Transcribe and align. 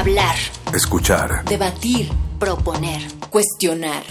Hablar. 0.00 0.34
Escuchar. 0.72 1.44
Debatir. 1.44 2.10
Proponer. 2.38 3.02
Cuestionar. 3.28 4.02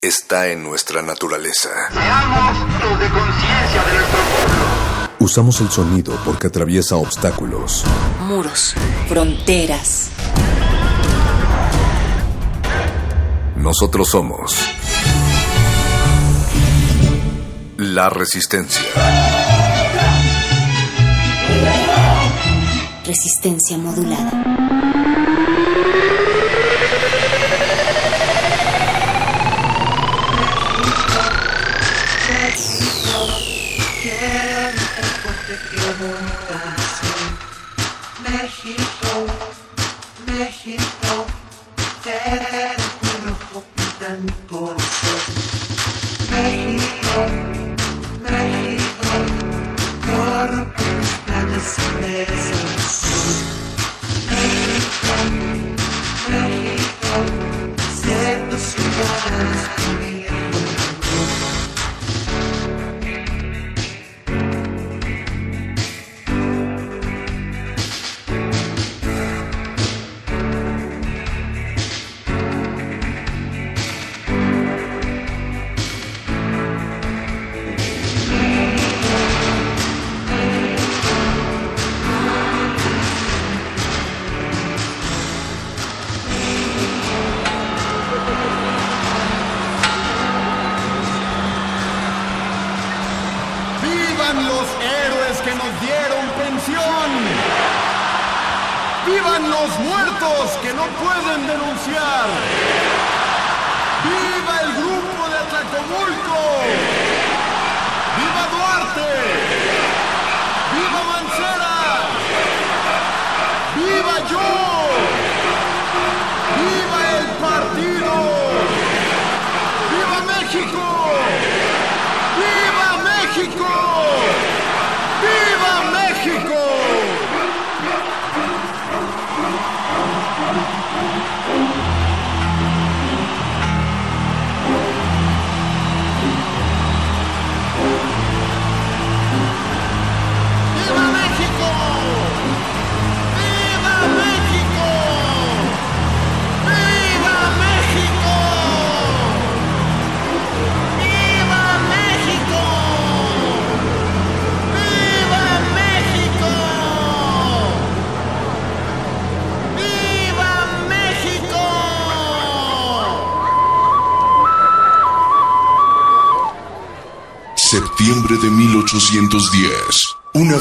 Está 0.00 0.46
en 0.46 0.62
nuestra 0.62 1.02
naturaleza. 1.02 1.68
Seamos 1.92 2.58
los 2.80 3.00
de 3.00 3.08
conciencia 3.08 3.82
de 3.84 3.92
nuestro 3.92 4.20
pueblo. 4.20 5.08
Usamos 5.18 5.60
el 5.62 5.70
sonido 5.72 6.16
porque 6.24 6.46
atraviesa 6.46 6.94
obstáculos. 6.94 7.84
Muros. 8.20 8.76
Fronteras. 9.08 10.10
Nosotros 13.56 14.08
somos 14.08 14.54
la 17.78 18.08
resistencia. 18.10 19.39
Resistencia 23.10 23.76
modulada. 23.76 24.59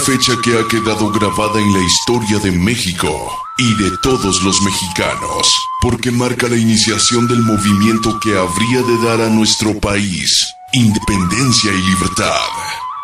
Fecha 0.09 0.33
que 0.43 0.57
ha 0.57 0.67
quedado 0.67 1.11
grabada 1.11 1.59
en 1.59 1.71
la 1.71 1.83
historia 1.83 2.39
de 2.39 2.49
México 2.49 3.07
y 3.59 3.75
de 3.77 3.95
todos 4.01 4.41
los 4.41 4.59
mexicanos, 4.63 5.53
porque 5.83 6.09
marca 6.09 6.47
la 6.47 6.57
iniciación 6.57 7.27
del 7.27 7.43
movimiento 7.43 8.19
que 8.19 8.35
habría 8.35 8.81
de 8.81 9.05
dar 9.05 9.21
a 9.21 9.29
nuestro 9.29 9.79
país 9.79 10.51
independencia 10.73 11.71
y 11.71 11.81
libertad. 11.91 12.49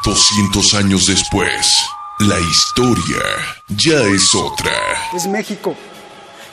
200 0.04 0.74
años 0.74 1.06
después, 1.06 1.86
la 2.22 2.40
historia 2.40 3.22
ya 3.68 4.02
es 4.02 4.34
otra. 4.34 4.74
es 5.14 5.28
México, 5.28 5.76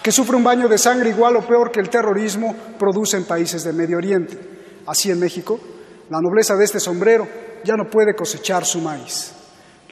que 0.02 0.12
sufre 0.12 0.36
un 0.36 0.44
baño 0.44 0.69
de 0.69 0.76
sangre 0.76 1.08
igual 1.08 1.36
o 1.36 1.46
peor 1.46 1.72
que 1.72 1.80
el 1.80 1.88
terrorismo 1.88 2.54
produce 2.78 3.16
en 3.16 3.24
países 3.24 3.64
de 3.64 3.72
Medio 3.72 3.96
Oriente. 3.96 4.38
Así 4.86 5.10
en 5.10 5.19
México, 5.19 5.58
la 6.10 6.20
nobleza 6.20 6.56
de 6.56 6.66
este 6.66 6.78
sombrero 6.78 7.26
ya 7.64 7.74
no 7.74 7.88
puede 7.88 8.14
cosechar 8.14 8.66
su 8.66 8.82
maíz. 8.82 9.32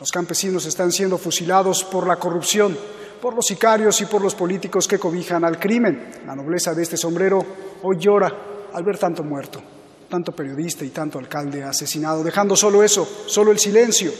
Los 0.00 0.10
campesinos 0.10 0.64
están 0.64 0.90
siendo 0.90 1.18
fusilados 1.18 1.84
por 1.84 2.06
la 2.06 2.16
corrupción, 2.16 2.74
por 3.20 3.34
los 3.34 3.44
sicarios 3.44 4.00
y 4.00 4.06
por 4.06 4.22
los 4.22 4.34
políticos 4.34 4.88
que 4.88 4.98
cobijan 4.98 5.44
al 5.44 5.58
crimen. 5.58 6.22
La 6.24 6.34
nobleza 6.34 6.72
de 6.72 6.82
este 6.82 6.96
sombrero 6.96 7.38
hoy 7.82 7.98
llora 7.98 8.32
al 8.72 8.82
ver 8.82 8.96
tanto 8.96 9.22
muerto, 9.22 9.60
tanto 10.08 10.32
periodista 10.32 10.86
y 10.86 10.88
tanto 10.88 11.18
alcalde 11.18 11.62
asesinado, 11.62 12.24
dejando 12.24 12.56
solo 12.56 12.82
eso, 12.82 13.06
solo 13.26 13.52
el 13.52 13.58
silencio. 13.58 14.10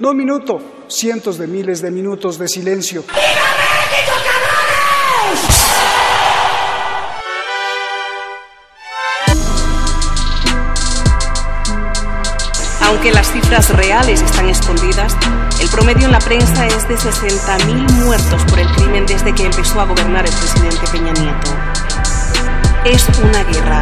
No 0.00 0.10
un 0.10 0.18
minuto, 0.18 0.58
cientos 0.88 1.38
de 1.38 1.46
miles 1.46 1.80
de 1.80 1.90
minutos 1.90 2.38
de 2.38 2.46
silencio. 2.46 3.02
Aunque 12.90 13.12
las 13.12 13.30
cifras 13.30 13.70
reales 13.70 14.20
están 14.20 14.48
escondidas, 14.48 15.16
el 15.60 15.68
promedio 15.68 16.06
en 16.06 16.10
la 16.10 16.18
prensa 16.18 16.66
es 16.66 16.88
de 16.88 16.96
60.000 16.96 17.88
muertos 18.04 18.44
por 18.46 18.58
el 18.58 18.66
crimen 18.72 19.06
desde 19.06 19.32
que 19.32 19.44
empezó 19.44 19.80
a 19.80 19.84
gobernar 19.84 20.26
el 20.26 20.32
presidente 20.32 20.80
Peña 20.90 21.12
Nieto. 21.12 21.56
Es 22.84 23.06
una 23.22 23.44
guerra, 23.44 23.80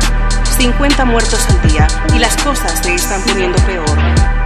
50 0.58 1.06
muertos 1.06 1.40
al 1.48 1.70
día 1.70 1.88
y 2.14 2.18
las 2.18 2.36
cosas 2.42 2.80
se 2.82 2.94
están 2.94 3.22
poniendo 3.22 3.56
peor. 3.64 4.37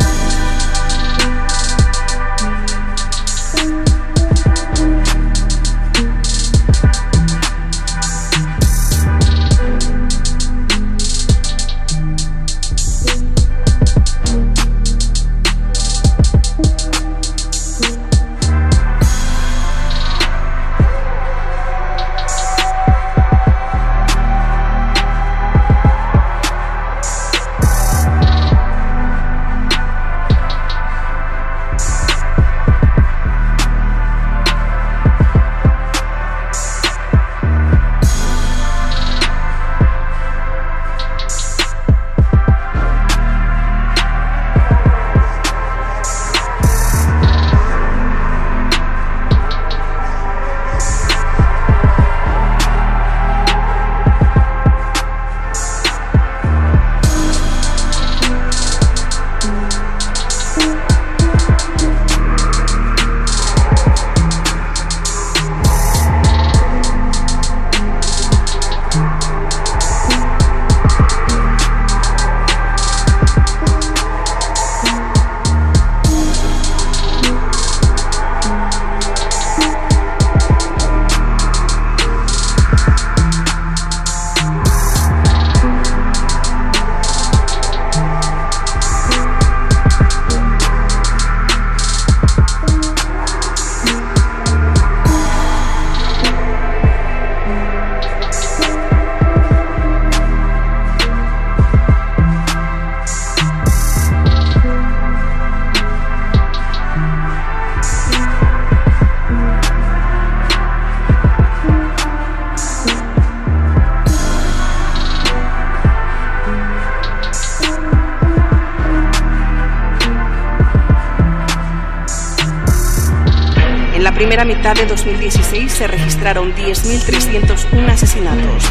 Primera 124.33 124.57
mitad 124.57 124.75
de 124.75 124.87
2016 124.87 125.71
se 125.71 125.87
registraron 125.87 126.55
10.301 126.55 127.91
asesinatos. 127.91 128.65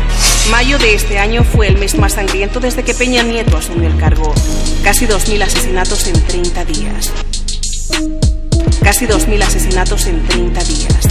Mayo 0.50 0.80
de 0.80 0.96
este 0.96 1.20
año 1.20 1.44
fue 1.44 1.68
el 1.68 1.78
mes 1.78 2.00
más 2.00 2.14
sangriento 2.14 2.60
desde 2.60 2.82
que 2.82 2.96
Peña 2.96 3.22
Nieto 3.22 3.58
asumió 3.58 3.88
el 3.88 3.96
cargo. 3.96 4.34
Casi 4.84 5.06
2.000 5.06 5.44
asesinatos 5.44 6.08
en 6.08 6.20
30 6.26 6.66
días. 6.66 7.12
Casi 8.82 9.06
2.000 9.06 9.44
asesinatos 9.44 10.08
en 10.08 10.26
30 10.26 10.64
días. 10.64 11.08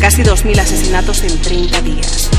Casi 0.00 0.22
2.000 0.22 0.60
asesinatos 0.60 1.24
en 1.24 1.42
30 1.42 1.82
días. 1.82 2.37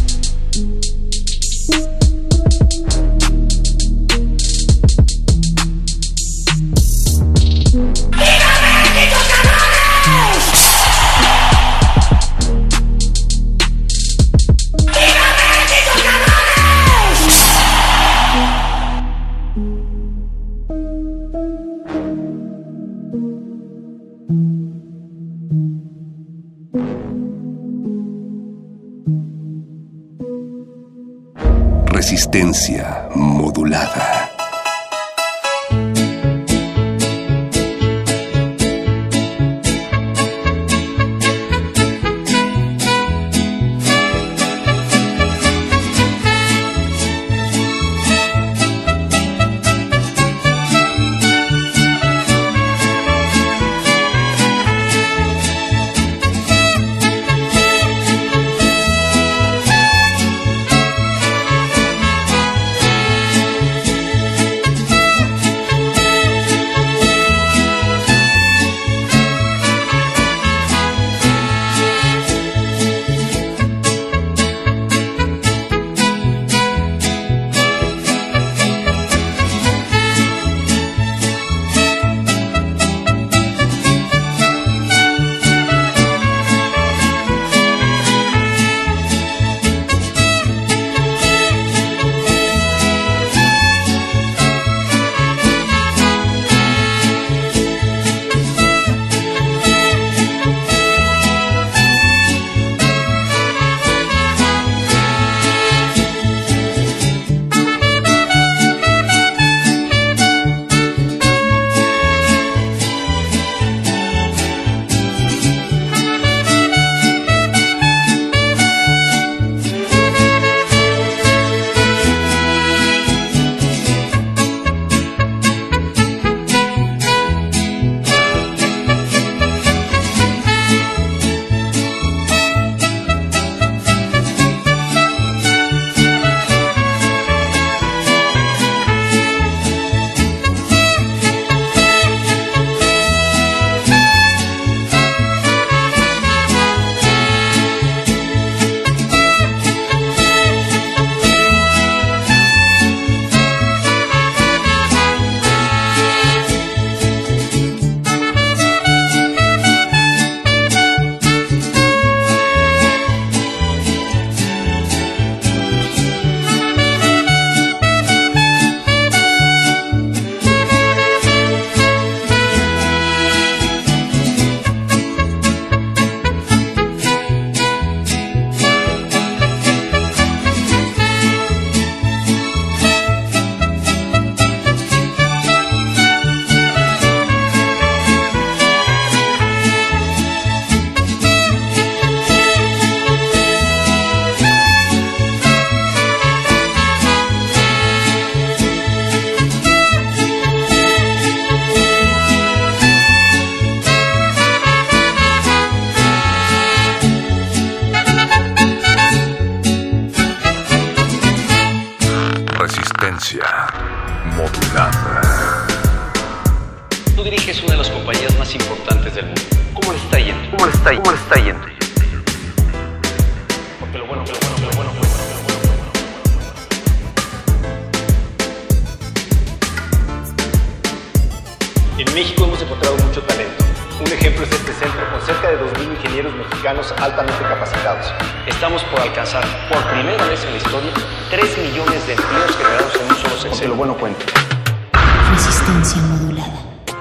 Resistencia 32.31 33.09
modulada. 33.15 34.28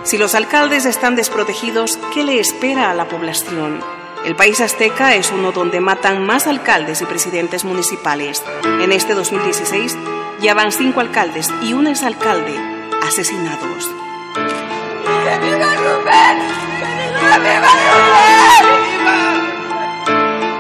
Si 0.09 0.17
los 0.17 0.35
alcaldes 0.35 0.87
están 0.87 1.17
desprotegidos, 1.17 1.99
¿qué 2.15 2.25
le 2.25 2.41
espera 2.41 2.91
a 2.91 2.95
la 2.95 3.09
población? 3.09 3.85
El 4.25 4.37
país 4.37 4.59
azteca 4.59 5.15
es 5.15 5.31
uno 5.31 5.53
donde 5.53 5.81
matan 5.81 6.25
más 6.25 6.47
alcaldes 6.47 7.03
y 7.03 7.05
presidentes 7.05 7.67
municipales. 7.67 8.43
En 8.81 8.91
este 8.91 9.13
2016 9.13 9.99
ya 10.41 10.55
van 10.55 10.73
cinco 10.73 11.01
alcaldes 11.01 11.53
y 11.61 11.75
un 11.75 11.89
exalcalde 11.89 12.55
asesinados. 13.07 13.91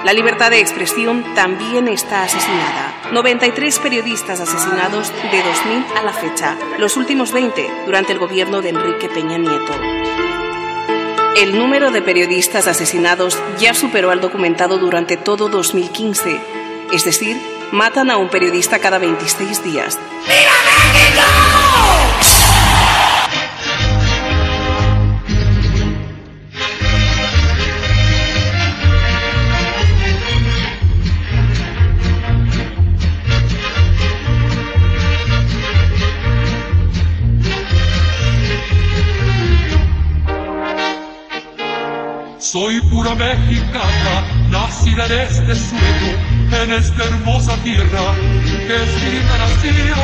La 0.04 0.12
libertad 0.12 0.50
de 0.50 0.60
expresión 0.60 1.24
también 1.34 1.88
está 1.88 2.24
asesinada. 2.24 2.97
93 3.12 3.78
periodistas 3.78 4.40
asesinados 4.40 5.10
de 5.30 5.42
2000 5.42 5.84
a 5.96 6.02
la 6.02 6.12
fecha, 6.12 6.58
los 6.78 6.96
últimos 6.98 7.32
20 7.32 7.84
durante 7.86 8.12
el 8.12 8.18
gobierno 8.18 8.60
de 8.60 8.68
Enrique 8.68 9.08
Peña 9.08 9.38
Nieto. 9.38 9.72
El 11.36 11.56
número 11.56 11.90
de 11.90 12.02
periodistas 12.02 12.66
asesinados 12.66 13.38
ya 13.58 13.72
superó 13.72 14.10
al 14.10 14.20
documentado 14.20 14.78
durante 14.78 15.16
todo 15.16 15.48
2015, 15.48 16.38
es 16.92 17.04
decir, 17.04 17.40
matan 17.72 18.10
a 18.10 18.18
un 18.18 18.28
periodista 18.28 18.78
cada 18.78 18.98
26 18.98 19.64
días. 19.64 19.98
Soy 42.50 42.80
pura 42.80 43.14
mexicana, 43.14 44.24
nacida 44.48 45.04
en 45.04 45.12
este 45.12 45.54
suelo, 45.54 46.16
en 46.62 46.72
esta 46.72 47.04
hermosa 47.04 47.54
tierra 47.62 48.14
que 48.66 48.74
es 48.74 48.90
mi 49.04 49.20
nación. 49.36 49.98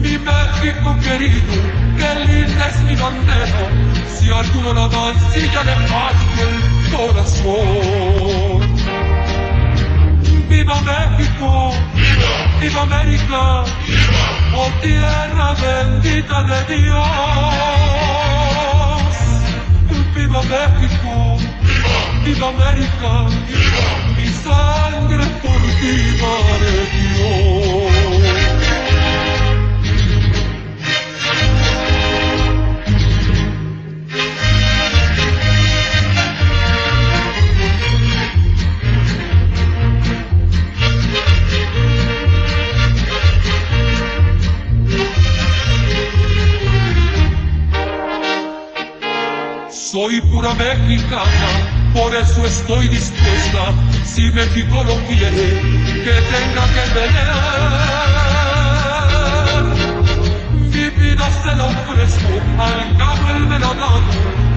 Mi 0.00 0.16
México 0.16 0.96
querido, 1.02 1.54
qué 1.98 2.10
linda 2.24 2.64
es 2.68 2.80
mi 2.80 2.94
bandera, 2.96 3.62
si 4.08 4.30
alguno 4.30 4.72
la 4.72 4.88
mancilla 4.88 5.64
le 5.64 5.76
parte 5.90 6.42
el 6.48 6.58
corazón. 6.96 8.60
¡Viva 10.48 10.76
México! 10.80 11.74
¡Viva! 11.94 12.58
¡Viva 12.58 12.82
América! 12.84 13.64
¡Viva! 13.86 14.24
¡Oh 14.56 14.70
tierra 14.80 15.48
bendita 15.60 16.42
de 16.44 16.58
Dios! 16.74 18.09
¡Viva 20.30 20.42
México! 20.42 21.38
¡Viva! 21.60 22.24
¡Viva 22.24 22.48
América! 22.50 23.26
¡Viva! 23.48 23.86
Mi 24.16 24.28
sangre 24.28 25.26
por 25.42 25.60
ti 25.80 25.92
daré 26.20 26.76
Dios. 26.94 27.99
Soy 49.90 50.20
pura 50.20 50.54
mexicana, 50.54 51.50
por 51.92 52.14
eso 52.14 52.46
estoy 52.46 52.86
dispuesta, 52.86 53.74
si 54.04 54.30
México 54.30 54.84
lo 54.84 54.94
quiere, 55.08 55.60
que 56.04 56.22
tenga 56.30 56.64
que 56.74 56.82
pelear. 56.94 58.04
Mi 60.72 60.90
vida 60.90 61.28
se 61.42 61.56
la 61.56 61.64
ofrezco, 61.64 62.34
al 62.60 62.96
cabo 62.98 63.30
él 63.30 63.46
me 63.48 63.58
la 63.58 63.70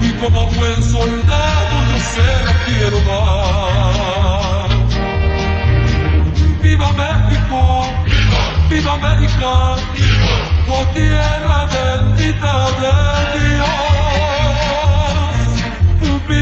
y 0.02 0.12
como 0.22 0.46
buen 0.52 0.80
soldado 0.84 1.82
yo 1.90 1.98
se 2.14 2.26
la 2.44 2.54
quiero 2.66 2.98
dar. 3.10 4.70
¡Viva 6.62 6.92
México! 6.92 7.60
¡Viva! 8.04 8.42
¡Viva 8.70 8.92
América! 8.92 9.52
¡Viva! 9.94 10.36
¡Oh 10.68 10.84
tierra 10.94 11.66
bendita 11.74 12.70
de 12.78 12.92
Dios! 13.40 13.93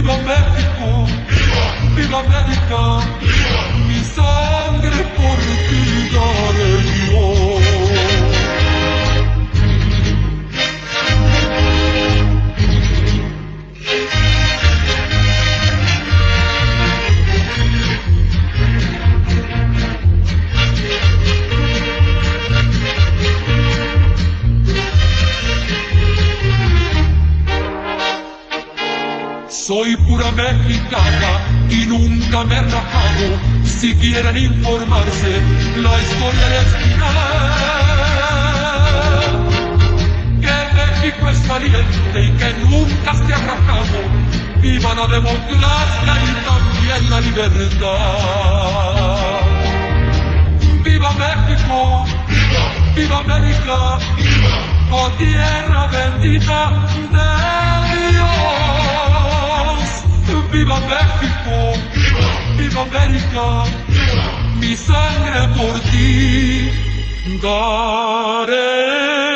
¡Viva 0.03 0.17
México! 0.17 1.07
¡Viva! 1.29 1.95
¡Viva 1.95 2.19
América! 2.19 3.07
¡Viva! 3.21 3.63
Mi 3.87 4.01
sangre 4.03 4.99
por 5.17 5.39
ti 5.69 5.83
daré 6.13 6.73
Dios. 6.91 7.52
Pura 30.23 30.53
mexicana 30.53 31.31
y 31.69 31.85
nunca 31.87 32.45
me 32.45 32.57
he. 32.57 33.67
Si 33.67 33.93
quieren 33.97 34.37
informarse, 34.37 35.43
la 35.77 36.01
historia 36.01 36.49
les 36.49 36.69
dirá 36.85 37.13
que 40.41 40.57
México 40.79 41.29
es 41.29 41.49
valiente 41.49 42.19
y 42.23 42.31
que 42.39 42.55
nunca 42.71 43.15
se 43.15 43.35
ha 43.35 43.39
rajado. 43.39 44.01
Viva 44.61 44.95
la 44.95 45.07
democracia 45.09 46.15
y 46.23 46.35
también 46.47 47.11
la 47.11 47.21
libertad. 47.21 47.81
¡Viva 50.85 51.11
México! 51.15 52.05
¡Viva! 52.29 52.65
¡Viva 52.95 53.19
América! 53.19 53.99
¡Viva! 54.17 54.55
¡Oh 54.93 55.11
tierra 55.19 55.89
bendita 55.89 56.61
de 57.11 57.27
Dios! 58.13 58.82
¡Viva 60.53 60.79
México! 60.81 61.73
¡Viva! 61.95 62.29
¡Viva 62.59 62.83
América! 62.83 63.65
Mi 64.61 64.77
sangre 64.77 65.49
por 65.57 65.81
ti 65.91 66.71
daré 67.43 69.32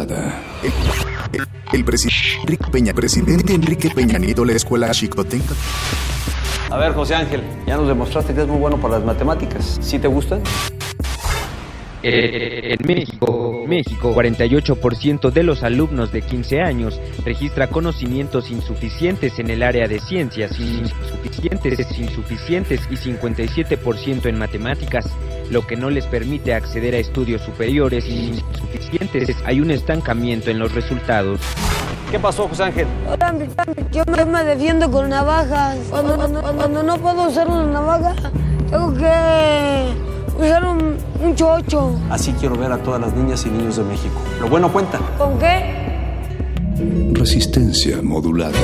Modulada. 0.00 0.42
El, 1.32 1.46
el 1.72 1.84
presidente 1.84 2.40
Enrique 2.42 2.70
Peña, 2.70 2.92
presidente 2.94 3.54
Enrique 3.54 3.90
Peña 3.90 4.18
Nieto, 4.18 4.44
la 4.44 4.52
escuela 4.52 4.90
Chicotenca. 4.90 5.54
A 6.70 6.76
ver, 6.78 6.92
José 6.92 7.14
Ángel, 7.16 7.42
ya 7.66 7.76
nos 7.76 7.88
demostraste 7.88 8.32
que 8.34 8.42
es 8.42 8.46
muy 8.46 8.58
bueno 8.58 8.76
para 8.80 8.94
las 8.96 9.04
matemáticas. 9.04 9.78
¿Sí 9.80 9.98
te 9.98 10.08
gustan? 10.08 10.42
Eh, 12.02 12.76
En 12.78 12.86
México, 12.86 13.64
México, 13.66 14.14
48% 14.14 15.30
de 15.30 15.42
los 15.42 15.62
alumnos 15.62 16.10
de 16.12 16.22
15 16.22 16.62
años 16.62 16.98
registra 17.24 17.66
conocimientos 17.66 18.50
insuficientes 18.50 19.38
en 19.38 19.50
el 19.50 19.62
área 19.62 19.86
de 19.86 20.00
ciencias, 20.00 20.58
insuficientes, 20.58 21.98
insuficientes 21.98 22.80
y 22.90 22.96
57% 22.96 24.26
en 24.26 24.38
matemáticas, 24.38 25.06
lo 25.50 25.66
que 25.66 25.76
no 25.76 25.90
les 25.90 26.06
permite 26.06 26.54
acceder 26.54 26.94
a 26.94 26.98
estudios 26.98 27.42
superiores 27.42 28.06
insuficientes. 28.08 29.36
Hay 29.44 29.60
un 29.60 29.70
estancamiento 29.70 30.50
en 30.50 30.58
los 30.58 30.72
resultados. 30.74 31.40
¿Qué 32.10 32.18
pasó, 32.18 32.48
José 32.48 32.64
Ángel? 32.64 32.86
Yo 33.92 34.02
me, 34.10 34.24
me 34.24 34.44
defiendo 34.44 34.90
con 34.90 35.08
navajas. 35.08 35.76
Cuando, 35.90 36.16
cuando- 36.16 36.42
cuando 36.42 36.82
no 36.82 36.96
puedo 36.98 37.28
usar 37.28 37.48
una 37.48 37.64
navaja, 37.66 38.14
tengo 38.68 38.94
que 38.94 39.84
usar 40.38 40.64
un, 40.64 40.96
un 41.22 41.34
chocho. 41.36 41.96
Así 42.10 42.32
quiero 42.40 42.56
ver 42.56 42.72
a 42.72 42.78
todas 42.78 43.00
las 43.00 43.12
niñas 43.14 43.44
y 43.46 43.50
niños 43.50 43.76
de 43.76 43.84
México. 43.84 44.14
Lo 44.40 44.48
bueno 44.48 44.72
cuenta. 44.72 44.98
¿Con 45.18 45.38
qué? 45.38 45.78
Resistencia 47.12 48.00
modulada. 48.02 48.56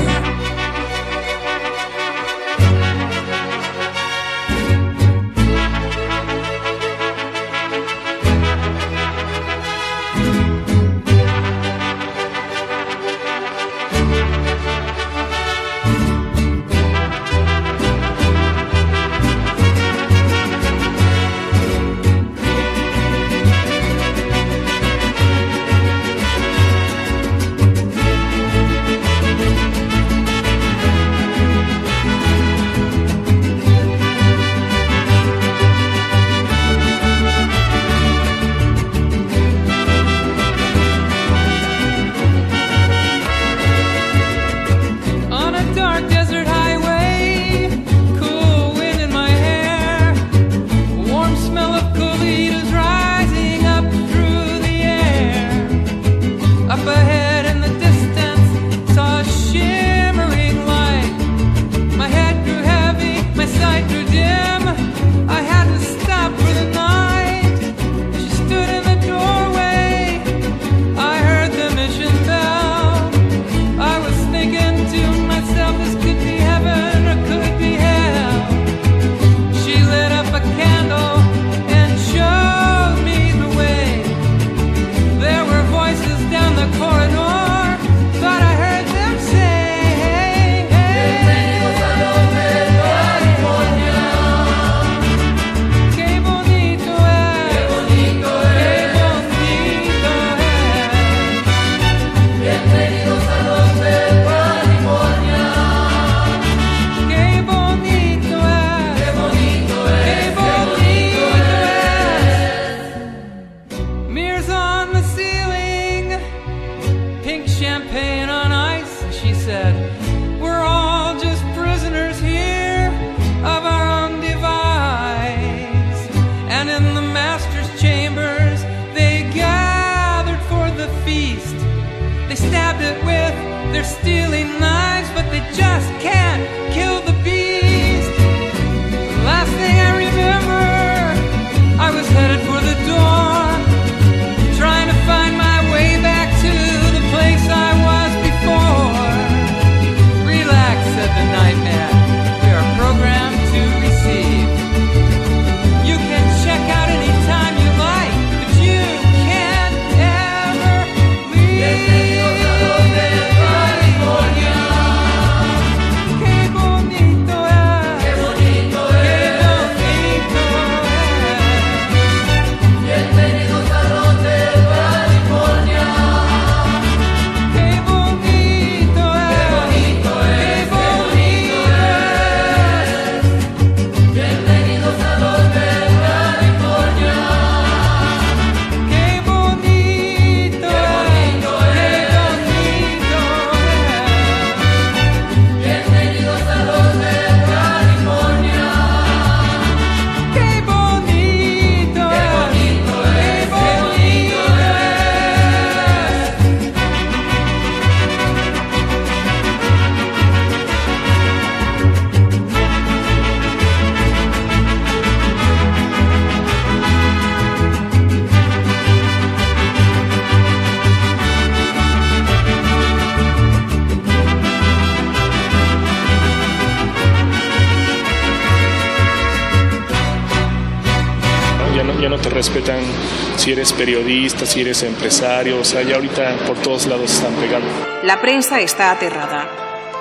Eres 233.66 233.72
periodista, 233.72 234.46
si 234.46 234.60
eres 234.60 234.82
empresario, 234.84 235.58
o 235.58 235.64
sea, 235.64 235.82
ya 235.82 235.96
ahorita 235.96 236.36
por 236.46 236.56
todos 236.58 236.86
lados 236.86 237.12
están 237.12 237.34
pegando. 237.34 237.66
La 238.04 238.20
prensa 238.20 238.60
está 238.60 238.92
aterrada. 238.92 239.48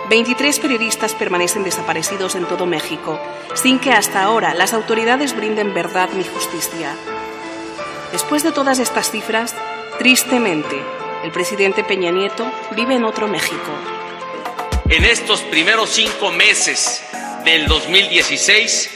23 0.08 0.60
periodistas 0.60 1.16
permanecen 1.16 1.64
desaparecidos 1.64 2.36
en 2.36 2.46
todo 2.46 2.68
México, 2.68 3.20
sin 3.56 3.80
que 3.80 3.92
hasta 3.92 4.22
ahora 4.22 4.54
las 4.54 4.74
autoridades 4.74 5.36
brinden 5.36 5.74
verdad 5.74 6.10
ni 6.16 6.24
justicia. 6.24 6.96
Después 8.12 8.44
de 8.44 8.52
todas 8.52 8.78
estas 8.78 9.10
cifras, 9.10 9.56
tristemente, 9.98 10.80
el 11.24 11.32
presidente 11.32 11.84
Peña 11.84 12.12
Nieto 12.12 12.46
vive 12.76 12.94
en 12.94 13.04
otro 13.04 13.28
México. 13.28 13.72
En 14.90 15.06
estos 15.06 15.42
primeros 15.42 15.90
cinco 15.90 16.32
meses 16.32 17.04
del 17.44 17.66
2016, 17.66 18.92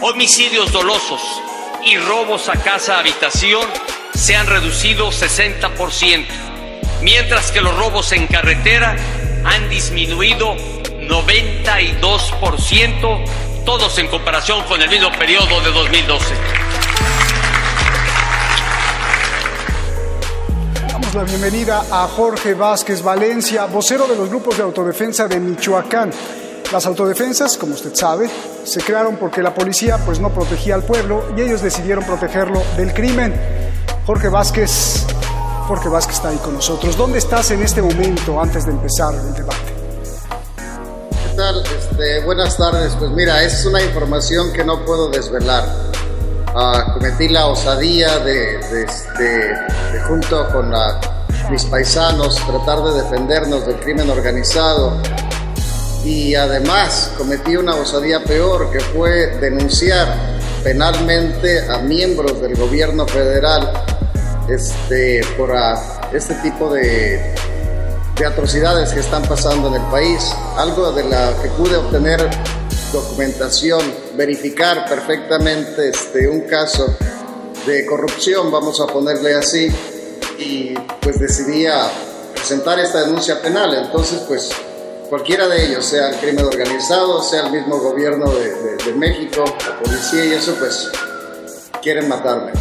homicidios 0.00 0.72
dolosos 0.72 1.42
y 1.84 1.98
robos 1.98 2.48
a 2.48 2.54
casa 2.54 2.98
habitación 2.98 3.68
se 4.14 4.36
han 4.36 4.46
reducido 4.46 5.10
60%, 5.10 6.26
mientras 7.02 7.50
que 7.50 7.60
los 7.60 7.76
robos 7.76 8.12
en 8.12 8.26
carretera 8.26 8.96
han 9.44 9.68
disminuido 9.68 10.54
92%, 10.54 13.24
todos 13.64 13.98
en 13.98 14.08
comparación 14.08 14.62
con 14.64 14.80
el 14.80 14.88
mismo 14.88 15.10
periodo 15.18 15.60
de 15.60 15.70
2012. 15.72 16.34
Damos 20.88 21.14
la 21.14 21.24
bienvenida 21.24 21.84
a 21.90 22.06
Jorge 22.06 22.54
Vázquez 22.54 23.02
Valencia, 23.02 23.66
vocero 23.66 24.06
de 24.06 24.16
los 24.16 24.30
grupos 24.30 24.56
de 24.56 24.62
autodefensa 24.62 25.26
de 25.26 25.40
Michoacán. 25.40 26.12
Las 26.72 26.86
autodefensas, 26.86 27.58
como 27.58 27.74
usted 27.74 27.94
sabe, 27.94 28.30
se 28.64 28.80
crearon 28.80 29.16
porque 29.16 29.42
la 29.42 29.52
policía 29.52 29.98
pues 29.98 30.20
no 30.20 30.32
protegía 30.32 30.76
al 30.76 30.84
pueblo 30.84 31.34
y 31.36 31.42
ellos 31.42 31.60
decidieron 31.60 32.04
protegerlo 32.04 32.62
del 32.76 32.94
crimen. 32.94 33.34
Jorge 34.06 34.28
Vázquez, 34.28 35.06
Jorge 35.66 35.88
Vázquez 35.88 36.16
está 36.16 36.28
ahí 36.28 36.36
con 36.36 36.52
nosotros. 36.52 36.94
¿Dónde 36.94 37.16
estás 37.16 37.50
en 37.52 37.62
este 37.62 37.80
momento 37.80 38.38
antes 38.38 38.66
de 38.66 38.72
empezar 38.72 39.14
el 39.14 39.32
debate? 39.32 39.72
¿Qué 41.10 41.36
tal? 41.36 41.64
Este, 41.64 42.20
buenas 42.26 42.54
tardes. 42.58 42.94
Pues 42.98 43.10
mira, 43.12 43.42
es 43.42 43.64
una 43.64 43.82
información 43.82 44.52
que 44.52 44.62
no 44.62 44.84
puedo 44.84 45.08
desvelar. 45.08 45.64
Ah, 46.48 46.90
cometí 46.92 47.28
la 47.30 47.46
osadía 47.46 48.18
de, 48.18 48.58
de, 49.18 49.56
junto 50.06 50.50
con 50.50 50.70
mis 51.50 51.64
paisanos 51.64 52.36
tratar 52.46 52.84
de 52.84 53.02
defendernos 53.02 53.66
del 53.66 53.76
crimen 53.76 54.10
organizado 54.10 54.98
y 56.04 56.34
además 56.34 57.10
cometí 57.16 57.56
una 57.56 57.74
osadía 57.74 58.22
peor 58.22 58.70
que 58.70 58.80
fue 58.80 59.38
denunciar 59.38 60.14
penalmente 60.62 61.68
a 61.70 61.78
miembros 61.78 62.40
del 62.40 62.54
gobierno 62.54 63.06
federal 63.06 63.72
este, 64.48 65.20
por 65.36 65.52
este 66.12 66.34
tipo 66.36 66.72
de, 66.72 67.34
de 68.16 68.26
atrocidades 68.26 68.92
que 68.92 69.00
están 69.00 69.22
pasando 69.22 69.68
en 69.68 69.74
el 69.82 69.90
país. 69.90 70.34
Algo 70.56 70.92
de 70.92 71.04
la 71.04 71.32
que 71.42 71.48
pude 71.50 71.76
obtener 71.76 72.28
documentación, 72.92 73.80
verificar 74.16 74.86
perfectamente 74.88 75.88
este, 75.88 76.28
un 76.28 76.42
caso 76.42 76.94
de 77.66 77.84
corrupción, 77.86 78.52
vamos 78.52 78.80
a 78.80 78.86
ponerle 78.86 79.34
así, 79.34 79.68
y 80.38 80.74
pues 81.00 81.18
decidí 81.18 81.66
a 81.66 81.90
presentar 82.34 82.78
esta 82.78 83.00
denuncia 83.02 83.40
penal. 83.40 83.74
Entonces, 83.74 84.20
pues 84.28 84.50
cualquiera 85.08 85.48
de 85.48 85.64
ellos, 85.66 85.84
sea 85.86 86.10
el 86.10 86.16
crimen 86.16 86.44
organizado, 86.44 87.22
sea 87.22 87.46
el 87.46 87.52
mismo 87.52 87.78
gobierno 87.78 88.30
de, 88.30 88.54
de- 88.54 88.84
de 88.84 88.92
México, 88.92 89.44
la 89.66 89.78
policía 89.80 90.24
y 90.26 90.32
eso, 90.34 90.54
pues 90.58 90.88
quieren 91.82 92.08
matarme. 92.08 92.52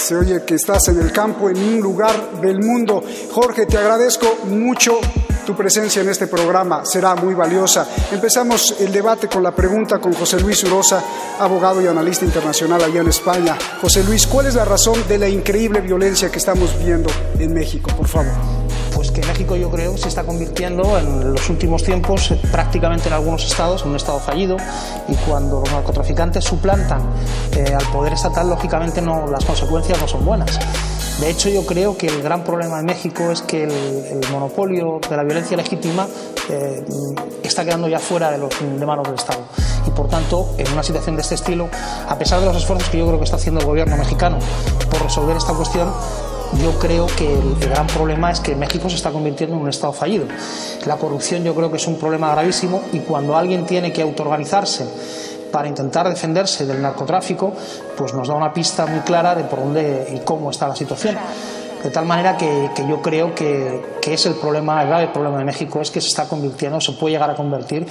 Se 0.00 0.16
oye 0.16 0.42
que 0.44 0.54
estás 0.54 0.88
en 0.88 0.98
el 0.98 1.12
campo, 1.12 1.50
en 1.50 1.58
un 1.58 1.80
lugar 1.80 2.40
del 2.40 2.58
mundo. 2.58 3.04
Jorge, 3.32 3.66
te 3.66 3.76
agradezco 3.76 4.26
mucho 4.46 4.98
tu 5.44 5.54
presencia 5.54 6.00
en 6.00 6.08
este 6.08 6.26
programa. 6.26 6.84
Será 6.84 7.14
muy 7.14 7.34
valiosa. 7.34 7.86
Empezamos 8.10 8.76
el 8.80 8.92
debate 8.92 9.28
con 9.28 9.42
la 9.42 9.54
pregunta 9.54 9.98
con 9.98 10.14
José 10.14 10.40
Luis 10.40 10.64
Urosa, 10.64 11.04
abogado 11.38 11.82
y 11.82 11.86
analista 11.86 12.24
internacional 12.24 12.82
allá 12.82 13.02
en 13.02 13.08
España. 13.08 13.58
José 13.80 14.02
Luis, 14.02 14.26
¿cuál 14.26 14.46
es 14.46 14.54
la 14.54 14.64
razón 14.64 15.06
de 15.06 15.18
la 15.18 15.28
increíble 15.28 15.80
violencia 15.80 16.30
que 16.30 16.38
estamos 16.38 16.76
viendo 16.82 17.10
en 17.38 17.52
México? 17.52 17.90
Por 17.94 18.08
favor. 18.08 18.59
México 19.26 19.56
yo 19.56 19.70
creo 19.70 19.96
se 19.96 20.08
está 20.08 20.24
convirtiendo 20.24 20.98
en 20.98 21.32
los 21.32 21.48
últimos 21.50 21.82
tiempos 21.82 22.30
eh, 22.30 22.40
prácticamente 22.50 23.08
en 23.08 23.14
algunos 23.14 23.44
estados 23.44 23.82
en 23.82 23.90
un 23.90 23.96
estado 23.96 24.18
fallido 24.18 24.56
y 25.08 25.14
cuando 25.26 25.60
los 25.60 25.70
narcotraficantes 25.70 26.44
suplantan 26.44 27.02
eh, 27.56 27.74
al 27.74 27.84
poder 27.92 28.12
estatal 28.12 28.48
lógicamente 28.48 29.02
no, 29.02 29.26
las 29.26 29.44
consecuencias 29.44 30.00
no 30.00 30.08
son 30.08 30.24
buenas. 30.24 30.58
De 31.20 31.28
hecho 31.28 31.50
yo 31.50 31.66
creo 31.66 31.98
que 31.98 32.06
el 32.06 32.22
gran 32.22 32.44
problema 32.44 32.78
de 32.78 32.84
México 32.84 33.30
es 33.30 33.42
que 33.42 33.64
el, 33.64 34.20
monopolio 34.32 35.00
de 35.08 35.16
la 35.16 35.22
violencia 35.22 35.56
legítima 35.56 36.06
eh, 36.48 36.84
está 37.42 37.64
quedando 37.64 37.88
ya 37.88 37.98
fuera 37.98 38.30
de 38.30 38.86
manos 38.86 39.06
del 39.06 39.16
Estado 39.16 39.40
y 39.86 39.90
por 39.90 40.08
tanto 40.08 40.54
en 40.56 40.70
una 40.72 40.82
situación 40.82 41.16
de 41.16 41.22
este 41.22 41.34
estilo 41.34 41.68
a 42.08 42.16
pesar 42.16 42.40
de 42.40 42.46
los 42.46 42.56
esfuerzos 42.56 42.88
que 42.88 42.98
yo 42.98 43.06
creo 43.06 43.18
que 43.18 43.24
está 43.24 43.36
haciendo 43.36 43.60
el 43.60 43.66
gobierno 43.66 43.96
mexicano 43.96 44.38
por 44.90 45.02
resolver 45.02 45.36
esta 45.36 45.52
cuestión 45.52 45.92
yo 46.58 46.78
creo 46.78 47.06
que 47.06 47.32
el, 47.32 47.56
gran 47.56 47.86
problema 47.86 48.30
es 48.30 48.40
que 48.40 48.56
México 48.56 48.88
se 48.90 48.96
está 48.96 49.10
convirtiendo 49.10 49.56
en 49.56 49.62
un 49.62 49.68
Estado 49.68 49.92
fallido. 49.92 50.26
La 50.86 50.96
corrupción 50.96 51.44
yo 51.44 51.54
creo 51.54 51.70
que 51.70 51.76
es 51.76 51.86
un 51.86 51.96
problema 51.96 52.32
gravísimo 52.32 52.82
y 52.92 53.00
cuando 53.00 53.36
alguien 53.36 53.66
tiene 53.66 53.92
que 53.92 54.02
autoorganizarse 54.02 54.86
para 55.52 55.68
intentar 55.68 56.08
defenderse 56.08 56.66
del 56.66 56.80
narcotráfico, 56.80 57.52
pues 57.96 58.14
nos 58.14 58.28
da 58.28 58.34
una 58.34 58.52
pista 58.52 58.86
muy 58.86 59.00
clara 59.00 59.34
de 59.34 59.44
por 59.44 59.60
dónde 59.60 60.12
y 60.14 60.18
cómo 60.20 60.50
está 60.50 60.68
la 60.68 60.76
situación. 60.76 61.16
De 61.82 61.90
tal 61.90 62.04
manera 62.04 62.36
que, 62.36 62.70
que 62.74 62.86
yo 62.86 63.00
creo 63.00 63.34
que, 63.34 63.80
es 64.04 64.26
el 64.26 64.34
problema, 64.34 64.82
el 64.82 64.88
grave 64.88 65.08
problema 65.08 65.38
de 65.38 65.44
México, 65.44 65.80
es 65.80 65.90
que 65.90 66.00
se 66.00 66.08
está 66.08 66.28
convirtiendo, 66.28 66.80
se 66.80 66.92
puede 66.92 67.14
llegar 67.14 67.30
a 67.30 67.34
convertir, 67.34 67.86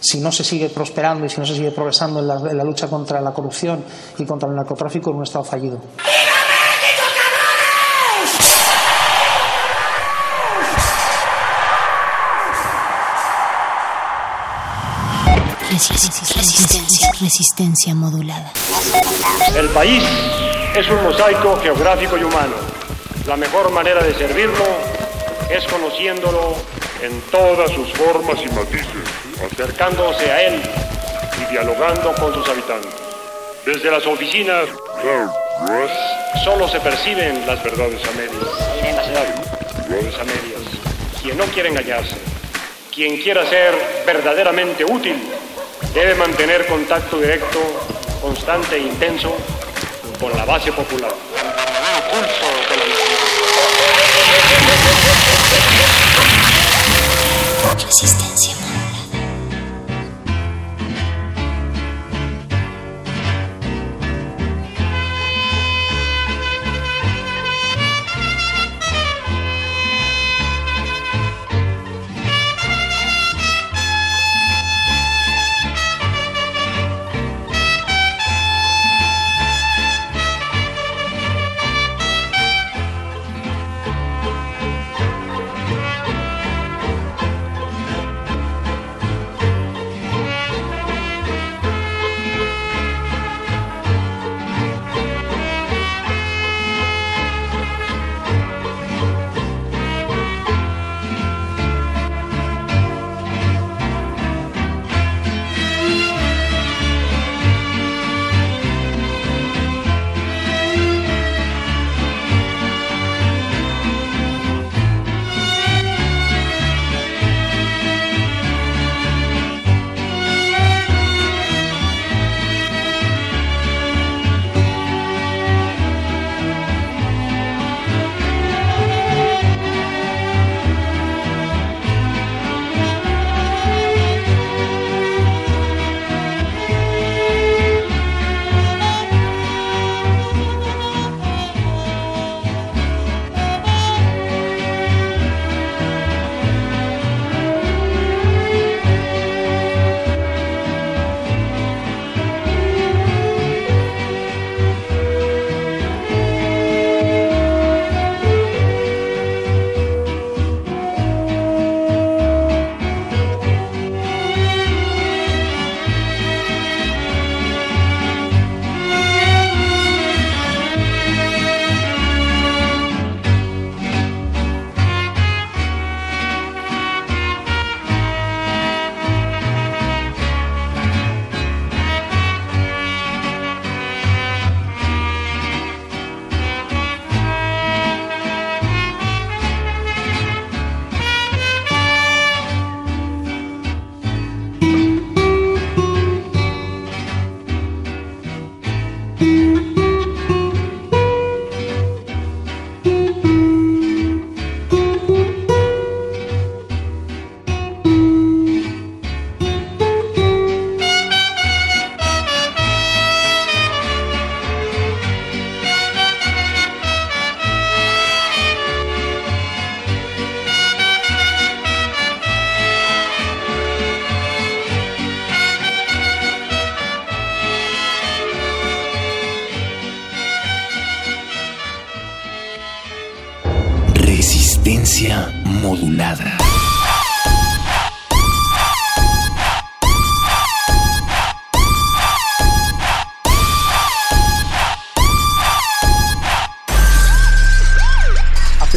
si 0.00 0.20
no 0.20 0.32
se 0.32 0.42
sigue 0.42 0.68
prosperando 0.70 1.24
y 1.24 1.28
si 1.28 1.38
no 1.38 1.46
se 1.46 1.54
sigue 1.54 1.70
progresando 1.70 2.20
la, 2.20 2.36
en 2.50 2.56
la 2.56 2.64
lucha 2.64 2.88
contra 2.88 3.20
la 3.20 3.32
corrupción 3.32 3.84
y 4.18 4.24
contra 4.24 4.48
el 4.48 4.56
narcotráfico, 4.56 5.10
en 5.10 5.16
un 5.16 5.22
Estado 5.22 5.44
fallido. 5.44 5.78
Resistencia, 15.78 17.12
resistencia 17.20 17.94
modulada. 17.94 18.52
El 19.56 19.68
país 19.68 20.02
es 20.74 20.88
un 20.88 21.04
mosaico 21.04 21.56
geográfico 21.62 22.18
y 22.18 22.24
humano. 22.24 22.54
La 23.28 23.36
mejor 23.36 23.70
manera 23.70 24.02
de 24.02 24.12
servirlo 24.14 24.64
es 25.48 25.64
conociéndolo 25.66 26.56
en 27.00 27.20
todas 27.30 27.70
sus 27.70 27.92
formas 27.92 28.40
y 28.44 28.48
matices, 28.48 28.88
acercándose 29.52 30.28
a 30.32 30.42
él 30.48 30.62
y 31.40 31.52
dialogando 31.52 32.12
con 32.14 32.34
sus 32.34 32.48
habitantes. 32.48 32.94
Desde 33.64 33.88
las 33.88 34.04
oficinas 34.04 34.64
solo 36.44 36.68
se 36.68 36.80
perciben 36.80 37.46
las 37.46 37.62
verdades 37.62 38.02
a 38.04 38.10
medias. 38.16 38.34
Verdades 39.88 40.14
a 40.18 40.24
medias. 40.24 40.62
Quien 41.22 41.38
no 41.38 41.44
quiere 41.44 41.68
engañarse, 41.68 42.16
quien 42.92 43.22
quiera 43.22 43.48
ser 43.48 43.74
verdaderamente 44.04 44.84
útil, 44.84 45.16
debe 45.92 46.14
mantener 46.14 46.66
contacto 46.66 47.18
directo, 47.18 47.58
constante 48.20 48.76
e 48.76 48.80
intenso 48.80 49.36
con 50.18 50.32
la 50.32 50.44
base 50.44 50.72
popular. 50.72 51.14
Resistencia 57.84 58.67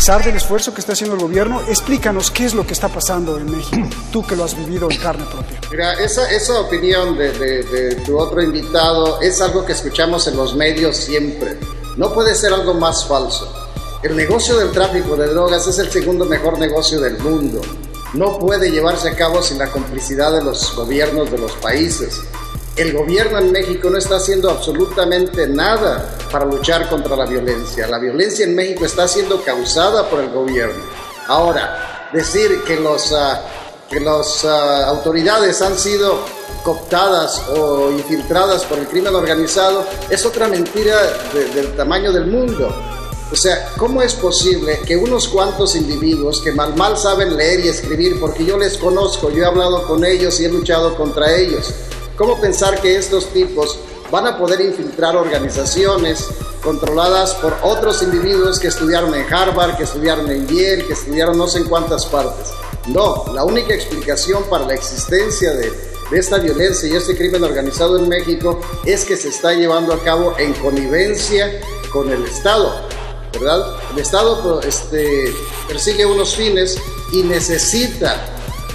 pesar 0.01 0.25
del 0.25 0.35
esfuerzo 0.35 0.73
que 0.73 0.81
está 0.81 0.93
haciendo 0.93 1.15
el 1.15 1.21
gobierno, 1.21 1.61
explícanos 1.67 2.31
qué 2.31 2.45
es 2.45 2.55
lo 2.55 2.65
que 2.65 2.73
está 2.73 2.89
pasando 2.89 3.37
en 3.37 3.55
México, 3.55 3.87
tú 4.11 4.25
que 4.25 4.35
lo 4.35 4.43
has 4.43 4.57
vivido 4.57 4.89
en 4.89 4.97
carne 4.97 5.23
propia. 5.25 5.61
Mira, 5.69 5.93
esa, 5.93 6.27
esa 6.31 6.59
opinión 6.59 7.15
de, 7.15 7.31
de, 7.33 7.61
de 7.61 7.95
tu 7.97 8.17
otro 8.17 8.41
invitado 8.41 9.21
es 9.21 9.39
algo 9.41 9.63
que 9.63 9.73
escuchamos 9.73 10.25
en 10.25 10.37
los 10.37 10.55
medios 10.55 10.97
siempre. 10.97 11.55
No 11.97 12.11
puede 12.15 12.33
ser 12.33 12.51
algo 12.51 12.73
más 12.73 13.05
falso. 13.05 13.53
El 14.01 14.15
negocio 14.15 14.57
del 14.57 14.71
tráfico 14.71 15.15
de 15.15 15.27
drogas 15.27 15.67
es 15.67 15.77
el 15.77 15.91
segundo 15.91 16.25
mejor 16.25 16.57
negocio 16.57 16.99
del 16.99 17.19
mundo. 17.19 17.61
No 18.15 18.39
puede 18.39 18.71
llevarse 18.71 19.07
a 19.07 19.15
cabo 19.15 19.43
sin 19.43 19.59
la 19.59 19.67
complicidad 19.67 20.31
de 20.33 20.43
los 20.43 20.75
gobiernos 20.75 21.29
de 21.29 21.37
los 21.37 21.51
países. 21.57 22.21
El 22.75 22.93
gobierno 22.93 23.37
en 23.37 23.51
México 23.51 23.89
no 23.89 23.97
está 23.97 24.15
haciendo 24.15 24.49
absolutamente 24.49 25.45
nada 25.45 26.17
para 26.31 26.45
luchar 26.45 26.87
contra 26.89 27.17
la 27.17 27.25
violencia. 27.25 27.85
La 27.87 27.99
violencia 27.99 28.45
en 28.45 28.55
México 28.55 28.85
está 28.85 29.09
siendo 29.09 29.43
causada 29.43 30.09
por 30.09 30.21
el 30.21 30.29
gobierno. 30.29 30.81
Ahora, 31.27 32.09
decir 32.13 32.63
que 32.63 32.79
las 32.79 33.13
que 33.89 33.99
los, 33.99 34.45
uh, 34.45 34.47
autoridades 34.87 35.61
han 35.61 35.77
sido 35.77 36.19
cooptadas 36.63 37.41
o 37.49 37.91
infiltradas 37.91 38.63
por 38.63 38.79
el 38.79 38.87
crimen 38.87 39.13
organizado 39.15 39.85
es 40.09 40.25
otra 40.25 40.47
mentira 40.47 40.97
de, 41.33 41.49
del 41.49 41.75
tamaño 41.75 42.13
del 42.13 42.27
mundo. 42.27 42.73
O 43.29 43.35
sea, 43.35 43.69
¿cómo 43.77 44.01
es 44.01 44.13
posible 44.13 44.79
que 44.85 44.95
unos 44.95 45.27
cuantos 45.27 45.75
individuos 45.75 46.41
que 46.41 46.53
mal 46.53 46.73
mal 46.75 46.97
saben 46.97 47.35
leer 47.35 47.65
y 47.65 47.67
escribir, 47.67 48.17
porque 48.17 48.45
yo 48.45 48.57
les 48.57 48.77
conozco, 48.77 49.29
yo 49.29 49.43
he 49.43 49.45
hablado 49.45 49.85
con 49.87 50.05
ellos 50.05 50.39
y 50.39 50.45
he 50.45 50.49
luchado 50.49 50.95
contra 50.95 51.35
ellos, 51.35 51.73
¿cómo 52.21 52.39
pensar 52.39 52.79
que 52.79 52.97
estos 52.97 53.33
tipos 53.33 53.79
van 54.11 54.27
a 54.27 54.37
poder 54.37 54.61
infiltrar 54.61 55.15
organizaciones 55.15 56.27
controladas 56.63 57.33
por 57.33 57.57
otros 57.63 58.03
individuos 58.03 58.59
que 58.59 58.67
estudiaron 58.67 59.15
en 59.15 59.25
Harvard, 59.33 59.75
que 59.75 59.85
estudiaron 59.85 60.29
en 60.29 60.45
Yale, 60.45 60.85
que 60.85 60.93
estudiaron 60.93 61.35
no 61.35 61.47
sé 61.47 61.57
en 61.57 61.63
cuántas 61.63 62.05
partes? 62.05 62.49
No, 62.89 63.25
la 63.33 63.43
única 63.43 63.73
explicación 63.73 64.43
para 64.51 64.67
la 64.67 64.75
existencia 64.75 65.51
de, 65.53 65.71
de 66.11 66.19
esta 66.19 66.37
violencia 66.37 66.87
y 66.87 66.95
este 66.95 67.17
crimen 67.17 67.43
organizado 67.43 67.97
en 67.97 68.07
México 68.07 68.61
es 68.85 69.03
que 69.03 69.17
se 69.17 69.29
está 69.29 69.53
llevando 69.53 69.91
a 69.91 70.03
cabo 70.03 70.35
en 70.37 70.53
connivencia 70.53 71.59
con 71.91 72.11
el 72.11 72.23
Estado. 72.25 72.71
¿verdad? 73.33 73.77
El 73.93 73.97
Estado 73.97 74.61
este, 74.61 75.33
persigue 75.67 76.05
unos 76.05 76.35
fines 76.35 76.77
y 77.13 77.23
necesita 77.23 78.23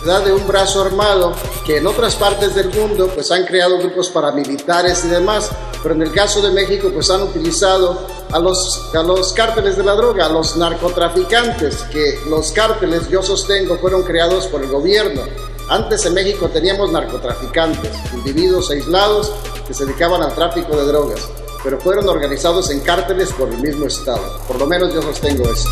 de 0.07 0.33
un 0.33 0.47
brazo 0.47 0.83
armado 0.83 1.35
que 1.64 1.79
en 1.79 1.87
otras 1.87 2.14
partes 2.14 2.55
del 2.55 2.71
mundo 2.73 3.11
pues 3.12 3.33
han 3.33 3.45
creado 3.45 3.77
grupos 3.79 4.09
paramilitares 4.11 5.05
y 5.05 5.09
demás, 5.09 5.51
pero 5.83 5.97
en 5.97 6.03
el 6.03 6.12
caso 6.12 6.40
de 6.40 6.53
México 6.53 6.90
pues 6.95 7.11
han 7.11 7.23
utilizado 7.23 8.07
a 8.31 8.38
los, 8.38 8.95
a 8.95 9.03
los 9.03 9.33
cárteles 9.33 9.77
de 9.77 9.83
la 9.83 9.97
droga, 9.97 10.27
a 10.27 10.29
los 10.29 10.57
narcotraficantes, 10.57 11.83
que 11.90 12.21
los 12.31 12.53
cárteles 12.53 13.09
yo 13.09 13.21
sostengo 13.21 13.79
fueron 13.79 14.05
creados 14.05 14.47
por 14.47 14.62
el 14.62 14.71
gobierno. 14.71 15.23
Antes 15.69 16.07
en 16.07 16.14
México 16.14 16.49
teníamos 16.51 16.92
narcotraficantes, 16.92 17.90
individuos 18.14 18.71
aislados 18.71 19.33
que 19.66 19.75
se 19.75 19.87
dedicaban 19.87 20.23
al 20.23 20.37
tráfico 20.37 20.77
de 20.77 20.85
drogas 20.85 21.29
pero 21.64 21.81
fueron 21.81 22.09
organizados 22.09 22.71
en 22.71 22.79
cárteles 22.79 23.33
por 23.33 23.49
el 23.49 23.59
mismo 23.59 23.87
Estado. 23.87 24.38
Por 24.47 24.57
lo 24.57 24.69
menos 24.69 24.95
yo 24.95 25.03
sostengo 25.03 25.51
eso. 25.51 25.69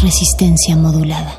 Resistencia 0.00 0.76
modulada. 0.76 1.34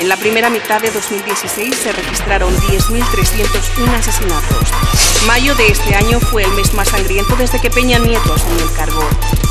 En 0.00 0.08
la 0.08 0.16
primera 0.16 0.50
mitad 0.50 0.82
de 0.82 0.90
2016 0.90 1.72
se 1.76 1.92
registraron 1.92 2.52
10.301 2.56 3.94
asesinatos. 3.94 4.68
Mayo 5.28 5.54
de 5.54 5.68
este 5.68 5.94
año 5.94 6.18
fue 6.18 6.42
el 6.42 6.50
mes 6.54 6.74
más 6.74 6.88
sangriento 6.88 7.36
desde 7.36 7.60
que 7.60 7.70
Peña 7.70 8.00
Nieto 8.00 8.34
asumió 8.34 8.64
el 8.64 8.72
cargo. 8.72 9.08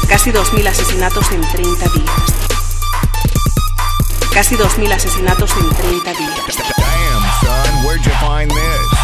Casi 0.09 0.31
2.000 0.31 0.67
asesinatos 0.67 1.31
en 1.31 1.39
30 1.39 1.85
días. 1.85 2.40
Casi 4.33 4.55
2.000 4.55 4.93
asesinatos 4.93 5.51
en 5.57 5.69
30 5.69 6.13
días. 6.13 6.39
Damn, 6.77 7.23
son, 7.41 7.85
where'd 7.85 8.05
you 8.05 8.13
find 8.19 8.49
this? 8.49 9.00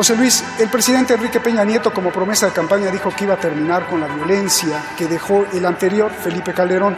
José 0.00 0.16
Luis, 0.16 0.42
el 0.58 0.70
presidente 0.70 1.12
Enrique 1.12 1.40
Peña 1.40 1.62
Nieto 1.62 1.92
como 1.92 2.10
promesa 2.10 2.46
de 2.46 2.52
campaña 2.52 2.90
dijo 2.90 3.14
que 3.14 3.24
iba 3.24 3.34
a 3.34 3.38
terminar 3.38 3.86
con 3.86 4.00
la 4.00 4.06
violencia 4.06 4.82
que 4.96 5.06
dejó 5.06 5.44
el 5.52 5.66
anterior 5.66 6.10
Felipe 6.10 6.54
Calderón, 6.54 6.96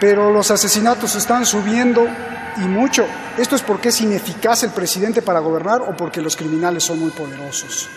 pero 0.00 0.32
los 0.32 0.50
asesinatos 0.50 1.14
están 1.14 1.46
subiendo 1.46 2.08
y 2.56 2.62
mucho. 2.62 3.06
¿Esto 3.38 3.54
es 3.54 3.62
porque 3.62 3.90
es 3.90 4.00
ineficaz 4.00 4.64
el 4.64 4.70
presidente 4.70 5.22
para 5.22 5.38
gobernar 5.38 5.82
o 5.82 5.96
porque 5.96 6.20
los 6.20 6.34
criminales 6.34 6.82
son 6.82 6.98
muy 6.98 7.12
poderosos? 7.12 7.88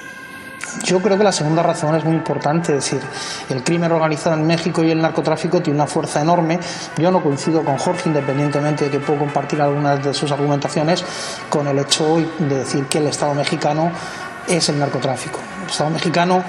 Yo 0.84 1.02
creo 1.02 1.18
que 1.18 1.24
la 1.24 1.32
segunda 1.32 1.64
razón 1.64 1.96
es 1.96 2.04
muy 2.04 2.16
importante, 2.16 2.76
es 2.76 2.84
decir, 2.84 3.02
el 3.50 3.64
crimen 3.64 3.92
organizado 3.92 4.36
en 4.36 4.46
México 4.46 4.84
y 4.84 4.92
el 4.92 5.02
narcotráfico 5.02 5.62
tiene 5.62 5.80
una 5.80 5.88
fuerza 5.88 6.22
enorme. 6.22 6.60
Yo 6.98 7.12
no 7.12 7.24
coincido 7.24 7.64
con 7.64 7.78
Jorge, 7.78 8.10
independientemente 8.10 8.86
de 8.86 8.92
que 8.92 9.00
puedo 9.00 9.20
compartir 9.20 9.62
algunas 9.62 10.04
de 10.04 10.14
sus 10.14 10.32
argumentaciones, 10.32 11.04
con 11.50 11.68
el 11.68 11.80
hecho 11.80 12.18
de 12.40 12.60
decir 12.60 12.86
que 12.86 13.00
el 13.00 13.08
Estado 13.08 13.34
mexicano 13.34 13.92
es 14.48 14.70
el 14.70 14.80
narcotráfico. 14.80 15.40
El 15.64 15.70
Estado 15.70 15.90
mexicano 15.90 16.44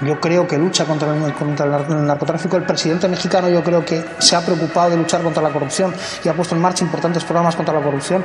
yo 0.00 0.20
creo 0.20 0.46
que 0.46 0.58
lucha 0.58 0.84
contra 0.84 1.08
el, 1.14 2.06
narcotráfico. 2.06 2.56
El 2.56 2.64
presidente 2.64 3.08
mexicano 3.08 3.48
yo 3.48 3.62
creo 3.62 3.84
que 3.84 4.04
se 4.18 4.36
ha 4.36 4.40
preocupado 4.40 4.90
de 4.90 4.96
luchar 4.96 5.22
contra 5.22 5.42
la 5.42 5.50
corrupción 5.50 5.94
y 6.24 6.28
ha 6.28 6.34
puesto 6.34 6.54
en 6.54 6.60
marcha 6.60 6.84
importantes 6.84 7.24
programas 7.24 7.56
contra 7.56 7.74
la 7.74 7.82
corrupción 7.82 8.24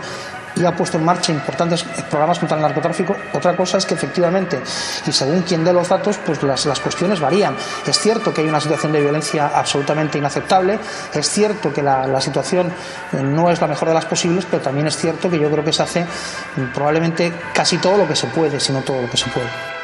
y 0.56 0.66
ha 0.66 0.76
puesto 0.76 0.98
en 0.98 1.06
marcha 1.06 1.32
importantes 1.32 1.84
programas 2.10 2.40
contra 2.40 2.58
el 2.58 2.64
narcotráfico. 2.64 3.16
Otra 3.34 3.56
cosa 3.56 3.78
es 3.78 3.86
que 3.86 3.94
efectivamente, 3.94 4.62
y 5.06 5.12
según 5.12 5.44
quien 5.44 5.64
dé 5.64 5.72
los 5.72 5.88
datos, 5.88 6.18
pues 6.26 6.44
las, 6.44 6.66
las 6.66 6.80
cuestiones 6.80 7.20
varían. 7.20 7.56
Es 7.86 7.98
cierto 8.00 8.34
que 8.34 8.42
hay 8.42 8.50
una 8.50 8.60
situación 8.60 8.92
de 8.92 9.02
violencia 9.02 9.52
absolutamente 9.56 10.18
inaceptable, 10.18 10.80
es 11.14 11.30
cierto 11.30 11.72
que 11.72 11.82
la, 11.82 12.06
la 12.06 12.20
situación 12.20 12.68
eh, 13.14 13.24
no 13.24 13.50
es 13.50 13.62
la 13.62 13.68
mejor 13.68 13.88
de 13.88 13.94
las 13.94 14.06
posibles, 14.06 14.46
pero 14.50 14.62
también 14.62 14.88
es 14.88 14.98
cierto 14.98 15.30
que 15.30 15.40
yo 15.40 15.50
creo 15.50 15.64
que 15.64 15.74
se 15.74 15.84
hace 15.84 16.04
mm, 16.04 16.74
probablemente 16.74 17.32
casi 17.54 17.78
todo 17.78 17.98
lo 17.98 18.08
que 18.08 18.16
se 18.16 18.28
puede, 18.28 18.60
si 18.60 18.74
no 18.74 18.82
todo 18.82 19.02
lo 19.02 19.10
que 19.10 19.18
se 19.18 19.30
puede. 19.30 19.81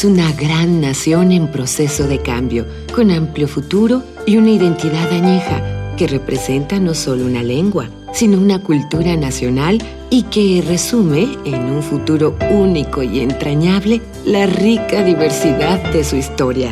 Es 0.00 0.06
una 0.06 0.32
gran 0.32 0.80
nación 0.80 1.30
en 1.30 1.48
proceso 1.48 2.08
de 2.08 2.20
cambio, 2.20 2.64
con 2.94 3.10
amplio 3.10 3.46
futuro 3.46 4.02
y 4.24 4.38
una 4.38 4.48
identidad 4.48 5.12
añeja 5.12 5.94
que 5.98 6.06
representa 6.06 6.80
no 6.80 6.94
solo 6.94 7.26
una 7.26 7.42
lengua, 7.42 7.90
sino 8.14 8.38
una 8.38 8.62
cultura 8.62 9.14
nacional 9.18 9.78
y 10.08 10.22
que 10.22 10.64
resume 10.66 11.36
en 11.44 11.64
un 11.64 11.82
futuro 11.82 12.34
único 12.50 13.02
y 13.02 13.20
entrañable 13.20 14.00
la 14.24 14.46
rica 14.46 15.04
diversidad 15.04 15.92
de 15.92 16.02
su 16.02 16.16
historia. 16.16 16.70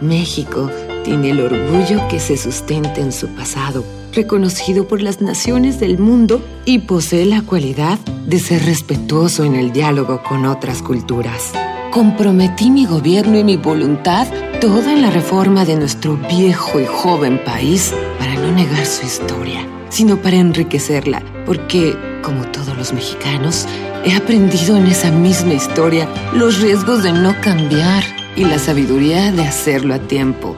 México 0.00 0.70
tiene 1.02 1.30
el 1.30 1.40
orgullo 1.40 2.06
que 2.08 2.20
se 2.20 2.36
sustenta 2.36 3.00
en 3.00 3.10
su 3.10 3.26
pasado, 3.30 3.84
reconocido 4.12 4.86
por 4.86 5.02
las 5.02 5.20
naciones 5.20 5.80
del 5.80 5.98
mundo 5.98 6.40
y 6.66 6.78
posee 6.78 7.26
la 7.26 7.42
cualidad 7.42 7.98
de 8.28 8.38
ser 8.38 8.64
respetuoso 8.64 9.42
en 9.42 9.56
el 9.56 9.72
diálogo 9.72 10.22
con 10.22 10.46
otras 10.46 10.82
culturas. 10.82 11.52
Comprometí 11.90 12.70
mi 12.70 12.86
gobierno 12.86 13.36
y 13.36 13.42
mi 13.42 13.56
voluntad 13.56 14.28
toda 14.60 14.92
en 14.92 15.02
la 15.02 15.10
reforma 15.10 15.64
de 15.64 15.74
nuestro 15.74 16.16
viejo 16.16 16.78
y 16.78 16.86
joven 16.86 17.42
país 17.44 17.92
para 18.16 18.34
no 18.34 18.52
negar 18.52 18.86
su 18.86 19.04
historia, 19.04 19.66
sino 19.88 20.16
para 20.16 20.36
enriquecerla, 20.36 21.20
porque, 21.46 21.96
como 22.22 22.44
todos 22.44 22.76
los 22.76 22.92
mexicanos, 22.92 23.66
he 24.04 24.14
aprendido 24.14 24.76
en 24.76 24.86
esa 24.86 25.10
misma 25.10 25.54
historia 25.54 26.08
los 26.32 26.60
riesgos 26.60 27.02
de 27.02 27.12
no 27.12 27.34
cambiar 27.40 28.04
y 28.36 28.44
la 28.44 28.60
sabiduría 28.60 29.32
de 29.32 29.42
hacerlo 29.42 29.94
a 29.94 29.98
tiempo. 29.98 30.54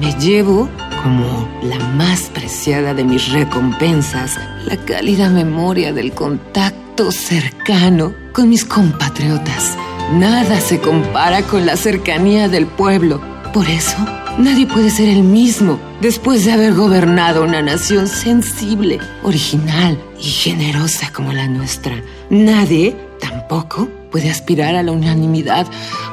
Me 0.00 0.12
llevo 0.20 0.68
como 1.02 1.48
la 1.64 1.78
más 1.96 2.30
preciada 2.32 2.94
de 2.94 3.02
mis 3.02 3.32
recompensas, 3.32 4.38
la 4.66 4.76
cálida 4.76 5.30
memoria 5.30 5.92
del 5.92 6.12
contacto 6.12 7.10
cercano 7.10 8.14
con 8.32 8.48
mis 8.48 8.64
compatriotas. 8.64 9.76
Nada 10.12 10.60
se 10.60 10.80
compara 10.80 11.42
con 11.42 11.66
la 11.66 11.76
cercanía 11.76 12.48
del 12.48 12.66
pueblo. 12.66 13.20
Por 13.52 13.68
eso, 13.68 13.96
Nadie 14.38 14.66
puede 14.66 14.90
ser 14.90 15.08
el 15.08 15.22
mismo 15.22 15.80
después 16.02 16.44
de 16.44 16.52
haber 16.52 16.74
gobernado 16.74 17.42
una 17.42 17.62
nación 17.62 18.06
sensible, 18.06 18.98
original 19.22 19.98
y 20.20 20.24
generosa 20.24 21.10
como 21.10 21.32
la 21.32 21.48
nuestra. 21.48 22.02
Nadie 22.28 22.94
tampoco 23.18 23.88
puede 24.10 24.28
aspirar 24.28 24.76
a 24.76 24.82
la 24.82 24.92
unanimidad 24.92 25.66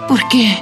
porque 0.07 0.57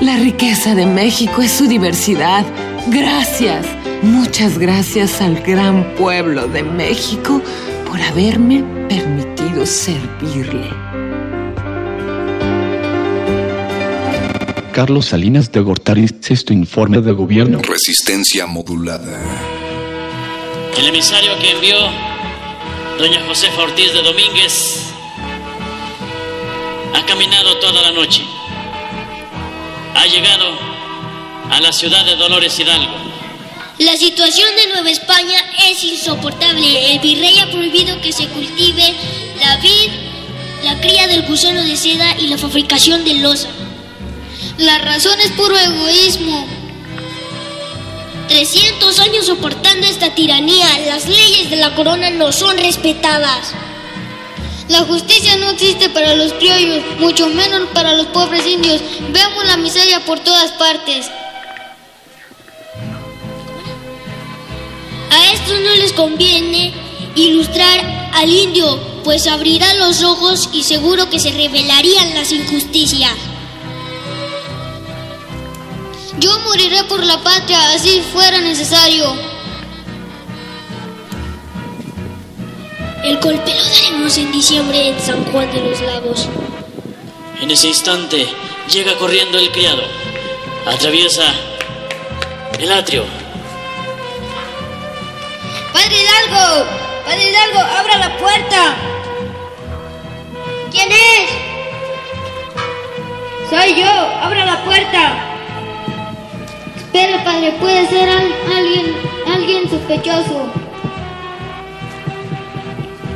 la 0.00 0.16
riqueza 0.16 0.74
de 0.74 0.86
México 0.86 1.42
es 1.42 1.50
su 1.50 1.66
diversidad. 1.66 2.46
Gracias, 2.86 3.66
muchas 4.00 4.58
gracias 4.58 5.20
al 5.20 5.38
gran 5.42 5.94
pueblo 5.96 6.46
de 6.48 6.62
México 6.62 7.42
por 7.86 8.00
haberme 8.00 8.64
permitido 8.88 9.66
servirle. 9.66 10.91
Carlos 14.72 15.06
Salinas 15.06 15.52
de 15.52 15.60
Gortari, 15.60 16.08
sexto 16.20 16.54
informe 16.54 17.02
de 17.02 17.12
gobierno. 17.12 17.60
Resistencia 17.60 18.46
modulada. 18.46 19.20
El 20.78 20.86
emisario 20.86 21.38
que 21.38 21.50
envió 21.50 21.76
doña 22.98 23.22
Josefa 23.26 23.62
Ortiz 23.62 23.92
de 23.92 24.02
Domínguez 24.02 24.86
ha 26.94 27.04
caminado 27.04 27.58
toda 27.58 27.82
la 27.82 27.92
noche. 27.92 28.22
Ha 29.94 30.06
llegado 30.06 30.58
a 31.50 31.60
la 31.60 31.70
ciudad 31.70 32.06
de 32.06 32.16
Dolores 32.16 32.58
Hidalgo. 32.58 32.96
La 33.78 33.96
situación 33.98 34.48
de 34.56 34.68
Nueva 34.72 34.90
España 34.90 35.38
es 35.68 35.84
insoportable. 35.84 36.94
El 36.94 37.00
virrey 37.00 37.38
ha 37.40 37.50
prohibido 37.50 38.00
que 38.00 38.12
se 38.12 38.26
cultive 38.28 38.94
la 39.38 39.56
vid, 39.58 39.90
la 40.64 40.80
cría 40.80 41.06
del 41.08 41.26
gusano 41.26 41.62
de 41.62 41.76
seda 41.76 42.16
y 42.18 42.28
la 42.28 42.38
fabricación 42.38 43.04
de 43.04 43.14
loza. 43.14 43.48
La 44.58 44.78
razón 44.78 45.18
es 45.20 45.30
puro 45.32 45.56
egoísmo. 45.56 46.46
300 48.28 48.98
años 49.00 49.26
soportando 49.26 49.86
esta 49.86 50.14
tiranía, 50.14 50.66
las 50.86 51.06
leyes 51.08 51.50
de 51.50 51.56
la 51.56 51.74
corona 51.74 52.10
no 52.10 52.32
son 52.32 52.56
respetadas. 52.56 53.52
La 54.68 54.80
justicia 54.80 55.36
no 55.36 55.50
existe 55.50 55.90
para 55.90 56.14
los 56.14 56.32
criollos, 56.34 56.82
mucho 56.98 57.28
menos 57.28 57.68
para 57.74 57.94
los 57.94 58.06
pobres 58.06 58.46
indios. 58.46 58.80
Vemos 59.10 59.44
la 59.46 59.56
miseria 59.56 60.04
por 60.04 60.20
todas 60.20 60.52
partes. 60.52 61.10
A 65.10 65.32
estos 65.34 65.60
no 65.60 65.74
les 65.74 65.92
conviene 65.92 66.72
ilustrar 67.16 68.10
al 68.14 68.30
indio, 68.30 68.78
pues 69.04 69.26
abrirá 69.26 69.74
los 69.74 70.02
ojos 70.02 70.48
y 70.52 70.62
seguro 70.62 71.10
que 71.10 71.20
se 71.20 71.32
revelarían 71.32 72.14
las 72.14 72.32
injusticias. 72.32 73.12
Yo 76.18 76.38
moriré 76.40 76.84
por 76.84 77.02
la 77.02 77.18
patria, 77.18 77.72
así 77.72 78.02
fuera 78.12 78.38
necesario. 78.40 79.14
El 83.02 83.18
golpe 83.18 83.52
lo 83.54 83.64
daremos 83.64 84.16
en 84.18 84.30
diciembre 84.30 84.88
en 84.88 85.00
San 85.00 85.24
Juan 85.24 85.50
de 85.50 85.60
los 85.60 85.80
Lagos. 85.80 86.28
En 87.40 87.50
ese 87.50 87.68
instante 87.68 88.28
llega 88.68 88.96
corriendo 88.96 89.38
el 89.38 89.50
criado. 89.50 89.82
Atraviesa 90.66 91.24
el 92.60 92.70
atrio. 92.70 93.04
Padre 95.72 95.96
Hidalgo, 96.00 96.66
Padre 97.04 97.30
Hidalgo, 97.30 97.58
abra 97.58 97.98
la 97.98 98.16
puerta. 98.18 98.76
¿Quién 100.70 100.92
es? 100.92 101.30
Soy 103.50 103.80
yo, 103.80 103.90
abra 103.90 104.44
la 104.44 104.64
puerta. 104.64 105.31
Espere, 106.92 107.18
padre, 107.24 107.52
puede 107.58 107.86
ser 107.86 108.08
al- 108.08 108.32
alguien, 108.56 108.94
alguien 109.26 109.70
sospechoso. 109.70 110.52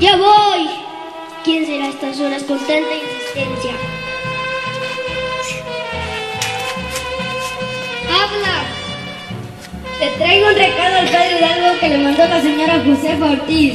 Ya 0.01 0.17
voy. 0.17 0.69
¿Quién 1.45 1.67
será 1.67 1.89
estas 1.89 2.19
horas 2.21 2.43
con 2.45 2.59
tanta 2.59 2.75
insistencia? 2.75 3.73
Habla. 8.09 8.65
Le 10.01 10.07
traigo 10.19 10.49
un 10.49 10.55
recado 10.55 10.97
al 10.99 11.09
padre 11.09 11.39
Hidalgo 11.39 11.79
que 11.81 11.89
le 11.89 11.99
mandó 11.99 12.27
la 12.29 12.41
señora 12.41 12.83
Josefa 12.85 13.25
Ortiz. 13.27 13.75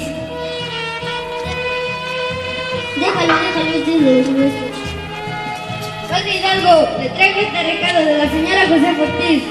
Déjalo, 2.97 3.33
déjalo, 3.33 3.69
este 3.75 3.91
es 3.95 4.05
de 4.05 4.17
los 4.17 4.29
nuestros. 4.29 4.71
Padre 6.09 6.37
Hidalgo, 6.37 6.87
le 6.99 7.09
traigo 7.09 7.39
este 7.39 7.63
recado 7.63 8.05
de 8.05 8.17
la 8.17 8.29
señora 8.29 8.61
Josefa 8.67 9.01
Ortiz. 9.03 9.43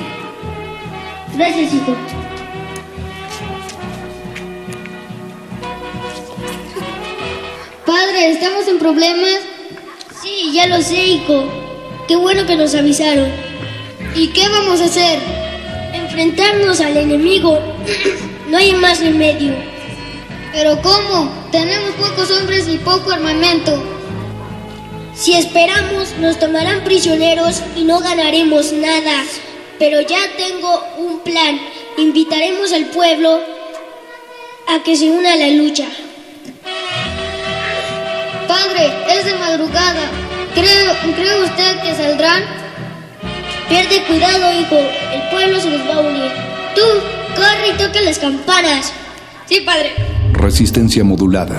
Gracias, 1.40 1.72
hijo. 1.72 1.96
Padre, 7.86 8.32
¿estamos 8.32 8.68
en 8.68 8.78
problemas? 8.78 9.38
Sí, 10.22 10.50
ya 10.52 10.66
lo 10.66 10.82
sé, 10.82 11.02
hijo. 11.02 11.50
Qué 12.06 12.16
bueno 12.16 12.44
que 12.44 12.56
nos 12.56 12.74
avisaron. 12.74 13.30
¿Y 14.14 14.28
qué 14.34 14.50
vamos 14.50 14.82
a 14.82 14.84
hacer? 14.84 15.18
Enfrentarnos 15.94 16.78
al 16.82 16.98
enemigo. 16.98 17.58
no 18.50 18.58
hay 18.58 18.74
más 18.74 19.00
remedio. 19.00 19.54
¿Pero 20.52 20.82
cómo? 20.82 21.32
Tenemos 21.50 21.92
pocos 21.92 22.30
hombres 22.32 22.68
y 22.68 22.76
poco 22.76 23.12
armamento. 23.12 23.82
Si 25.14 25.32
esperamos, 25.32 26.12
nos 26.20 26.38
tomarán 26.38 26.84
prisioneros 26.84 27.62
y 27.76 27.84
no 27.84 28.00
ganaremos 28.00 28.74
nada. 28.74 29.24
Pero 29.80 30.02
ya 30.02 30.18
tengo 30.36 30.84
un 30.98 31.20
plan. 31.20 31.58
Invitaremos 31.96 32.70
al 32.74 32.84
pueblo 32.90 33.40
a 34.68 34.82
que 34.82 34.94
se 34.94 35.10
una 35.10 35.32
a 35.32 35.36
la 35.36 35.48
lucha. 35.48 35.86
Padre, 38.46 38.92
es 39.08 39.24
de 39.24 39.34
madrugada. 39.34 40.02
¿Cree, 40.54 41.14
¿Cree 41.14 41.42
usted 41.42 41.80
que 41.82 41.94
saldrán? 41.94 42.42
Pierde 43.70 44.02
cuidado, 44.02 44.52
hijo. 44.60 44.76
El 45.14 45.30
pueblo 45.30 45.58
se 45.58 45.70
nos 45.70 45.88
va 45.88 45.94
a 45.94 46.00
unir. 46.00 46.30
Tú, 46.74 46.82
corre 47.34 47.70
y 47.70 47.78
toca 47.78 48.02
las 48.02 48.18
campanas. 48.18 48.92
Sí, 49.46 49.62
padre. 49.62 49.94
Resistencia 50.32 51.04
modulada. 51.04 51.56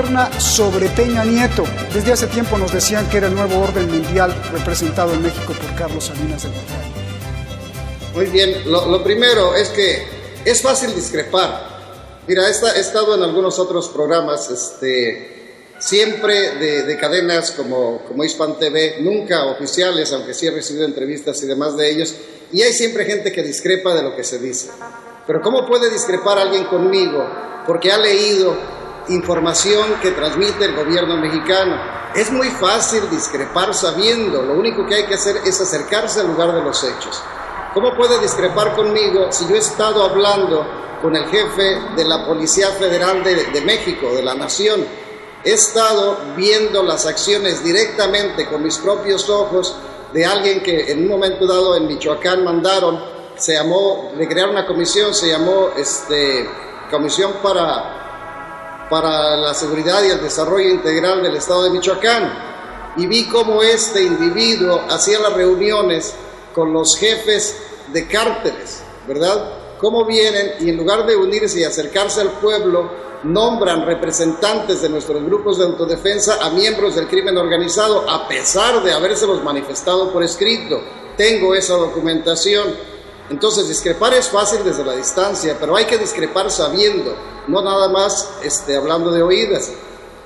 Gobierna 0.00 0.40
sobre 0.40 0.88
Peña 0.90 1.24
Nieto? 1.24 1.64
Desde 1.92 2.12
hace 2.12 2.26
tiempo 2.28 2.56
nos 2.56 2.72
decían 2.72 3.06
que 3.10 3.18
era 3.18 3.26
el 3.26 3.34
nuevo 3.34 3.60
orden 3.60 3.88
mundial 3.90 4.34
representado 4.52 5.12
en 5.12 5.22
México 5.22 5.52
por 5.52 5.74
Carlos 5.76 6.04
Salinas 6.06 6.42
de 6.42 6.48
Gortari. 6.48 6.90
Muy 8.14 8.26
bien, 8.26 8.70
lo, 8.70 9.02
primero 9.04 9.54
es 9.54 9.68
que 9.68 10.06
es 10.44 10.62
fácil 10.62 10.94
discrepar. 10.94 11.68
Mira, 12.26 12.46
he, 12.48 12.50
esta- 12.50 12.76
he 12.76 12.80
estado 12.80 13.14
en 13.14 13.22
algunos 13.22 13.58
otros 13.58 13.88
programas, 13.88 14.50
este, 14.50 15.66
siempre 15.78 16.52
de, 16.52 16.82
de 16.84 16.96
cadenas 16.96 17.50
como, 17.52 18.02
como 18.06 18.24
Hispan 18.24 18.58
TV, 18.58 18.96
nunca 19.00 19.44
oficiales, 19.46 20.12
aunque 20.12 20.34
sí 20.34 20.46
he 20.46 20.50
recibido 20.50 20.86
entrevistas 20.86 21.42
y 21.42 21.46
demás 21.46 21.76
de 21.76 21.90
ellos, 21.90 22.14
y 22.52 22.62
hay 22.62 22.72
siempre 22.72 23.04
gente 23.04 23.32
que 23.32 23.42
discrepa 23.42 23.94
de 23.94 24.02
lo 24.02 24.16
que 24.16 24.24
se 24.24 24.38
dice. 24.38 24.70
Pero 25.26 25.40
¿cómo 25.42 25.66
puede 25.66 25.90
discrepar 25.90 26.38
alguien 26.38 26.64
conmigo 26.64 27.24
porque 27.66 27.92
ha 27.92 27.98
leído 27.98 28.79
información 29.10 29.94
que 30.02 30.12
transmite 30.12 30.64
el 30.64 30.74
gobierno 30.74 31.16
mexicano? 31.16 31.76
Es 32.14 32.30
muy 32.30 32.48
fácil 32.48 33.08
discrepar 33.10 33.74
sabiendo, 33.74 34.42
lo 34.42 34.54
único 34.54 34.86
que 34.86 34.96
hay 34.96 35.06
que 35.06 35.14
hacer 35.14 35.36
es 35.44 35.60
acercarse 35.60 36.20
al 36.20 36.28
lugar 36.28 36.54
de 36.54 36.62
los 36.62 36.82
hechos. 36.82 37.22
¿Cómo 37.74 37.94
puede 37.96 38.18
discrepar 38.18 38.74
conmigo 38.74 39.30
si 39.30 39.46
yo 39.46 39.54
he 39.54 39.58
estado 39.58 40.04
hablando 40.04 40.66
con 41.00 41.14
el 41.14 41.26
jefe 41.26 41.80
de 41.96 42.04
la 42.04 42.26
Policía 42.26 42.68
Federal 42.68 43.22
de, 43.22 43.44
de 43.44 43.60
México, 43.60 44.12
de 44.12 44.22
la 44.22 44.34
Nación? 44.34 44.84
He 45.44 45.52
estado 45.52 46.18
viendo 46.36 46.82
las 46.82 47.06
acciones 47.06 47.62
directamente 47.62 48.46
con 48.46 48.62
mis 48.62 48.78
propios 48.78 49.28
ojos 49.30 49.76
de 50.12 50.26
alguien 50.26 50.62
que 50.62 50.90
en 50.90 51.02
un 51.02 51.08
momento 51.08 51.46
dado 51.46 51.76
en 51.76 51.86
Michoacán 51.86 52.44
mandaron, 52.44 53.00
se 53.36 53.54
llamó, 53.54 54.10
le 54.16 54.28
crearon 54.28 54.50
una 54.50 54.66
comisión, 54.66 55.14
se 55.14 55.28
llamó 55.28 55.70
este, 55.76 56.46
Comisión 56.90 57.34
para, 57.40 57.99
para 58.90 59.36
la 59.36 59.54
Seguridad 59.54 60.02
y 60.02 60.10
el 60.10 60.20
Desarrollo 60.20 60.68
Integral 60.68 61.22
del 61.22 61.36
Estado 61.36 61.62
de 61.62 61.70
Michoacán. 61.70 62.50
Y 62.96 63.06
vi 63.06 63.28
cómo 63.28 63.62
este 63.62 64.02
individuo 64.02 64.82
hacía 64.90 65.20
las 65.20 65.32
reuniones 65.32 66.12
con 66.52 66.72
los 66.72 66.96
jefes 66.98 67.56
de 67.92 68.08
cárteles, 68.08 68.82
¿verdad? 69.06 69.78
Cómo 69.78 70.04
vienen 70.04 70.54
y 70.60 70.70
en 70.70 70.76
lugar 70.76 71.06
de 71.06 71.16
unirse 71.16 71.60
y 71.60 71.64
acercarse 71.64 72.20
al 72.20 72.32
pueblo, 72.32 72.90
nombran 73.22 73.86
representantes 73.86 74.82
de 74.82 74.88
nuestros 74.88 75.22
grupos 75.24 75.58
de 75.58 75.64
autodefensa 75.64 76.44
a 76.44 76.50
miembros 76.50 76.96
del 76.96 77.06
crimen 77.06 77.36
organizado, 77.38 78.08
a 78.10 78.26
pesar 78.26 78.82
de 78.82 78.92
habérselos 78.92 79.42
manifestado 79.42 80.12
por 80.12 80.22
escrito. 80.22 80.80
Tengo 81.16 81.54
esa 81.54 81.74
documentación. 81.74 82.89
Entonces, 83.30 83.68
discrepar 83.68 84.12
es 84.14 84.28
fácil 84.28 84.64
desde 84.64 84.84
la 84.84 84.96
distancia, 84.96 85.56
pero 85.58 85.76
hay 85.76 85.84
que 85.84 85.96
discrepar 85.98 86.50
sabiendo, 86.50 87.14
no 87.46 87.62
nada 87.62 87.88
más 87.88 88.28
este, 88.42 88.76
hablando 88.76 89.12
de 89.12 89.22
oídas. 89.22 89.70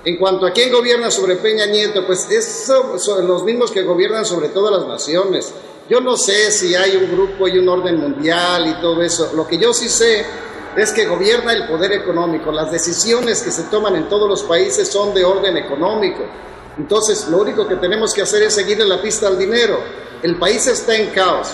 En 0.07 0.17
cuanto 0.17 0.47
a 0.47 0.53
quién 0.53 0.73
gobierna 0.73 1.11
sobre 1.11 1.37
Peña 1.37 1.67
Nieto, 1.67 2.07
pues 2.07 2.31
es, 2.31 2.67
son 2.97 3.27
los 3.27 3.45
mismos 3.45 3.71
que 3.71 3.83
gobiernan 3.83 4.25
sobre 4.25 4.49
todas 4.49 4.79
las 4.79 4.89
naciones. 4.89 5.53
Yo 5.89 6.01
no 6.01 6.17
sé 6.17 6.51
si 6.51 6.75
hay 6.75 6.97
un 6.97 7.13
grupo 7.13 7.47
y 7.47 7.59
un 7.59 7.69
orden 7.69 8.01
mundial 8.01 8.67
y 8.69 8.81
todo 8.81 9.03
eso. 9.03 9.33
Lo 9.35 9.47
que 9.47 9.59
yo 9.59 9.75
sí 9.75 9.91
sé 9.91 10.25
es 10.75 10.93
que 10.93 11.07
gobierna 11.07 11.53
el 11.53 11.67
poder 11.67 11.93
económico. 11.93 12.51
Las 12.51 12.73
decisiones 12.73 13.43
que 13.43 13.51
se 13.51 13.65
toman 13.65 13.97
en 13.97 14.09
todos 14.09 14.29
los 14.29 14.43
países 14.43 14.89
son 14.89 15.13
de 15.13 15.25
orden 15.25 15.59
económico. 15.59 16.23
Entonces, 16.79 17.29
lo 17.29 17.39
único 17.39 17.69
que 17.69 17.77
tenemos 17.77 18.15
que 18.15 18.23
hacer 18.23 18.43
es 18.43 18.55
seguirle 18.55 18.87
la 18.87 19.01
pista 19.01 19.29
al 19.29 19.39
dinero. 19.39 19.79
El 20.23 20.39
país 20.39 20.67
está 20.67 20.97
en 20.97 21.11
caos. 21.11 21.49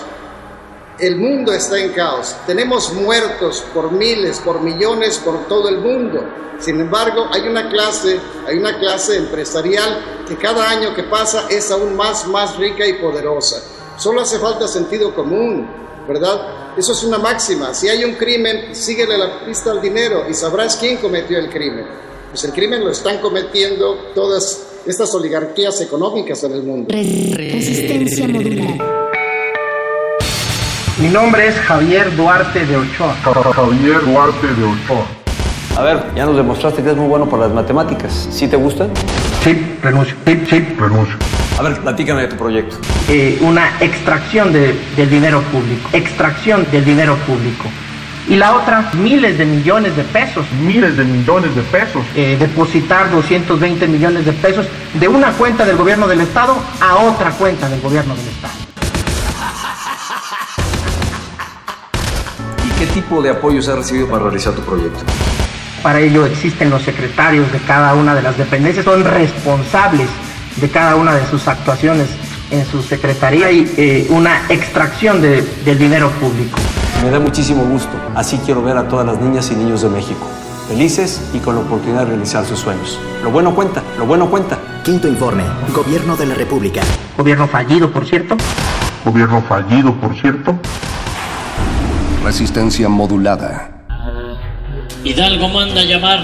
El 1.01 1.15
mundo 1.15 1.51
está 1.51 1.79
en 1.79 1.93
caos. 1.93 2.35
Tenemos 2.45 2.93
muertos 2.93 3.63
por 3.73 3.91
miles, 3.91 4.39
por 4.39 4.61
millones, 4.61 5.17
por 5.17 5.47
todo 5.47 5.67
el 5.67 5.79
mundo. 5.79 6.23
Sin 6.59 6.79
embargo, 6.79 7.25
hay 7.31 7.41
una 7.41 7.71
clase, 7.71 8.19
hay 8.47 8.59
una 8.59 8.77
clase 8.77 9.17
empresarial 9.17 10.25
que 10.27 10.37
cada 10.37 10.69
año 10.69 10.93
que 10.93 11.01
pasa 11.01 11.47
es 11.49 11.71
aún 11.71 11.95
más, 11.95 12.27
más 12.27 12.55
rica 12.57 12.85
y 12.85 12.93
poderosa. 12.93 13.63
Solo 13.97 14.21
hace 14.21 14.37
falta 14.37 14.67
sentido 14.67 15.15
común, 15.15 15.67
¿verdad? 16.07 16.77
Eso 16.77 16.91
es 16.91 17.03
una 17.03 17.17
máxima. 17.17 17.73
Si 17.73 17.89
hay 17.89 18.05
un 18.05 18.13
crimen, 18.13 18.75
síguele 18.75 19.17
la 19.17 19.43
pista 19.43 19.71
al 19.71 19.81
dinero 19.81 20.25
y 20.29 20.35
sabrás 20.35 20.75
quién 20.75 20.97
cometió 20.97 21.39
el 21.39 21.49
crimen. 21.49 21.87
Pues 22.29 22.43
el 22.43 22.51
crimen 22.51 22.85
lo 22.85 22.91
están 22.91 23.17
cometiendo 23.17 24.11
todas 24.13 24.67
estas 24.85 25.11
oligarquías 25.15 25.81
económicas 25.81 26.43
en 26.43 26.51
el 26.51 26.61
mundo. 26.61 26.93
Resistencia 26.93 28.27
modulada. 28.27 29.01
Mi 31.01 31.07
nombre 31.07 31.47
es 31.47 31.55
Javier 31.55 32.15
Duarte 32.15 32.63
de 32.63 32.77
Ochoa. 32.77 33.15
Javier 33.55 34.05
Duarte 34.05 34.45
de 34.45 34.63
Ochoa. 34.63 35.03
A 35.75 35.81
ver, 35.81 36.03
ya 36.15 36.27
nos 36.27 36.37
demostraste 36.37 36.83
que 36.83 36.91
es 36.91 36.95
muy 36.95 37.07
bueno 37.07 37.27
para 37.27 37.47
las 37.47 37.55
matemáticas. 37.55 38.29
¿Sí 38.31 38.47
te 38.47 38.55
gustan? 38.55 38.91
Sí, 39.43 39.77
renuncio. 39.81 40.15
Sí, 40.27 40.43
sí, 40.47 40.59
renuncio. 40.77 41.15
A 41.57 41.63
ver, 41.63 41.79
platícame 41.79 42.21
de 42.21 42.27
tu 42.27 42.35
proyecto. 42.35 42.77
Eh, 43.09 43.39
una 43.41 43.67
extracción 43.79 44.53
de, 44.53 44.79
del 44.95 45.09
dinero 45.09 45.41
público. 45.51 45.89
Extracción 45.91 46.67
del 46.71 46.85
dinero 46.85 47.15
público. 47.25 47.63
Y 48.29 48.35
la 48.35 48.53
otra, 48.53 48.91
miles 48.93 49.39
de 49.39 49.45
millones 49.45 49.97
de 49.97 50.03
pesos. 50.03 50.45
Miles 50.63 50.97
de 50.97 51.03
millones 51.03 51.55
de 51.55 51.63
pesos. 51.63 52.03
Eh, 52.15 52.37
depositar 52.39 53.09
220 53.09 53.87
millones 53.87 54.23
de 54.23 54.33
pesos 54.33 54.67
de 54.93 55.07
una 55.07 55.31
cuenta 55.31 55.65
del 55.65 55.77
gobierno 55.77 56.07
del 56.07 56.21
Estado 56.21 56.55
a 56.79 56.97
otra 56.97 57.31
cuenta 57.31 57.67
del 57.69 57.81
gobierno 57.81 58.13
del 58.13 58.27
Estado. 58.27 58.60
Qué 62.81 62.87
tipo 62.87 63.21
de 63.21 63.29
apoyos 63.29 63.67
has 63.67 63.77
recibido 63.77 64.07
para 64.07 64.23
realizar 64.23 64.53
tu 64.53 64.61
proyecto? 64.63 65.01
Para 65.83 65.99
ello 65.99 66.25
existen 66.25 66.71
los 66.71 66.81
secretarios 66.81 67.51
de 67.51 67.59
cada 67.59 67.93
una 67.93 68.15
de 68.15 68.23
las 68.23 68.35
dependencias, 68.39 68.83
son 68.83 69.03
responsables 69.03 70.09
de 70.55 70.67
cada 70.67 70.95
una 70.95 71.13
de 71.13 71.23
sus 71.27 71.47
actuaciones 71.47 72.07
en 72.49 72.65
su 72.65 72.81
secretaría 72.81 73.51
y 73.51 73.71
eh, 73.77 74.07
una 74.09 74.47
extracción 74.49 75.21
de, 75.21 75.43
del 75.63 75.77
dinero 75.77 76.09
público. 76.19 76.57
Me 77.03 77.11
da 77.11 77.19
muchísimo 77.19 77.63
gusto. 77.65 77.91
Así 78.15 78.39
quiero 78.43 78.63
ver 78.63 78.77
a 78.77 78.87
todas 78.87 79.05
las 79.05 79.19
niñas 79.21 79.51
y 79.51 79.55
niños 79.55 79.83
de 79.83 79.89
México. 79.89 80.27
Felices 80.67 81.21
y 81.33 81.39
con 81.39 81.53
la 81.53 81.61
oportunidad 81.61 81.99
de 81.99 82.05
realizar 82.05 82.45
sus 82.45 82.59
sueños. 82.59 82.99
Lo 83.21 83.29
bueno 83.29 83.53
cuenta, 83.53 83.83
lo 83.99 84.07
bueno 84.07 84.27
cuenta. 84.27 84.57
Quinto 84.83 85.07
informe. 85.07 85.43
Gobierno 85.71 86.17
de 86.17 86.25
la 86.25 86.33
República. 86.33 86.81
Gobierno 87.15 87.47
fallido, 87.47 87.91
por 87.91 88.07
cierto. 88.07 88.37
Gobierno 89.05 89.43
fallido, 89.47 89.93
por 89.93 90.15
cierto. 90.15 90.59
Resistencia 92.23 92.87
modulada. 92.87 93.83
Hidalgo 95.03 95.49
manda 95.49 95.83
llamar 95.83 96.23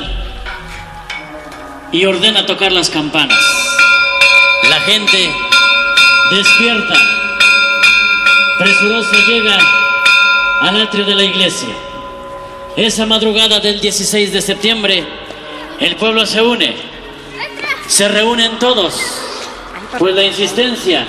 y 1.91 2.05
ordena 2.05 2.45
tocar 2.45 2.71
las 2.71 2.91
campanas. 2.91 3.39
La 4.69 4.79
gente 4.81 5.31
despierta. 6.29 6.93
Presurosa 8.59 9.17
llega 9.27 9.57
al 10.61 10.81
atrio 10.81 11.03
de 11.03 11.15
la 11.15 11.23
iglesia. 11.23 11.73
Esa 12.75 13.07
madrugada 13.07 13.59
del 13.59 13.81
16 13.81 14.31
de 14.31 14.41
septiembre, 14.41 15.03
el 15.79 15.95
pueblo 15.95 16.27
se 16.27 16.43
une. 16.43 16.75
Se 17.87 18.07
reúnen 18.07 18.59
todos, 18.59 19.01
pues 19.97 20.13
la 20.13 20.23
insistencia 20.23 21.07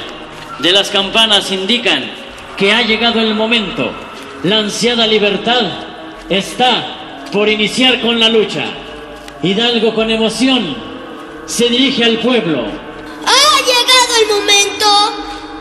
de 0.60 0.72
las 0.72 0.88
campanas 0.88 1.52
indican 1.52 2.10
que 2.56 2.72
ha 2.72 2.80
llegado 2.80 3.20
el 3.20 3.34
momento. 3.34 4.07
La 4.44 4.58
ansiada 4.58 5.04
libertad 5.04 5.62
está 6.28 7.26
por 7.32 7.48
iniciar 7.48 8.00
con 8.00 8.20
la 8.20 8.28
lucha. 8.28 8.66
Hidalgo 9.42 9.92
con 9.92 10.10
emoción 10.10 10.76
se 11.44 11.68
dirige 11.68 12.04
al 12.04 12.18
pueblo. 12.18 12.66
Ha 13.26 13.60
llegado 13.62 14.16
el 14.22 14.28
momento 14.28 14.86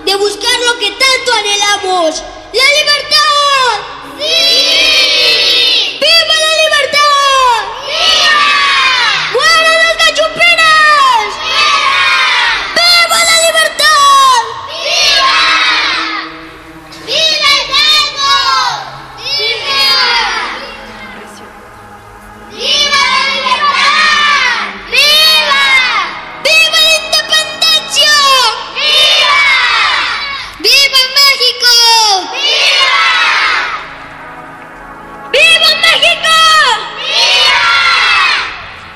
de 0.05 0.15
buscar 0.15 0.51
lo 0.67 0.79
que 0.79 0.91
tanto 0.91 1.31
anhelamos, 1.39 2.23
la 2.53 2.67
libertad. 2.79 3.17
¡Sí! 4.19 4.96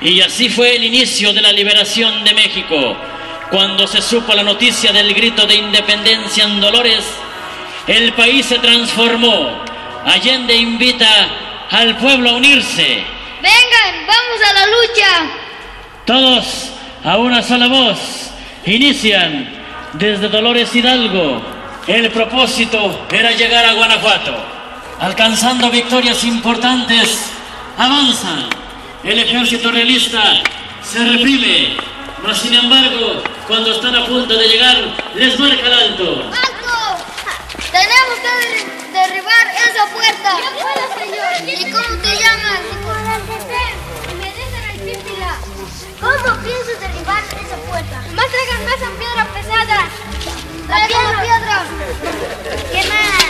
Y 0.02 0.20
así 0.22 0.49
fue 0.49 0.76
el 0.76 0.84
inicio 0.84 1.32
de 1.32 1.41
la 1.41 1.52
liberación 1.52 2.24
de 2.24 2.34
México. 2.34 2.97
Cuando 3.52 3.86
se 3.86 4.02
supo 4.02 4.34
la 4.34 4.43
noticia 4.43 4.91
del 4.91 5.14
grito 5.14 5.45
de 5.45 5.56
independencia 5.56 6.45
en 6.45 6.60
Dolores, 6.60 7.06
el 7.88 8.14
país 8.14 8.47
se 8.47 8.58
transformó. 8.58 9.64
Allende 10.06 10.56
invita 10.56 11.08
al 11.70 11.97
pueblo 11.97 12.32
a 12.32 12.34
unirse. 12.34 13.04
Vengan, 13.41 14.08
vamos 14.08 14.41
a 14.49 14.54
la 14.54 14.66
lucha. 14.66 15.32
Todos 16.06 16.72
a 17.04 17.18
una 17.18 17.43
sola 17.43 17.68
voz 17.68 18.32
inician 18.66 19.49
desde 19.93 20.30
Dolores 20.30 20.76
Hidalgo. 20.76 21.43
El 21.86 22.10
propósito 22.12 23.06
era 23.12 23.32
llegar 23.32 23.66
a 23.66 23.74
Guanajuato. 23.74 24.36
Alcanzando 24.99 25.70
victorias 25.70 26.24
importantes, 26.24 27.32
avanzan. 27.78 28.61
El 29.04 29.18
ejército 29.18 29.72
realista 29.72 30.22
se 30.84 30.99
reprime, 31.04 31.76
mas 32.22 32.38
sin 32.39 32.54
embargo, 32.54 33.24
cuando 33.47 33.72
están 33.72 33.95
a 33.95 34.06
punto 34.06 34.38
de 34.38 34.47
llegar, 34.47 34.78
les 35.16 35.39
marca 35.39 35.66
el 35.66 35.74
alto. 35.74 36.30
Tenemos 37.72 38.20
que 38.22 38.32
derribar 38.93 39.47
esa 39.58 39.86
puerta. 39.88 40.38
¿Y 41.47 41.72
cómo 41.72 42.02
te 42.02 42.12
llamas? 42.16 42.60
Me 44.20 44.28
dicen 44.30 44.54
el. 44.70 45.34
¿Cómo 45.99 46.43
piensas 46.43 46.80
derribar 46.80 47.24
esa 47.24 47.58
puerta? 47.70 48.04
Más 48.14 48.28
traigan 48.28 48.66
más 48.66 48.76
piedra 48.99 49.24
pesada. 49.34 49.80
La 50.70 50.88
piedra. 50.88 51.66
¿Qué 52.72 52.84
más? 52.88 53.24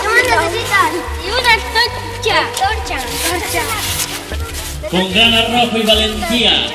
¿Qué 0.00 0.08
más 0.08 0.50
necesitas? 0.52 0.90
Y 1.24 1.30
una 1.30 1.54
torcha. 1.74 2.38
Torcha. 2.56 2.98
Torcha. 3.28 4.21
Con 4.90 5.12
gran 5.12 5.32
arrojo 5.32 5.78
y 5.78 5.82
valentía, 5.82 6.66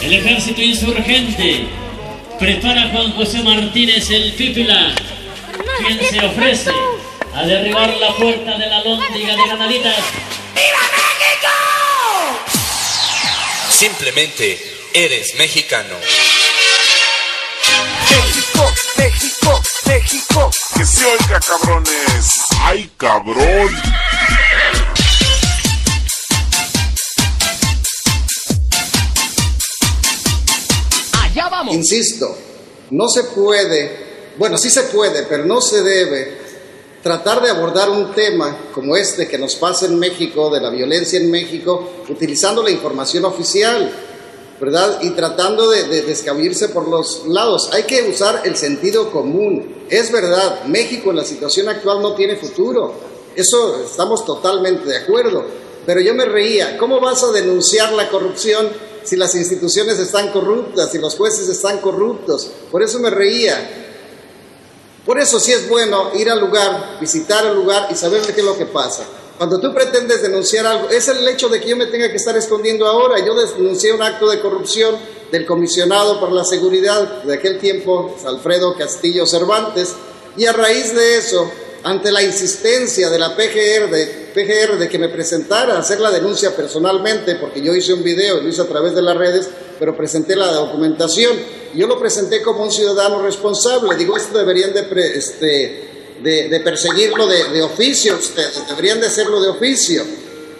el 0.00 0.12
ejército 0.12 0.60
insurgente 0.60 1.66
prepara 2.38 2.84
a 2.84 2.88
Juan 2.88 3.12
José 3.12 3.42
Martínez 3.42 4.10
el 4.10 4.32
Pípila, 4.32 4.94
quien 5.78 6.00
se 6.10 6.24
ofrece 6.24 6.72
a 7.34 7.42
derribar 7.44 7.96
la 7.98 8.14
puerta 8.16 8.58
de 8.58 8.66
la 8.66 8.82
lóndiga 8.82 9.36
de 9.36 9.46
Ganaditas. 9.46 9.96
¡Viva 10.54 10.80
México! 10.96 11.52
Simplemente 13.70 14.58
eres 14.94 15.34
mexicano. 15.36 15.94
México, 18.10 18.72
México, 18.96 19.62
México. 19.86 20.50
Que 20.76 20.84
se 20.84 21.04
oiga, 21.04 21.40
cabrones. 21.40 22.40
¡Ay, 22.62 22.90
cabrón! 22.96 24.09
Insisto, 31.70 32.36
no 32.90 33.08
se 33.08 33.24
puede, 33.24 34.32
bueno, 34.36 34.58
sí 34.58 34.70
se 34.70 34.82
puede, 34.84 35.24
pero 35.24 35.44
no 35.44 35.60
se 35.60 35.82
debe 35.82 36.38
tratar 37.02 37.42
de 37.42 37.50
abordar 37.50 37.88
un 37.88 38.12
tema 38.12 38.56
como 38.74 38.96
este 38.96 39.26
que 39.26 39.38
nos 39.38 39.56
pasa 39.56 39.86
en 39.86 39.98
México, 39.98 40.50
de 40.50 40.60
la 40.60 40.70
violencia 40.70 41.18
en 41.18 41.30
México, 41.30 41.88
utilizando 42.08 42.62
la 42.62 42.70
información 42.70 43.24
oficial, 43.24 43.90
¿verdad? 44.60 45.00
Y 45.02 45.10
tratando 45.10 45.70
de, 45.70 45.84
de 45.84 46.02
descabrirse 46.02 46.68
por 46.68 46.88
los 46.88 47.26
lados. 47.26 47.70
Hay 47.72 47.84
que 47.84 48.02
usar 48.02 48.42
el 48.44 48.56
sentido 48.56 49.10
común. 49.10 49.86
Es 49.88 50.12
verdad, 50.12 50.64
México 50.64 51.10
en 51.10 51.16
la 51.16 51.24
situación 51.24 51.68
actual 51.68 52.02
no 52.02 52.14
tiene 52.14 52.36
futuro. 52.36 52.92
Eso 53.34 53.82
estamos 53.84 54.26
totalmente 54.26 54.86
de 54.88 54.98
acuerdo. 54.98 55.46
Pero 55.86 56.00
yo 56.00 56.14
me 56.14 56.26
reía, 56.26 56.76
¿cómo 56.76 57.00
vas 57.00 57.22
a 57.24 57.32
denunciar 57.32 57.92
la 57.94 58.10
corrupción 58.10 58.68
si 59.04 59.16
las 59.16 59.34
instituciones 59.34 59.98
están 59.98 60.30
corruptas, 60.30 60.90
si 60.92 60.98
los 60.98 61.14
jueces 61.16 61.48
están 61.48 61.78
corruptos? 61.78 62.50
Por 62.70 62.82
eso 62.82 62.98
me 62.98 63.10
reía. 63.10 63.86
Por 65.04 65.18
eso 65.18 65.40
sí 65.40 65.52
es 65.52 65.68
bueno 65.68 66.10
ir 66.14 66.30
al 66.30 66.40
lugar, 66.40 66.98
visitar 67.00 67.46
el 67.46 67.54
lugar 67.54 67.88
y 67.90 67.94
saber 67.94 68.20
qué 68.22 68.40
es 68.40 68.44
lo 68.44 68.56
que 68.56 68.66
pasa. 68.66 69.04
Cuando 69.38 69.58
tú 69.58 69.72
pretendes 69.72 70.20
denunciar 70.20 70.66
algo, 70.66 70.90
es 70.90 71.08
el 71.08 71.26
hecho 71.26 71.48
de 71.48 71.60
que 71.60 71.68
yo 71.70 71.76
me 71.76 71.86
tenga 71.86 72.10
que 72.10 72.16
estar 72.16 72.36
escondiendo 72.36 72.86
ahora. 72.86 73.24
Yo 73.24 73.34
denuncié 73.34 73.90
un 73.90 74.02
acto 74.02 74.28
de 74.28 74.38
corrupción 74.38 74.96
del 75.32 75.46
comisionado 75.46 76.20
por 76.20 76.30
la 76.30 76.44
seguridad 76.44 77.22
de 77.22 77.34
aquel 77.34 77.58
tiempo, 77.58 78.14
Alfredo 78.26 78.76
Castillo 78.76 79.26
Cervantes, 79.26 79.94
y 80.36 80.44
a 80.44 80.52
raíz 80.52 80.94
de 80.94 81.16
eso, 81.16 81.50
ante 81.82 82.12
la 82.12 82.22
insistencia 82.22 83.08
de 83.08 83.18
la 83.18 83.34
PGR 83.34 83.90
de, 83.90 84.30
PGR 84.34 84.78
de 84.78 84.88
que 84.88 84.98
me 84.98 85.08
presentara 85.08 85.74
a 85.74 85.78
hacer 85.78 86.00
la 86.00 86.10
denuncia 86.10 86.54
personalmente, 86.54 87.36
porque 87.36 87.62
yo 87.62 87.74
hice 87.74 87.94
un 87.94 88.02
video, 88.02 88.40
lo 88.40 88.48
hice 88.48 88.62
a 88.62 88.66
través 88.66 88.94
de 88.94 89.02
las 89.02 89.16
redes, 89.16 89.48
pero 89.78 89.96
presenté 89.96 90.36
la 90.36 90.52
documentación. 90.52 91.32
Yo 91.74 91.86
lo 91.86 91.98
presenté 91.98 92.42
como 92.42 92.64
un 92.64 92.70
ciudadano 92.70 93.22
responsable. 93.22 93.96
Digo, 93.96 94.16
esto 94.16 94.36
deberían 94.38 94.74
de, 94.74 94.82
pre, 94.82 95.16
este, 95.16 95.90
de, 96.22 96.60
perseguirlo 96.62 97.26
de, 97.26 97.44
de, 97.44 97.62
oficio, 97.62 98.16
ustedes 98.16 98.66
deberían 98.68 99.00
de 99.00 99.06
hacerlo 99.06 99.40
de 99.40 99.48
oficio, 99.48 100.04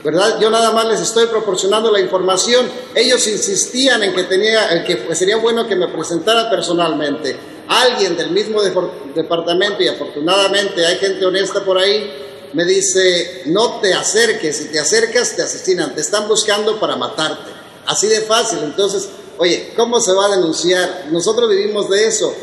¿verdad? 0.03 0.41
Yo 0.41 0.49
nada 0.51 0.73
más 0.73 0.87
les 0.87 1.01
estoy 1.01 1.27
proporcionando 1.27 1.93
la 1.93 2.01
información. 2.01 2.67
Ellos 2.95 3.27
insistían 3.27 4.03
en 4.03 4.15
que, 4.15 4.25
tenía, 4.25 4.71
en 4.73 4.85
que 4.85 5.15
sería 5.15 5.37
bueno 5.37 5.69
que 5.69 5.77
me 5.77 5.89
presentara 5.89 6.49
personalmente. 6.49 7.37
Alguien 7.71 8.17
del 8.17 8.31
mismo 8.31 8.63
de, 8.63 8.73
departamento, 9.15 9.83
y 9.83 9.89
afortunadamente 9.89 10.85
hay 10.85 10.97
gente 10.97 11.25
honesta 11.25 11.65
por 11.65 11.79
ahí, 11.79 12.11
me 12.53 12.65
dice, 12.65 13.43
no 13.47 13.81
te 13.81 13.95
acerques, 13.95 14.57
si 14.57 14.65
te 14.67 14.81
acercas 14.81 15.37
te 15.37 15.43
asesinan, 15.43 15.95
te 15.95 16.01
están 16.01 16.27
buscando 16.27 16.81
para 16.81 16.97
matarte. 16.97 17.49
Así 17.87 18.09
de 18.09 18.23
fácil. 18.23 18.59
Entonces, 18.65 19.09
oye, 19.39 19.73
¿cómo 19.77 20.01
se 20.01 20.13
va 20.13 20.27
a 20.27 20.37
denunciar? 20.37 21.07
Nosotros 21.13 21.49
vivimos 21.49 21.89
de 21.89 22.09
eso, 22.09 22.35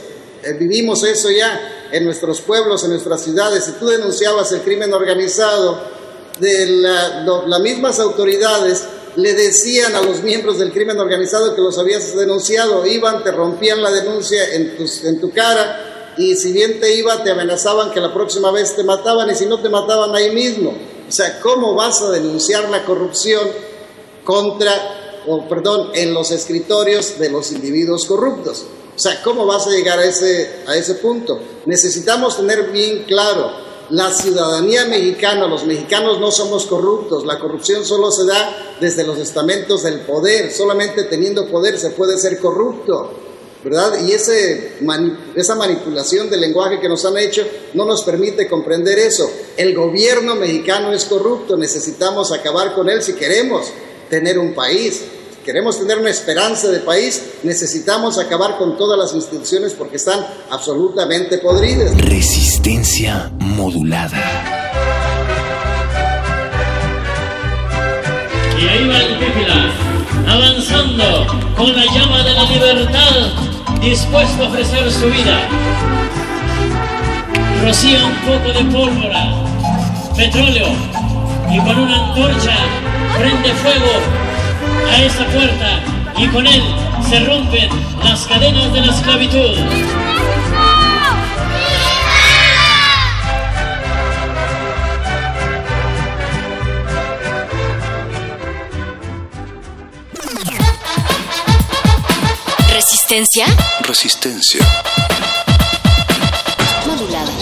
eh, 0.44 0.54
vivimos 0.54 1.04
eso 1.04 1.30
ya 1.30 1.90
en 1.92 2.06
nuestros 2.06 2.40
pueblos, 2.40 2.86
en 2.86 2.92
nuestras 2.92 3.22
ciudades. 3.22 3.66
Si 3.66 3.74
tú 3.74 3.88
denunciabas 3.88 4.52
el 4.54 4.62
crimen 4.62 4.94
organizado, 4.94 5.98
de 6.40 6.68
las 7.48 7.60
mismas 7.62 8.00
autoridades 8.00 8.84
le 9.18 9.34
decían 9.34 9.96
a 9.96 10.02
los 10.02 10.22
miembros 10.22 10.60
del 10.60 10.72
crimen 10.72 11.00
organizado 11.00 11.56
que 11.56 11.62
los 11.62 11.78
habías 11.80 12.16
denunciado, 12.16 12.86
iban, 12.86 13.24
te 13.24 13.32
rompían 13.32 13.82
la 13.82 13.90
denuncia 13.90 14.54
en, 14.54 14.78
tus, 14.78 15.02
tu 15.20 15.32
cara 15.32 16.14
y 16.18 16.36
si 16.36 16.52
bien 16.52 16.80
te 16.80 16.94
iba, 16.96 17.24
te 17.24 17.32
amenazaban 17.32 17.92
que 17.92 18.00
la 18.00 18.14
próxima 18.14 18.52
vez 18.52 18.76
te 18.76 18.84
mataban 18.84 19.30
y 19.32 19.36
si 19.36 19.48
no 19.48 19.60
te 19.60 19.70
mataban 19.70 20.16
ahí 20.16 20.30
mismo. 20.30 20.72
O 21.10 21.12
sea, 21.12 21.40
¿cómo 21.40 21.74
vas 21.74 22.00
a 22.04 22.12
denunciar 22.12 22.70
la 22.70 22.86
corrupción 22.86 23.42
contra, 24.24 25.24
o 25.26 25.48
perdón, 25.48 25.92
en 25.96 26.14
los 26.14 26.30
escritorios 26.30 27.18
de 27.18 27.32
los 27.32 27.52
individuos 27.52 28.06
corruptos? 28.06 28.66
O 28.96 29.00
sea, 29.00 29.24
¿cómo 29.24 29.48
vas 29.48 29.66
a 29.66 29.72
llegar 29.72 29.98
a 29.98 30.06
ese, 30.06 30.64
a 30.68 30.76
ese 30.76 30.96
punto? 30.96 31.40
Necesitamos 31.66 32.38
tener 32.38 32.70
bien 32.72 33.04
claro 33.06 33.67
la 33.90 34.12
ciudadanía 34.12 34.86
mexicana, 34.86 35.48
los 35.48 35.66
mexicanos 35.66 36.20
no 36.20 36.32
somos 36.32 36.66
corruptos, 36.66 37.26
la 37.26 37.40
corrupción 37.40 37.86
solo 37.86 38.12
se 38.12 38.26
da 38.26 38.76
desde 38.82 39.06
los 39.06 39.18
estamentos 39.18 39.84
del 39.84 40.02
poder, 40.02 40.52
solamente 40.52 41.04
teniendo 41.04 41.48
poder 41.48 41.80
se 41.80 41.92
puede 41.92 42.18
ser 42.18 42.40
corrupto, 42.40 43.12
¿verdad? 43.64 44.00
Y 44.06 44.12
ese, 44.12 44.78
esa 45.36 45.56
manipulación 45.56 46.30
del 46.30 46.42
lenguaje 46.42 46.80
que 46.80 46.90
nos 46.90 47.06
han 47.06 47.18
hecho 47.18 47.46
no 47.74 47.86
nos 47.86 48.04
permite 48.04 48.48
comprender 48.48 49.00
eso. 49.00 49.30
El 49.56 49.74
gobierno 49.74 50.36
mexicano 50.36 50.92
es 50.92 51.06
corrupto, 51.06 51.58
necesitamos 51.58 52.32
acabar 52.32 52.74
con 52.76 52.90
él 52.90 53.02
si 53.02 53.14
queremos 53.14 53.68
tener 54.10 54.38
un 54.38 54.54
país. 54.54 55.02
Si 55.48 55.54
queremos 55.54 55.80
tener 55.80 55.98
una 55.98 56.10
esperanza 56.10 56.68
de 56.68 56.80
país, 56.80 57.24
necesitamos 57.44 58.20
acabar 58.20 58.58
con 58.58 58.76
todas 58.76 59.00
las 59.00 59.14
instituciones 59.14 59.72
porque 59.72 59.96
están 59.96 60.28
absolutamente 60.50 61.38
podridas. 61.38 61.96
Resistencia 62.02 63.32
modulada. 63.40 64.18
Y 68.60 68.68
ahí 68.68 68.88
va 68.90 68.98
el 68.98 69.20
Pípila, 69.20 69.72
avanzando 70.28 71.28
con 71.56 71.74
la 71.74 71.86
llama 71.94 72.24
de 72.24 72.34
la 72.34 72.44
libertad, 72.44 73.80
dispuesto 73.80 74.44
a 74.44 74.50
ofrecer 74.50 74.92
su 74.92 75.06
vida. 75.06 75.48
Rocía 77.64 78.06
un 78.06 78.16
poco 78.26 78.52
de 78.52 78.66
pólvora, 78.66 79.46
petróleo, 80.14 80.68
y 81.50 81.58
con 81.60 81.80
una 81.80 82.10
antorcha 82.10 82.58
prende 83.18 83.54
fuego 83.54 84.27
a 84.90 85.04
esa 85.04 85.26
puerta 85.26 85.80
y 86.18 86.28
con 86.28 86.48
él 86.48 86.64
se 87.10 87.20
rompen 87.22 87.70
las 88.04 88.26
cadenas 88.26 88.74
de 88.74 88.82
la 88.82 88.92
esclavitud. 88.94 89.58
¿Resistencia? 102.74 103.46
Resistencia. 103.82 104.66
Modulada. 106.86 107.37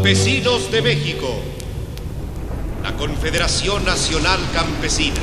Campesinos 0.00 0.72
de 0.72 0.80
México, 0.80 1.28
la 2.82 2.96
Confederación 2.96 3.84
Nacional 3.84 4.40
Campesina, 4.54 5.20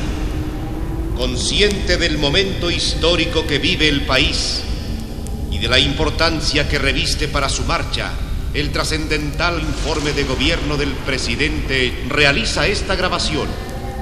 consciente 1.18 1.98
del 1.98 2.20
momento 2.20 2.70
histórico 2.70 3.48
que 3.48 3.58
vive 3.58 3.90
el 3.90 4.06
país 4.06 4.62
y 5.50 5.58
de 5.58 5.68
la 5.68 5.80
importancia 5.80 6.70
que 6.70 6.78
reviste 6.78 7.28
para 7.28 7.50
su 7.50 7.64
marcha 7.64 8.12
el 8.54 8.72
trascendental 8.72 9.60
informe 9.60 10.14
de 10.14 10.26
gobierno 10.26 10.78
del 10.78 10.92
presidente, 10.92 12.04
realiza 12.08 12.68
esta 12.68 12.96
grabación 12.96 13.48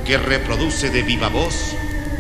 que 0.06 0.18
reproduce 0.18 0.90
de 0.90 1.04
viva 1.04 1.30
voz 1.30 1.56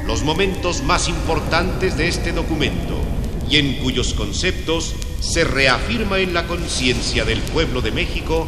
los 0.08 0.24
momentos 0.24 0.82
más 0.82 1.10
importantes 1.10 1.97
de 1.97 2.08
este 2.08 2.32
documento 2.32 3.01
y 3.49 3.58
en 3.58 3.80
cuyos 3.80 4.14
conceptos 4.14 4.95
se 5.26 5.43
reafirma 5.43 6.19
en 6.19 6.34
la 6.34 6.45
conciencia 6.45 7.26
del 7.26 7.39
pueblo 7.39 7.82
de 7.82 7.91
México 7.91 8.47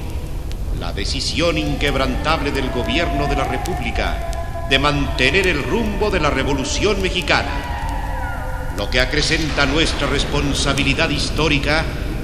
la 0.79 0.93
decisión 0.93 1.57
inquebrantable 1.57 2.51
del 2.51 2.69
gobierno 2.69 3.27
de 3.27 3.35
la 3.35 3.45
República 3.45 4.67
de 4.69 4.77
mantener 4.77 5.47
el 5.47 5.63
rumbo 5.63 6.11
de 6.11 6.19
la 6.19 6.29
Revolución 6.29 7.01
Mexicana, 7.01 8.73
lo 8.77 8.89
que 8.89 9.01
acrecenta 9.01 9.65
nuestra 9.65 10.07
responsabilidad 10.07 11.09
histórica 11.09 11.83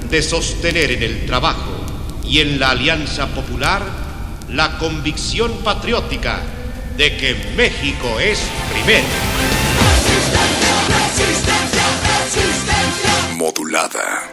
de 0.09 0.21
sostener 0.21 0.91
en 0.91 1.03
el 1.03 1.25
trabajo 1.25 1.83
y 2.23 2.39
en 2.39 2.59
la 2.59 2.69
alianza 2.69 3.27
popular 3.27 3.81
la 4.49 4.77
convicción 4.77 5.51
patriótica 5.63 6.41
de 6.95 7.17
que 7.17 7.33
México 7.57 8.19
es 8.19 8.39
primero. 8.71 9.07
Modulada. 13.35 14.32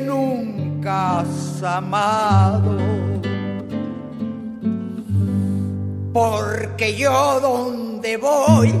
nunca 0.00 1.20
has 1.20 1.62
amado. 1.62 2.76
Porque 6.12 6.96
yo 6.96 7.40
donde 7.40 8.16
voy 8.16 8.72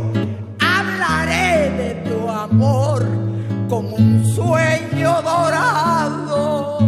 hablaré 0.60 1.70
de 1.70 1.94
tu 2.08 2.28
amor 2.28 3.04
como 3.68 3.96
un 3.96 4.24
sueño 4.24 5.20
dorado, 5.22 6.78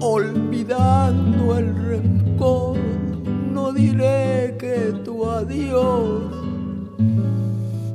olvidando 0.00 1.58
el 1.58 1.74
rencor, 1.74 2.78
no 3.52 3.72
diré 3.72 4.56
que 4.58 4.92
tu 5.04 5.28
adiós 5.28 6.22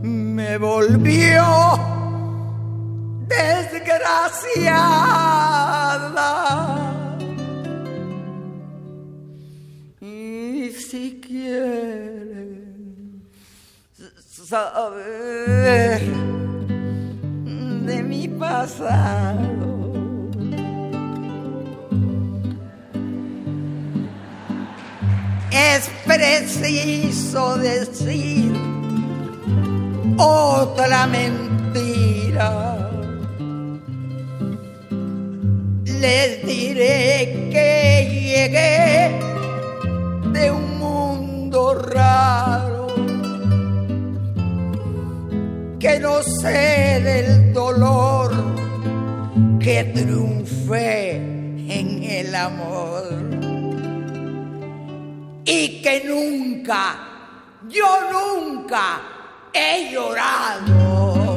me 0.03 0.57
volvió 0.57 1.90
desgraciada. 3.31 6.27
Y 10.01 10.71
si 10.71 11.21
quieren 11.21 13.23
saber 14.49 16.01
de 17.85 18.03
mi 18.03 18.27
pasado, 18.27 20.29
es 25.51 25.89
preciso 26.05 27.55
decir 27.57 28.51
otra 30.17 31.07
mentira. 31.07 32.70
Les 36.01 36.43
diré 36.43 37.49
que 37.51 37.69
llegué 38.09 39.11
de 40.33 40.49
un 40.49 40.79
mundo 40.79 41.75
raro, 41.75 42.87
que 45.79 45.99
no 45.99 46.23
sé 46.23 47.01
del 47.03 47.53
dolor, 47.53 48.31
que 49.59 49.83
triunfé 49.93 51.17
en 51.17 52.03
el 52.03 52.33
amor 52.33 53.03
y 55.45 55.83
que 55.83 56.03
nunca, 56.03 56.95
yo 57.69 57.89
nunca 58.11 59.01
he 59.53 59.91
llorado. 59.93 61.30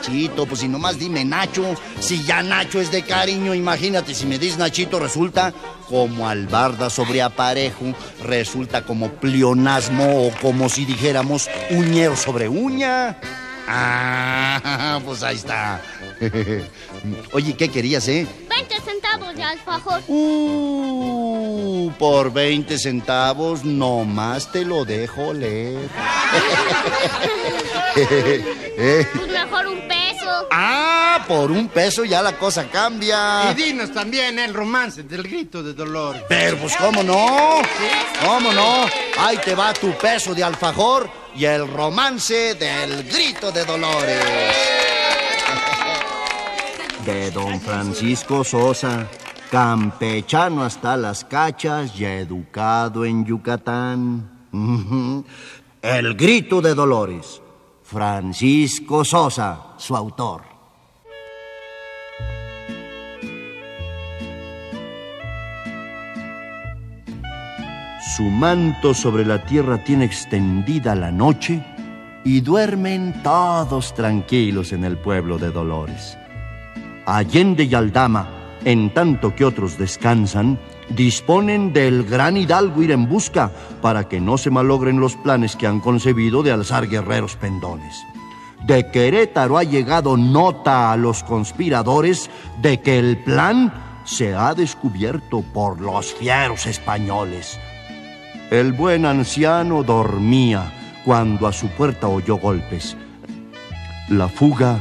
Nachito, 0.06 0.46
pues 0.46 0.60
si 0.60 0.68
nomás 0.68 0.98
dime 0.98 1.24
Nacho. 1.24 1.74
Si 1.98 2.22
ya 2.24 2.42
Nacho 2.42 2.80
es 2.80 2.92
de 2.92 3.02
cariño, 3.02 3.54
imagínate, 3.54 4.14
si 4.14 4.24
me 4.26 4.38
dices 4.38 4.56
Nachito 4.58 5.00
resulta 5.00 5.52
como 5.88 6.28
albarda 6.28 6.90
sobre 6.90 7.22
aparejo, 7.22 7.86
resulta 8.22 8.82
como 8.84 9.10
pleonasmo 9.10 10.26
o 10.26 10.30
como 10.40 10.68
si 10.68 10.84
dijéramos 10.84 11.48
uñero 11.70 12.16
sobre 12.16 12.48
uña. 12.48 13.18
Ah, 13.68 15.00
pues 15.04 15.24
ahí 15.24 15.34
está. 15.36 15.80
Oye, 17.32 17.54
¿qué 17.56 17.68
querías, 17.68 18.06
eh? 18.06 18.26
20 18.48 18.80
centavos 18.80 19.34
de 19.34 19.42
alfajor. 19.42 20.02
Uh, 20.06 21.90
por 21.98 22.32
20 22.32 22.78
centavos 22.78 23.64
nomás 23.64 24.52
te 24.52 24.64
lo 24.64 24.84
dejo 24.84 25.32
leer. 25.32 25.88
Eh, 28.78 29.06
Pues 29.16 29.28
mejor 29.30 29.66
un 29.68 29.88
peso. 29.88 30.28
Ah, 30.52 31.14
por 31.26 31.50
un 31.50 31.68
peso 31.68 32.04
ya 32.04 32.22
la 32.22 32.38
cosa 32.38 32.68
cambia. 32.68 33.50
Y 33.50 33.54
dinos 33.54 33.92
también 33.92 34.38
el 34.38 34.54
romance 34.54 35.02
del 35.02 35.22
grito 35.22 35.62
de 35.62 35.74
dolor. 35.74 36.24
Pero 36.28 36.56
pues 36.58 36.76
cómo 36.76 37.02
no, 37.02 37.60
cómo 38.24 38.52
no. 38.52 38.86
Ahí 39.18 39.38
te 39.44 39.54
va 39.54 39.72
tu 39.72 39.92
peso 39.92 40.34
de 40.34 40.44
alfajor 40.44 41.08
y 41.34 41.44
el 41.44 41.68
romance 41.68 42.54
del 42.54 43.04
grito 43.04 43.50
de 43.52 43.64
dolores. 43.64 44.24
De 47.04 47.30
don 47.30 47.60
Francisco 47.60 48.42
Sosa, 48.42 49.06
campechano 49.50 50.64
hasta 50.64 50.96
las 50.96 51.24
cachas 51.24 51.92
y 51.98 52.04
educado 52.04 53.04
en 53.04 53.24
Yucatán. 53.24 54.30
El 55.82 56.14
grito 56.14 56.60
de 56.60 56.74
dolores. 56.74 57.40
Francisco 57.84 59.04
Sosa, 59.04 59.74
su 59.76 59.94
autor. 59.94 60.55
Su 68.16 68.30
manto 68.30 68.94
sobre 68.94 69.26
la 69.26 69.44
tierra 69.44 69.84
tiene 69.84 70.06
extendida 70.06 70.94
la 70.94 71.12
noche 71.12 71.62
y 72.24 72.40
duermen 72.40 73.22
todos 73.22 73.92
tranquilos 73.92 74.72
en 74.72 74.84
el 74.84 74.96
pueblo 74.96 75.36
de 75.36 75.50
Dolores. 75.50 76.16
Allende 77.04 77.64
y 77.64 77.74
Aldama, 77.74 78.56
en 78.64 78.94
tanto 78.94 79.34
que 79.34 79.44
otros 79.44 79.76
descansan, 79.76 80.58
disponen 80.88 81.74
del 81.74 82.04
gran 82.04 82.38
hidalgo 82.38 82.82
ir 82.82 82.92
en 82.92 83.06
busca 83.06 83.52
para 83.82 84.08
que 84.08 84.18
no 84.18 84.38
se 84.38 84.48
malogren 84.48 84.98
los 84.98 85.14
planes 85.16 85.54
que 85.54 85.66
han 85.66 85.80
concebido 85.80 86.42
de 86.42 86.52
alzar 86.52 86.88
guerreros 86.88 87.36
pendones. 87.36 88.02
De 88.66 88.90
Querétaro 88.90 89.58
ha 89.58 89.62
llegado 89.62 90.16
nota 90.16 90.90
a 90.90 90.96
los 90.96 91.22
conspiradores 91.22 92.30
de 92.62 92.80
que 92.80 92.98
el 92.98 93.18
plan 93.24 93.74
se 94.06 94.34
ha 94.34 94.54
descubierto 94.54 95.42
por 95.52 95.82
los 95.82 96.14
fieros 96.14 96.64
españoles. 96.64 97.58
El 98.50 98.72
buen 98.72 99.04
anciano 99.06 99.82
dormía 99.82 100.72
cuando 101.04 101.48
a 101.48 101.52
su 101.52 101.68
puerta 101.68 102.06
oyó 102.06 102.36
golpes. 102.36 102.96
La 104.08 104.28
fuga 104.28 104.78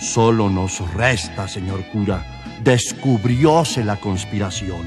solo 0.00 0.48
nos 0.48 0.78
resta, 0.94 1.48
señor 1.48 1.84
cura. 1.86 2.24
Descubrióse 2.62 3.82
la 3.82 3.96
conspiración. 3.96 4.86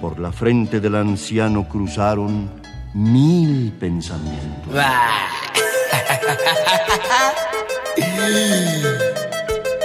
Por 0.00 0.18
la 0.18 0.32
frente 0.32 0.80
del 0.80 0.96
anciano 0.96 1.68
cruzaron 1.68 2.50
mil 2.92 3.72
pensamientos. 3.78 4.74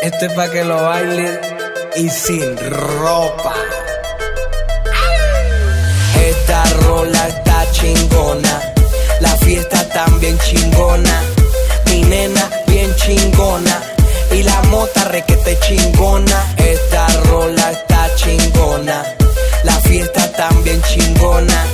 Esto 0.02 0.26
es 0.26 0.34
para 0.34 0.52
que 0.52 0.64
lo 0.64 0.82
bailen 0.82 1.40
y 1.96 2.10
sin 2.10 2.58
ropa. 2.58 3.54
Rola 6.88 7.28
está 7.28 7.70
chingona, 7.72 8.74
la 9.20 9.36
fiesta 9.38 9.88
también 9.90 10.38
chingona, 10.40 11.22
mi 11.86 12.02
nena 12.02 12.50
bien 12.68 12.96
chingona 12.96 13.82
y 14.32 14.44
la 14.44 14.62
mota 14.64 15.04
requete 15.06 15.58
chingona. 15.60 16.56
Esta 16.58 17.08
rola 17.30 17.72
está 17.72 18.10
chingona, 18.16 19.04
la 19.64 19.74
fiesta 19.82 20.32
también 20.34 20.82
chingona, 20.84 21.66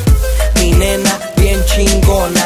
mi 0.56 0.72
nena 0.72 1.20
bien 1.38 1.64
chingona 1.66 2.46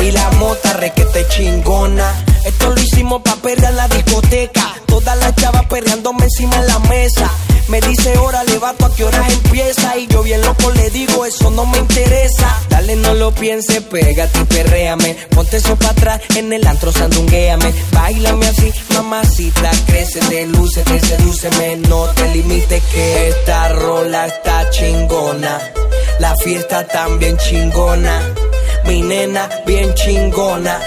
y 0.00 0.10
la 0.10 0.30
mota 0.32 0.72
requete 0.74 1.26
chingona. 1.28 2.31
Esto 2.44 2.70
lo 2.70 2.80
hicimos 2.80 3.22
pa' 3.22 3.36
perrear 3.36 3.70
en 3.70 3.76
la 3.76 3.88
discoteca. 3.88 4.74
Todas 4.86 5.16
las 5.18 5.34
chavas 5.36 5.66
perreándome 5.66 6.24
encima 6.24 6.60
de 6.60 6.68
la 6.68 6.78
mesa. 6.80 7.30
Me 7.68 7.80
dice, 7.80 8.18
órale, 8.18 8.58
vato, 8.58 8.84
¿a 8.86 8.94
qué 8.94 9.04
horas 9.04 9.32
empieza? 9.32 9.96
Y 9.96 10.06
yo 10.08 10.22
bien 10.22 10.42
loco 10.42 10.70
le 10.72 10.90
digo, 10.90 11.24
eso 11.24 11.50
no 11.50 11.64
me 11.64 11.78
interesa. 11.78 12.60
Dale, 12.68 12.96
no 12.96 13.14
lo 13.14 13.32
pienses, 13.32 13.80
pégate 13.82 14.40
y 14.40 14.44
perréame. 14.44 15.16
Ponte 15.30 15.56
eso 15.56 15.76
para 15.76 15.92
atrás, 15.92 16.20
en 16.36 16.52
el 16.52 16.66
antro 16.66 16.92
sandunguéame. 16.92 17.72
Bailame 17.92 18.46
así, 18.46 18.72
mamacita, 18.92 19.70
crécete, 19.86 20.46
lúcete, 20.46 21.00
sedúceme. 21.00 21.76
No 21.88 22.04
te 22.08 22.28
limites 22.34 22.82
que 22.92 23.28
esta 23.28 23.68
rola 23.68 24.26
está 24.26 24.68
chingona. 24.70 25.60
La 26.18 26.34
fiesta 26.36 26.86
también 26.86 27.36
chingona. 27.38 28.34
Mi 28.84 29.00
nena 29.02 29.48
bien 29.64 29.94
chingona. 29.94 30.78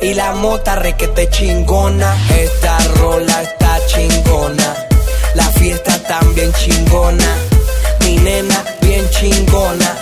Y 0.00 0.14
la 0.14 0.32
mota 0.32 0.76
requete 0.76 1.28
chingona. 1.30 2.16
Esta 2.38 2.78
rola 2.96 3.42
está 3.42 3.78
chingona. 3.86 4.74
La 5.34 5.44
fiesta 5.52 5.98
también 6.04 6.52
chingona. 6.52 7.36
Mi 8.00 8.16
nena 8.16 8.64
bien 8.82 9.08
chingona. 9.10 9.96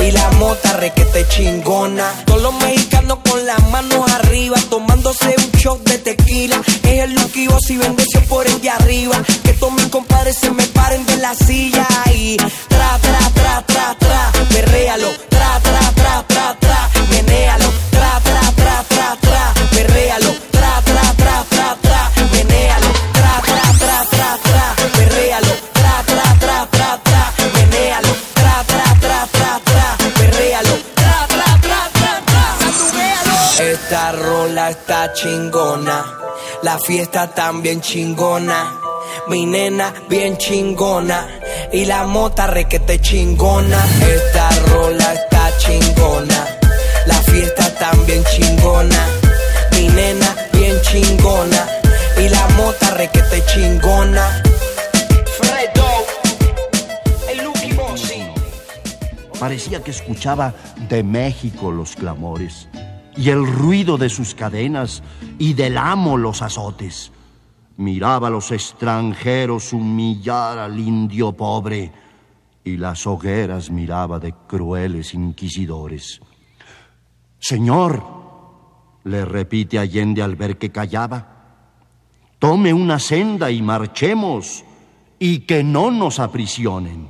Y 0.00 0.10
la 0.12 0.30
mota 0.32 0.72
requete 0.74 1.26
chingona. 1.28 2.04
Todos 2.24 2.42
los 2.42 2.54
mexicanos 2.54 3.18
con 3.28 3.44
las 3.46 3.68
manos 3.70 4.10
arriba, 4.12 4.56
tomándose 4.70 5.34
un 5.36 5.50
shot 5.58 5.82
de 5.82 5.98
tequila. 5.98 6.60
Es 6.84 7.02
el 7.04 7.14
Lucky 7.14 7.48
Boss 7.48 7.70
y 7.70 7.76
bendición 7.76 8.24
por 8.24 8.46
el 8.46 8.60
de 8.60 8.70
arriba. 8.70 9.22
Que 9.42 9.52
todos 9.54 9.72
mis 9.72 9.86
compadres 9.86 10.36
se 10.36 10.50
me 10.50 10.64
paren 10.68 11.04
de 11.06 11.16
la 11.16 11.34
silla 11.34 11.86
y 12.14 12.36
tra, 12.36 12.98
tra, 13.00 13.18
tra, 13.34 13.64
tra, 13.66 13.96
tra, 13.98 14.32
perréalo. 14.50 15.08
Tra, 15.28 15.60
tra, 15.62 15.87
está 34.88 35.12
chingona. 35.12 36.02
La 36.62 36.78
fiesta 36.78 37.28
también 37.34 37.82
chingona. 37.82 38.72
Mi 39.28 39.44
nena 39.44 39.92
bien 40.08 40.38
chingona. 40.38 41.28
Y 41.70 41.84
la 41.84 42.04
mota 42.04 42.46
requete 42.46 42.98
chingona. 42.98 43.78
Esta 44.00 44.48
rola 44.70 45.12
está 45.12 45.54
chingona. 45.58 46.58
La 47.06 47.20
fiesta 47.20 47.68
también 47.74 48.24
chingona. 48.24 49.06
Mi 49.72 49.88
nena 49.88 50.34
bien 50.54 50.80
chingona. 50.80 51.68
Y 52.16 52.30
la 52.30 52.48
mota 52.56 52.94
requete 52.94 53.44
chingona. 53.44 54.42
Fredo. 55.36 55.88
El 57.28 57.44
Lucky 57.44 57.74
Bossy. 57.74 58.22
Parecía 59.38 59.82
que 59.82 59.90
escuchaba 59.90 60.54
de 60.88 61.02
México 61.02 61.70
los 61.70 61.94
clamores 61.94 62.68
y 63.18 63.30
el 63.30 63.44
ruido 63.46 63.98
de 63.98 64.08
sus 64.08 64.32
cadenas 64.34 65.02
y 65.38 65.54
del 65.54 65.76
amo 65.76 66.16
los 66.16 66.40
azotes. 66.40 67.10
Miraba 67.76 68.28
a 68.28 68.30
los 68.30 68.52
extranjeros 68.52 69.72
humillar 69.72 70.58
al 70.58 70.78
indio 70.78 71.32
pobre 71.32 71.92
y 72.62 72.76
las 72.76 73.06
hogueras 73.08 73.70
miraba 73.70 74.20
de 74.20 74.32
crueles 74.46 75.14
inquisidores. 75.14 76.20
Señor, 77.40 78.04
le 79.02 79.24
repite 79.24 79.80
Allende 79.80 80.22
al 80.22 80.36
ver 80.36 80.56
que 80.56 80.70
callaba, 80.70 81.26
tome 82.38 82.72
una 82.72 83.00
senda 83.00 83.50
y 83.50 83.62
marchemos 83.62 84.64
y 85.18 85.40
que 85.40 85.64
no 85.64 85.90
nos 85.90 86.20
aprisionen. 86.20 87.08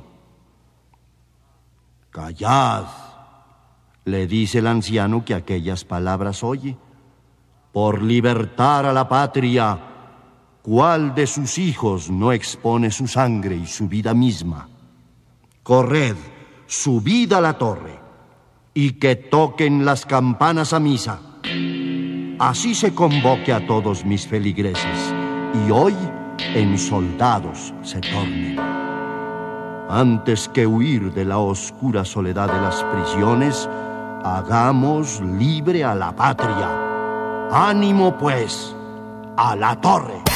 Callad, 2.09 2.85
le 4.09 4.27
dice 4.27 4.59
el 4.59 4.67
anciano 4.67 5.23
que 5.23 5.33
aquellas 5.33 5.85
palabras 5.85 6.43
oye. 6.43 6.77
Por 7.71 8.01
libertar 8.01 8.85
a 8.85 8.93
la 8.93 9.07
patria, 9.07 9.79
¿cuál 10.61 11.13
de 11.13 11.27
sus 11.27 11.57
hijos 11.57 12.09
no 12.09 12.31
expone 12.31 12.91
su 12.91 13.07
sangre 13.07 13.55
y 13.55 13.65
su 13.65 13.87
vida 13.87 14.13
misma? 14.13 14.67
Corred, 15.63 16.15
subid 16.65 17.33
a 17.33 17.41
la 17.41 17.57
torre 17.57 17.99
y 18.73 18.93
que 18.93 19.15
toquen 19.15 19.85
las 19.85 20.05
campanas 20.05 20.73
a 20.73 20.79
misa. 20.79 21.19
Así 22.39 22.73
se 22.73 22.95
convoque 22.95 23.53
a 23.53 23.67
todos 23.67 24.05
mis 24.05 24.25
feligreses 24.27 25.13
y 25.53 25.71
hoy 25.71 25.93
en 26.55 26.77
soldados 26.77 27.73
se 27.83 27.99
tornen. 27.99 28.57
Antes 29.89 30.47
que 30.47 30.67
huir 30.67 31.11
de 31.13 31.25
la 31.25 31.39
oscura 31.39 32.05
soledad 32.05 32.51
de 32.53 32.61
las 32.61 32.83
prisiones, 32.83 33.67
hagamos 34.23 35.21
libre 35.21 35.83
a 35.83 35.95
la 35.95 36.11
patria. 36.11 36.69
Ánimo 37.51 38.17
pues, 38.17 38.75
a 39.37 39.55
la 39.55 39.75
torre. 39.79 40.28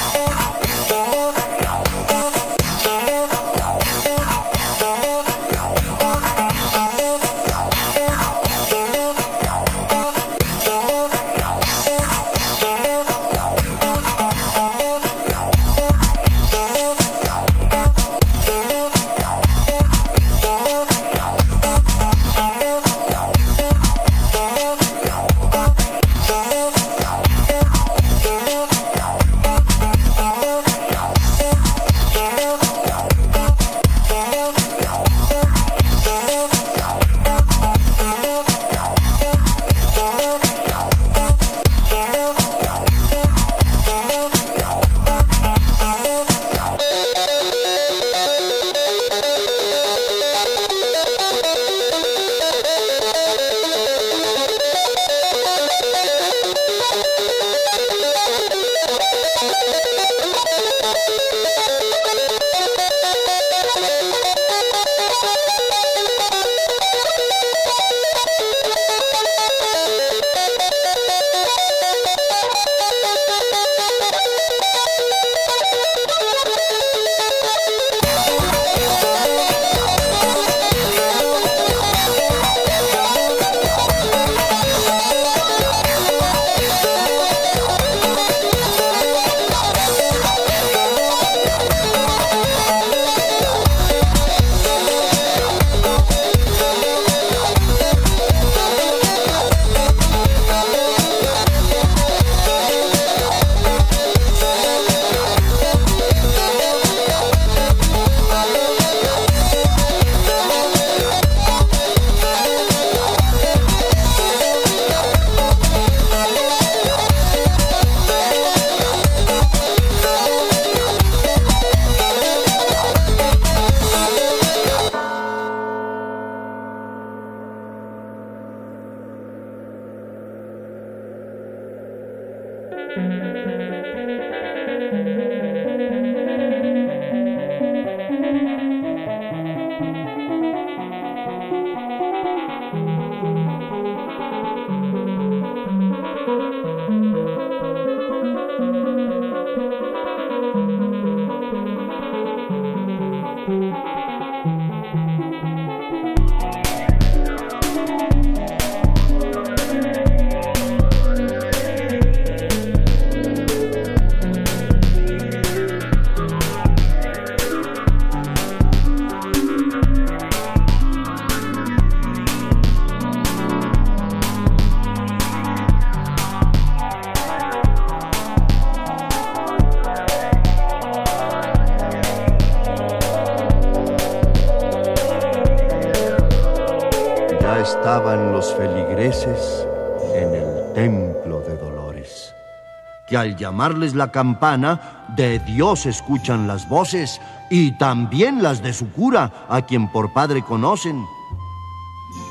Llamarles 193.44 193.94
la 193.94 194.10
campana, 194.10 195.06
de 195.18 195.40
Dios 195.40 195.86
escuchan 195.86 196.48
las 196.48 196.70
voces 196.70 197.20
y 197.50 197.78
también 197.78 198.42
las 198.42 198.64
de 198.64 198.72
su 198.72 198.90
cura, 198.92 199.46
a 199.50 199.64
quien 199.64 199.92
por 199.92 200.14
padre 200.14 200.44
conocen. 200.44 201.06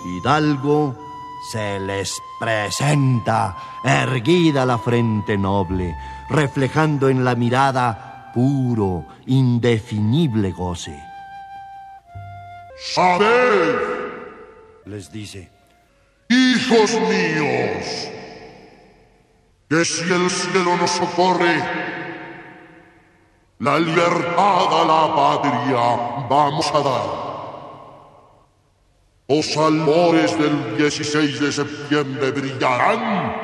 Hidalgo 0.06 0.96
se 1.52 1.78
les 1.80 2.18
presenta, 2.40 3.54
erguida 3.84 4.64
la 4.64 4.78
frente 4.78 5.36
noble, 5.36 5.94
reflejando 6.30 7.10
en 7.10 7.24
la 7.24 7.34
mirada 7.34 8.30
puro, 8.32 9.04
indefinible 9.26 10.50
goce. 10.52 10.98
Sabed, 12.94 13.76
les 14.86 15.12
dice, 15.12 15.50
hijos 16.30 16.90
míos, 17.02 18.08
que 19.72 19.86
si 19.86 20.02
el 20.02 20.28
cielo 20.28 20.76
nos 20.76 20.90
socorre, 20.90 21.56
la 23.58 23.78
libertad 23.78 24.66
a 24.70 24.84
la 24.84 25.16
patria 25.16 26.26
vamos 26.28 26.70
a 26.74 26.80
dar. 26.80 27.08
Los 29.28 29.56
albores 29.56 30.38
del 30.38 30.76
16 30.76 31.40
de 31.40 31.52
septiembre 31.52 32.32
brillarán 32.32 33.34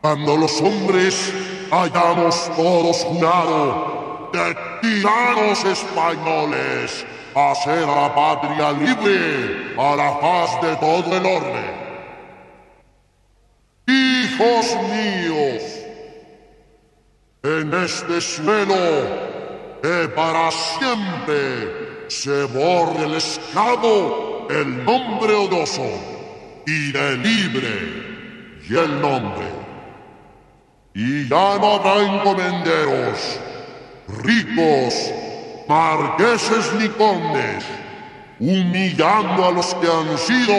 cuando 0.00 0.36
los 0.36 0.60
hombres 0.60 1.32
hayamos 1.70 2.50
todos 2.56 3.04
jurado 3.04 4.30
de 4.32 4.56
tiranos 4.82 5.64
españoles 5.64 7.06
hacer 7.36 7.84
a 7.84 8.00
la 8.02 8.14
patria 8.16 8.72
libre 8.72 9.74
a 9.78 9.94
la 9.94 10.10
faz 10.16 10.60
de 10.60 10.74
todo 10.74 11.16
el 11.16 11.24
orden. 11.24 11.75
Hijos 14.38 14.76
míos, 14.90 15.62
en 17.42 17.72
este 17.72 18.20
suelo 18.20 19.80
que 19.82 20.08
para 20.08 20.50
siempre 20.50 22.08
se 22.08 22.44
borre 22.44 23.06
el 23.06 23.14
esclavo 23.14 24.46
el 24.50 24.84
nombre 24.84 25.32
odioso 25.32 25.88
y 26.66 26.92
de 26.92 27.16
libre 27.16 28.60
y 28.68 28.76
el 28.76 29.00
nombre. 29.00 29.46
Y 30.94 31.28
ya 31.28 31.58
no 31.58 31.74
habrá 31.74 32.02
encomenderos, 32.02 33.40
ricos, 34.22 35.12
marqueses 35.66 36.74
ni 36.74 36.88
condes, 36.90 37.64
humillando 38.38 39.46
a 39.46 39.50
los 39.50 39.74
que 39.76 39.86
han 39.86 40.18
sido 40.18 40.54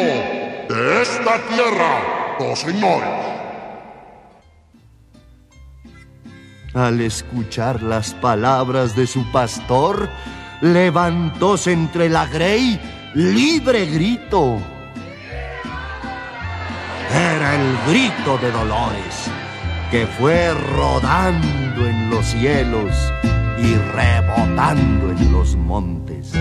de 0.68 1.02
esta 1.04 1.38
tierra 1.48 2.38
los 2.40 2.58
señores. 2.58 3.37
Al 6.78 7.02
escuchar 7.02 7.82
las 7.82 8.14
palabras 8.14 8.96
de 8.96 9.08
su 9.08 9.26
pastor, 9.32 10.08
levantóse 10.62 11.72
entre 11.72 12.08
la 12.08 12.28
grey 12.28 12.80
libre 13.16 13.88
grito. 13.88 14.60
Era 17.12 17.56
el 17.56 17.78
grito 17.88 18.38
de 18.38 18.52
Dolores, 18.52 19.32
que 19.90 20.06
fue 20.06 20.54
rodando 20.54 21.88
en 21.88 22.12
los 22.12 22.28
cielos 22.28 22.92
y 23.58 23.74
rebotando 23.74 25.14
en 25.14 25.32
los 25.32 25.56
montes. 25.56 26.32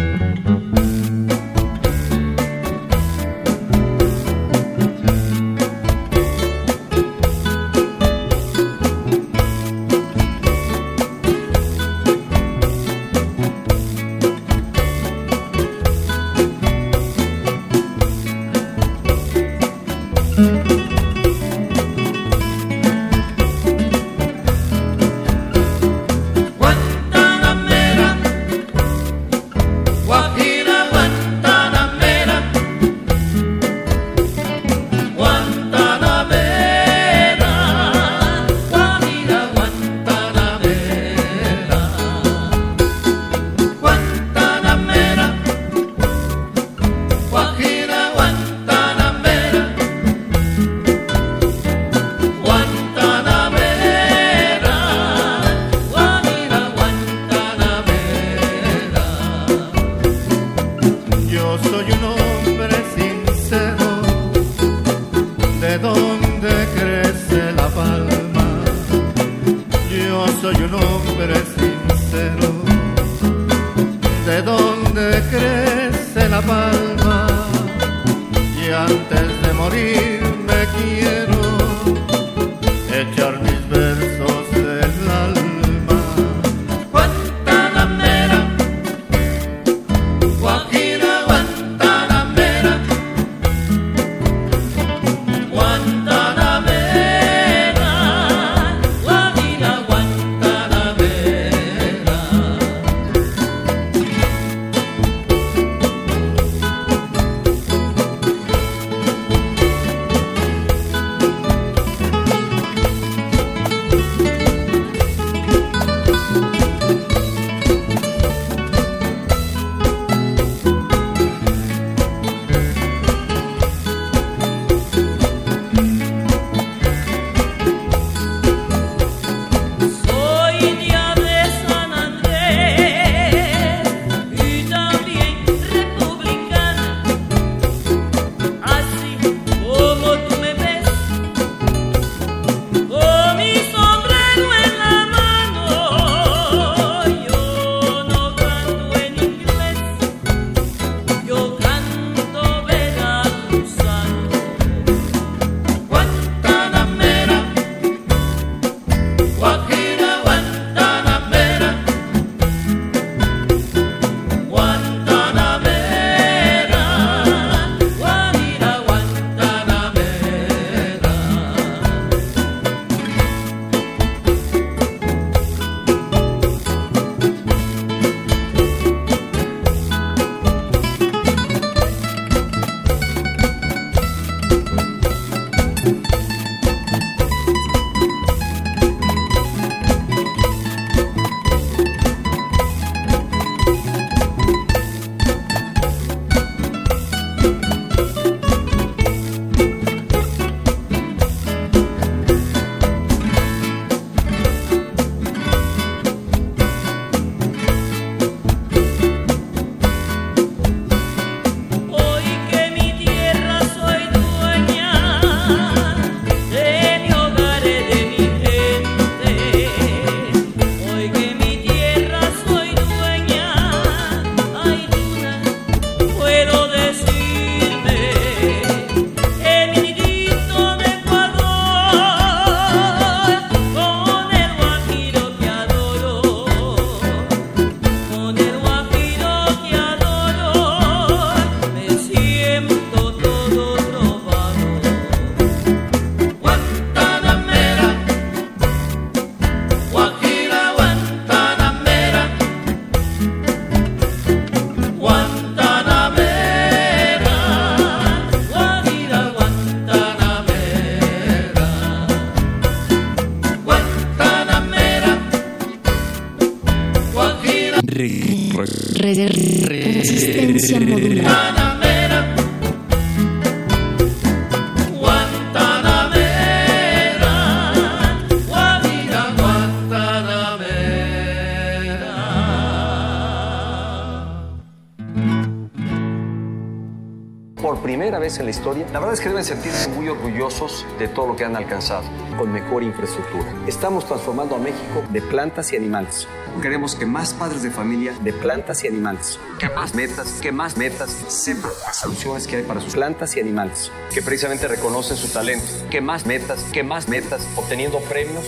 En 288.38 288.46
la 288.46 288.50
historia, 288.50 288.86
la 288.92 288.98
verdad 288.98 289.14
es 289.14 289.20
que 289.20 289.28
deben 289.28 289.44
sentirse 289.44 289.88
muy 289.88 290.08
orgullosos 290.08 290.86
de 290.98 291.08
todo 291.08 291.28
lo 291.28 291.36
que 291.36 291.44
han 291.44 291.56
alcanzado, 291.56 292.04
con 292.36 292.52
mejor 292.52 292.82
infraestructura. 292.82 293.44
Estamos 293.66 294.06
transformando 294.06 294.56
a 294.56 294.58
México 294.58 295.02
de 295.10 295.22
plantas 295.22 295.72
y 295.72 295.76
animales. 295.76 296.26
Queremos 296.60 296.94
que 296.94 297.06
más 297.06 297.34
padres 297.34 297.62
de 297.62 297.70
familia 297.70 298.14
de 298.20 298.32
plantas 298.32 298.84
y 298.84 298.88
animales, 298.88 299.38
que 299.58 299.68
más 299.70 299.94
metas, 299.94 300.32
que 300.40 300.52
más 300.52 300.76
metas 300.76 301.10
sepan 301.28 301.70
las 301.86 301.96
soluciones 301.96 302.46
que 302.46 302.56
hay 302.56 302.62
para 302.62 302.80
sus 302.80 302.94
plantas 302.94 303.36
y 303.36 303.40
animales, 303.40 303.90
que 304.12 304.22
precisamente 304.22 304.66
reconocen 304.68 305.16
su 305.16 305.28
talento, 305.28 305.66
que 305.90 306.00
más 306.00 306.26
metas, 306.26 306.62
que 306.72 306.82
más 306.82 307.08
metas, 307.08 307.46
obteniendo 307.56 308.00
premios 308.00 308.44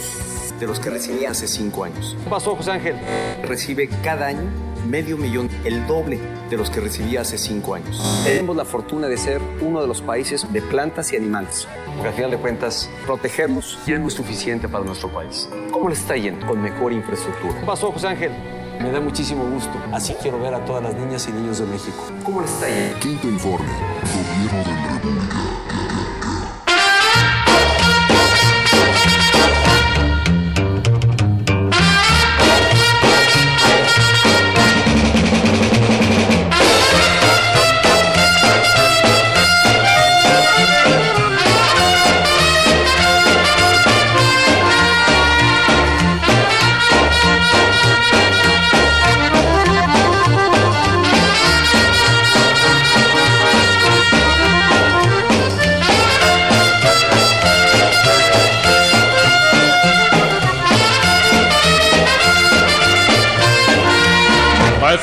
de 0.58 0.66
los 0.66 0.80
que 0.80 0.90
recibía 0.90 1.30
hace 1.30 1.46
cinco 1.46 1.84
años. 1.84 2.16
¿Qué 2.24 2.30
pasó, 2.30 2.56
José 2.56 2.72
Ángel? 2.72 2.96
Recibe 3.42 3.88
cada 4.02 4.26
año 4.26 4.50
medio 4.88 5.16
millón, 5.16 5.48
el 5.64 5.86
doble 5.86 6.18
de 6.50 6.56
los 6.56 6.70
que 6.70 6.80
recibía 6.80 7.20
hace 7.22 7.38
cinco 7.38 7.74
años. 7.74 8.02
Tenemos 8.24 8.56
la 8.56 8.64
fortuna 8.64 9.08
de 9.08 9.16
ser 9.16 9.40
uno 9.60 9.80
de 9.80 9.86
los 9.86 10.02
países 10.02 10.50
de 10.52 10.62
plantas 10.62 11.12
y 11.12 11.16
animales, 11.16 11.68
porque 11.94 12.08
al 12.08 12.14
final 12.14 12.30
de 12.30 12.36
cuentas, 12.38 12.88
protegerlos 13.06 13.78
ya 13.86 13.98
no 13.98 14.08
es 14.08 14.14
suficiente 14.14 14.68
para 14.68 14.84
nuestro 14.84 15.08
país. 15.08 15.48
¿Cómo 15.70 15.88
le 15.88 15.94
está 15.94 16.16
yendo 16.16 16.46
con 16.46 16.60
mejor 16.60 16.92
infraestructura? 16.92 17.60
¿Qué 17.60 17.66
pasó, 17.66 17.92
José 17.92 18.08
Ángel? 18.08 18.32
Me 18.80 18.90
da 18.90 19.00
muchísimo 19.00 19.44
gusto. 19.44 19.72
Así 19.92 20.14
quiero 20.22 20.38
ver 20.38 20.54
a 20.54 20.64
todas 20.64 20.82
las 20.82 20.94
niñas 20.94 21.28
y 21.28 21.32
niños 21.32 21.58
de 21.58 21.66
México. 21.66 22.04
¿Cómo 22.24 22.40
le 22.40 22.46
está 22.46 22.68
yendo? 22.68 22.98
Quinto 23.00 23.28
informe. 23.28 23.68
Gobierno 23.68 24.58
de 24.58 24.80
la 24.80 24.94
República. 24.94 25.57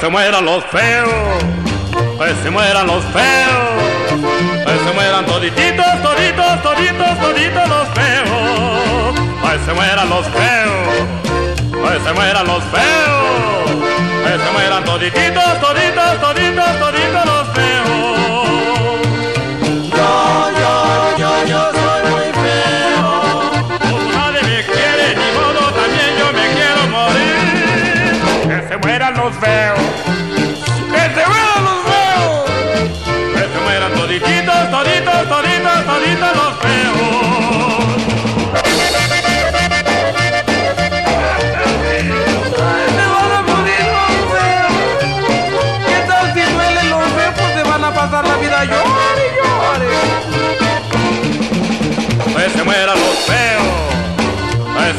Se 0.05 0.11
mueran 0.11 0.45
los 0.45 0.63
feos, 0.65 1.09
que 2.19 2.43
se 2.43 2.51
mueran 2.51 2.85
los 2.85 3.03
feos, 3.05 4.13
que 4.63 4.85
se 4.85 4.93
mueran 4.93 5.25
todititos, 5.25 5.85
toditos, 6.03 6.61
toditos, 6.61 7.19
toditos 7.19 7.67
los 7.67 7.87
feos, 7.87 9.15
que 9.41 9.65
se 9.65 9.73
mueran 9.73 10.07
los 10.07 10.27
feos, 10.27 11.57
que 11.71 11.99
se 12.05 12.13
mueran 12.13 12.45
los 12.45 12.63
feos, 12.65 13.71
que 14.25 14.45
se 14.45 14.51
mueran 14.53 14.83
todititos, 14.83 15.59
toditos, 15.59 16.21
toditos, 16.21 16.79
toditos 16.79 17.25
los 17.25 17.47
feos. 17.55 18.05
Yo, 19.89 20.51
yo, 20.61 21.17
yo, 21.17 21.45
yo 21.47 21.71
soy 21.71 22.01
muy 22.11 22.29
feo. 22.45 23.09
Nadie 24.13 24.41
me 24.43 24.65
quiere, 24.71 25.15
ni 25.15 25.29
modo, 25.33 25.61
también 25.73 26.11
yo 26.19 26.27
me 26.31 26.45
quiero 26.53 26.81
morir. 26.91 27.37
Que 28.49 28.67
se 28.69 28.77
mueran 28.77 29.17
los 29.17 29.33
feos. 29.37 29.84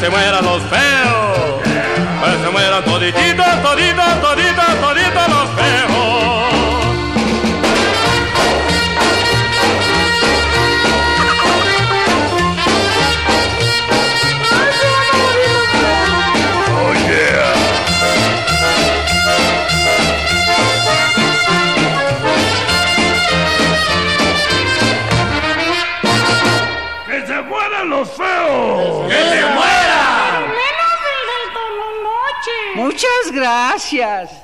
Se 0.07 0.11
mueran 0.11 0.45
los 0.45 0.63
feos. 0.63 1.61
Que 1.63 2.45
se 2.45 2.49
mueran 2.49 2.83
todititos, 2.85 3.46
gracias. 33.47 34.36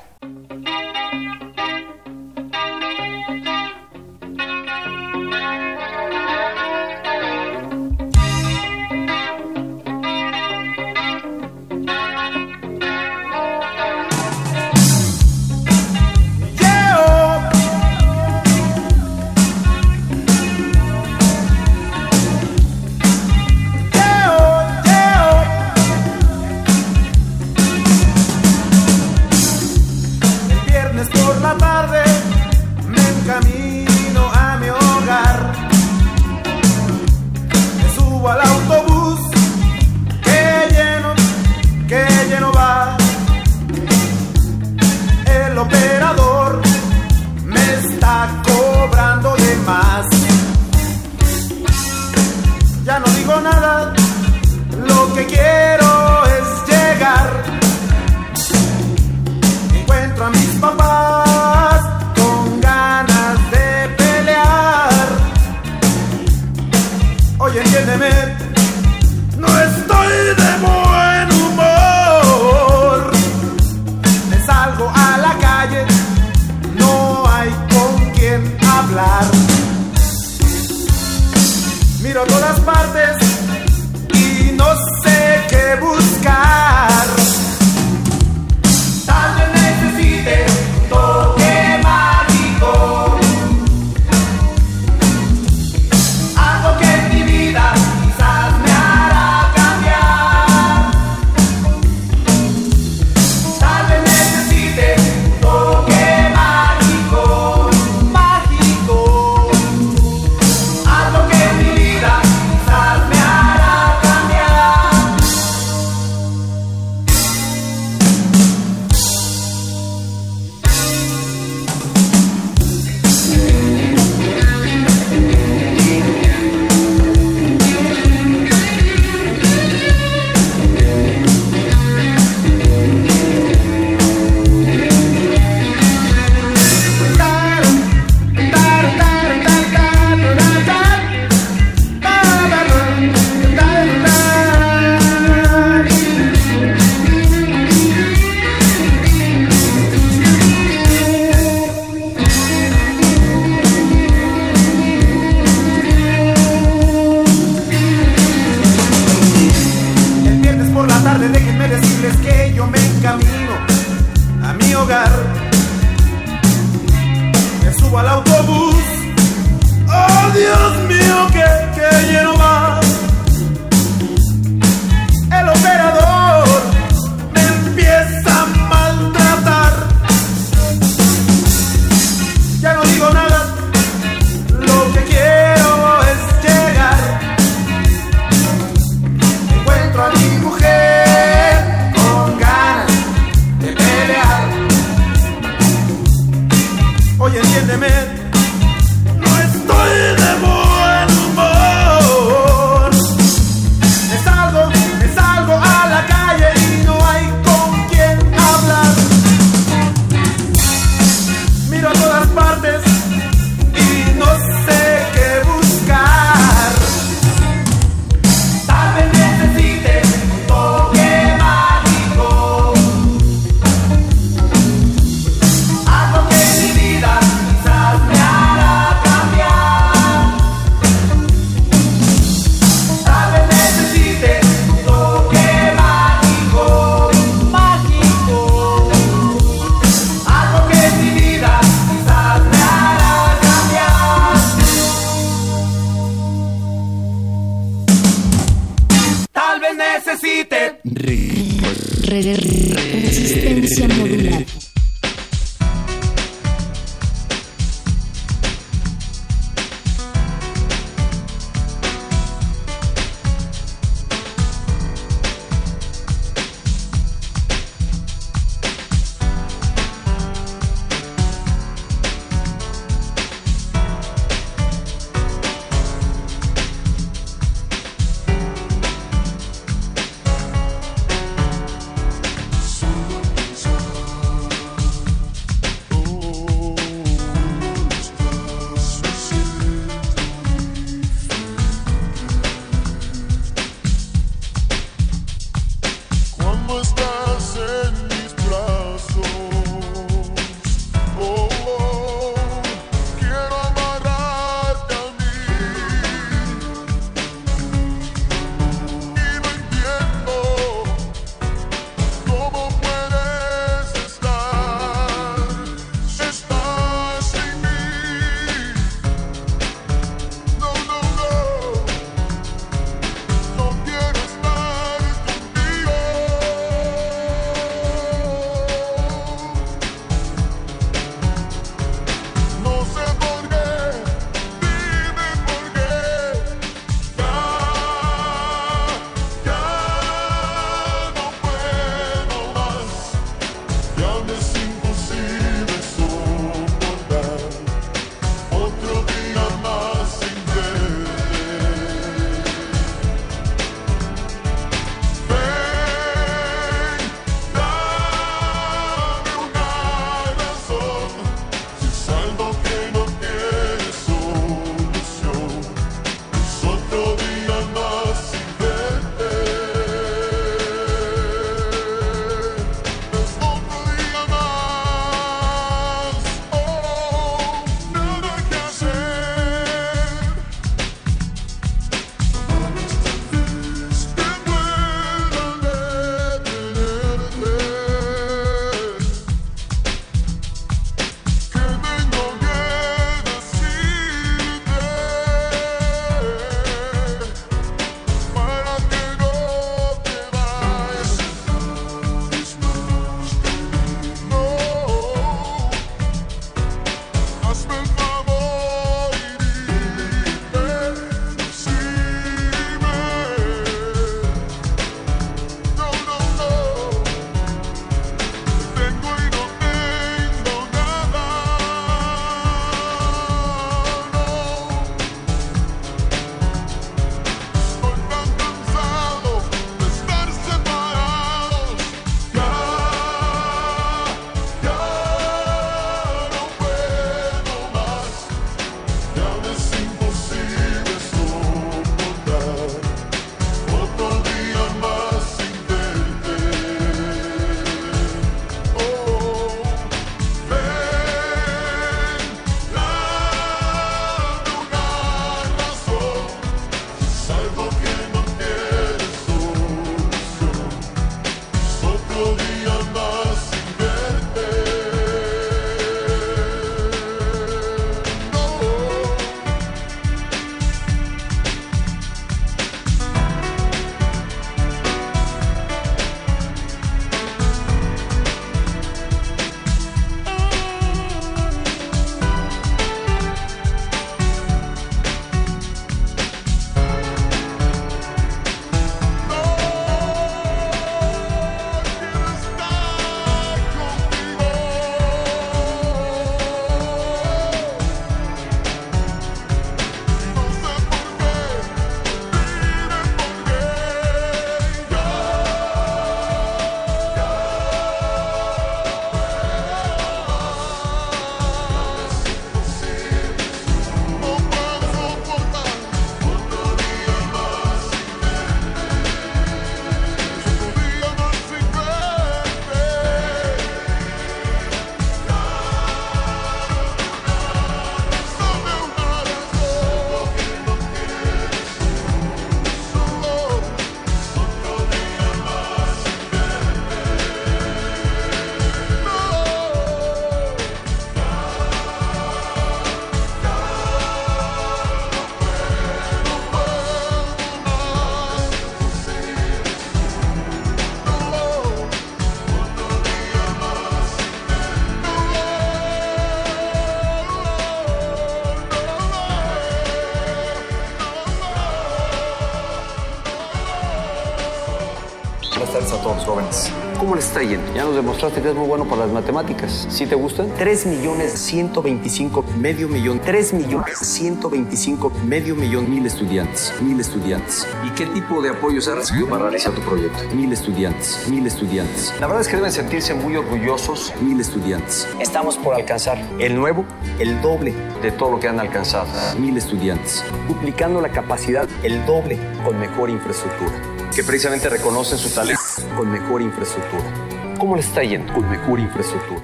Ya 567.74 567.82
nos 567.82 567.96
demostraste 567.96 568.40
que 568.40 568.50
es 568.50 568.54
muy 568.54 568.68
bueno 568.68 568.84
para 568.84 569.04
las 569.04 569.10
matemáticas. 569.10 569.88
¿Sí 569.90 570.06
te 570.06 570.14
gustan? 570.14 570.48
3 570.56 570.86
millones 570.86 571.32
125, 571.32 572.44
medio 572.56 572.88
millón, 572.88 573.18
3 573.18 573.52
millones 573.52 573.98
125, 573.98 575.10
medio 575.26 575.56
millón, 575.56 575.90
mil 575.90 576.06
estudiantes, 576.06 576.72
mil 576.80 577.00
estudiantes. 577.00 577.66
¿Y 577.84 577.90
qué 577.90 578.06
tipo 578.06 578.40
de 578.40 578.50
apoyos 578.50 578.86
has 578.86 578.98
recibido 578.98 579.28
para 579.28 579.42
realizar 579.42 579.72
tu 579.72 579.80
proyecto? 579.80 580.18
Mil 580.36 580.52
estudiantes, 580.52 581.26
mil 581.28 581.44
estudiantes. 581.48 582.14
La 582.20 582.28
verdad 582.28 582.42
es 582.42 582.48
que 582.48 582.54
deben 582.54 582.70
sentirse 582.70 583.12
muy 583.12 583.34
orgullosos, 583.34 584.12
mil 584.20 584.40
estudiantes. 584.40 585.08
Estamos 585.18 585.56
por 585.58 585.74
alcanzar 585.74 586.18
el 586.38 586.54
nuevo, 586.54 586.84
el 587.18 587.42
doble 587.42 587.74
de 588.02 588.12
todo 588.12 588.30
lo 588.30 588.38
que 588.38 588.46
han 588.46 588.60
alcanzado. 588.60 589.08
Mil 589.36 589.56
estudiantes. 589.56 590.24
Duplicando 590.46 591.00
la 591.00 591.08
capacidad, 591.08 591.68
el 591.82 592.06
doble, 592.06 592.38
con 592.64 592.78
mejor 592.78 593.10
infraestructura. 593.10 593.72
Que 594.14 594.22
precisamente 594.22 594.68
reconocen 594.68 595.18
su 595.18 595.28
talento 595.28 595.60
con 595.96 596.08
mejor 596.08 596.40
infraestructura. 596.40 597.33
¿Cómo 597.64 597.76
les 597.76 597.86
está 597.86 598.02
yendo? 598.02 598.30
Con 598.34 598.46
mejor 598.50 598.78
infraestructura. 598.78 599.40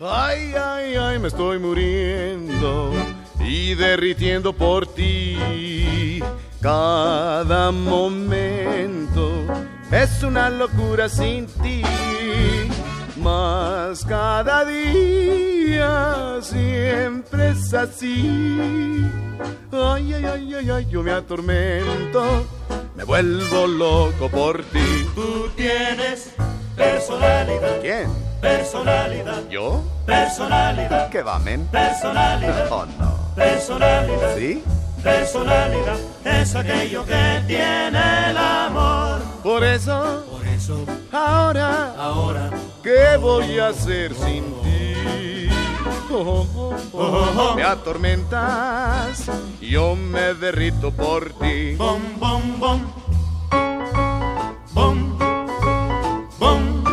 Ay, 0.00 0.54
ay, 0.56 0.94
ay, 0.94 1.18
me 1.18 1.26
estoy 1.26 1.58
muriendo 1.58 2.92
y 3.40 3.74
derritiendo 3.74 4.52
por 4.52 4.86
ti. 4.86 6.22
Cada 6.60 7.72
momento 7.72 9.46
es 9.90 10.22
una 10.22 10.48
locura 10.48 11.08
sin 11.08 11.48
ti. 11.60 11.82
Más 13.16 14.04
cada 14.04 14.64
día 14.64 16.38
siempre 16.40 17.48
es 17.48 17.74
así. 17.74 19.10
Ay, 19.76 20.14
ay, 20.14 20.24
ay, 20.24 20.54
ay, 20.54 20.70
ay, 20.70 20.86
yo 20.88 21.02
me 21.02 21.10
atormento, 21.10 22.46
me 22.94 23.02
vuelvo 23.02 23.66
loco 23.66 24.28
por 24.28 24.62
ti. 24.66 25.04
Tú 25.16 25.50
tienes 25.56 26.30
personalidad. 26.76 27.80
¿Quién? 27.80 28.08
Personalidad. 28.40 29.48
¿Yo? 29.50 29.82
Personalidad. 30.06 31.10
¿Qué 31.10 31.22
va, 31.22 31.40
men? 31.40 31.66
Personalidad. 31.66 32.68
Oh, 32.70 32.86
no. 32.86 33.34
Personalidad. 33.34 34.36
¿Sí? 34.36 34.62
Personalidad 35.02 35.96
es 36.24 36.54
aquello 36.54 37.04
que 37.04 37.42
tiene 37.48 38.30
el 38.30 38.36
amor. 38.36 39.22
Por 39.42 39.64
eso, 39.64 40.24
por 40.30 40.46
eso, 40.46 40.84
ahora, 41.10 41.94
ahora, 41.98 42.50
¿qué 42.80 43.16
voy 43.20 43.58
a 43.58 43.68
hacer 43.68 44.14
sin 44.14 44.44
ti? 44.62 44.73
Oh, 46.16 46.46
oh, 46.54 46.76
oh, 46.92 47.54
me 47.56 47.64
atormentas, 47.64 49.28
yo 49.60 49.96
me 49.96 50.32
derrito 50.34 50.92
por 50.92 51.32
ti. 51.40 51.74
Bom, 51.74 52.00
bom, 52.20 52.60
bom. 52.60 52.80
Bom, 54.72 55.18
bom, 56.38 56.84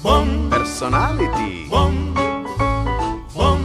bom. 0.00 0.48
Personality. 0.48 1.66
Bom, 1.68 2.14
bom. 3.34 3.58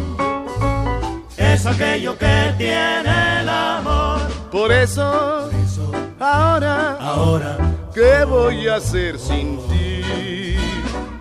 Es 1.37 1.67
aquello 1.67 2.17
que 2.17 2.55
tiene 2.57 3.41
el 3.41 3.49
amor. 3.49 4.19
Por 4.51 4.71
eso, 4.71 5.51
ahora, 6.19 6.97
ahora, 6.99 7.55
¿qué 7.93 8.25
voy 8.25 8.67
a 8.67 8.77
hacer 8.77 9.19
sin 9.19 9.59
ti? 9.69 10.48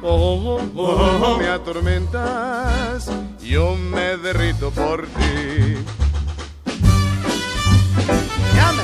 Oh, 0.01 0.61
oh, 0.77 1.21
oh, 1.25 1.39
me 1.39 1.49
atormentas, 1.49 3.11
yo 3.41 3.75
me 3.75 4.17
derrito 4.17 4.71
por 4.71 5.07
ti. 5.09 5.75
Llame. 8.55 8.83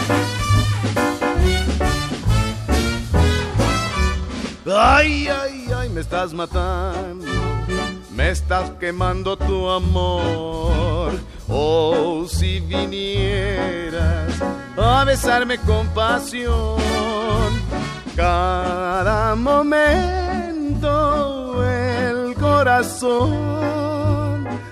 Ay, 4.77 5.28
ay, 5.28 5.66
ay, 5.73 5.89
me 5.91 6.01
estás 6.01 6.32
matando, 6.32 7.31
me 8.11 8.31
estás 8.31 8.73
quemando 8.81 9.36
tu 9.36 9.70
amor. 9.70 11.12
Oh, 11.49 12.27
si 12.28 12.59
vinieras 12.59 14.32
a 14.77 15.05
besarme 15.05 15.59
con 15.59 15.86
pasión, 15.95 16.81
cada 18.16 19.36
momento 19.36 20.34
el 20.85 22.35
corazón, 22.35 23.69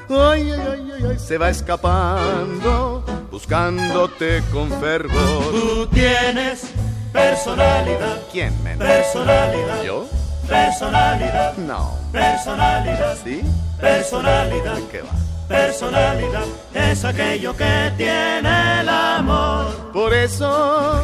ay, 0.09 0.51
ay, 0.53 0.53
ay, 0.53 0.93
ay, 0.95 1.05
ay, 1.11 1.19
se 1.19 1.39
va 1.39 1.51
escapando, 1.51 3.05
buscándote 3.31 4.43
con 4.53 4.71
fervor. 4.81 5.53
Tú 5.53 5.87
tienes 5.89 6.71
personalidad. 7.13 8.21
¿Quién, 8.31 8.63
men? 8.63 8.79
Personalidad. 8.79 9.83
¿Yo? 9.83 10.07
Personalidad. 10.49 11.57
No. 11.57 11.97
Personalidad. 12.13 13.17
¿Sí? 13.23 13.43
Personalidad. 13.81 14.79
¿Qué 14.91 15.03
va? 15.03 15.11
Personalidad 15.49 16.45
es 16.75 17.05
aquello 17.05 17.55
que 17.55 17.93
tiene 17.97 18.81
el 18.81 18.89
amor. 18.89 19.93
Por 19.93 20.15
eso, 20.15 21.03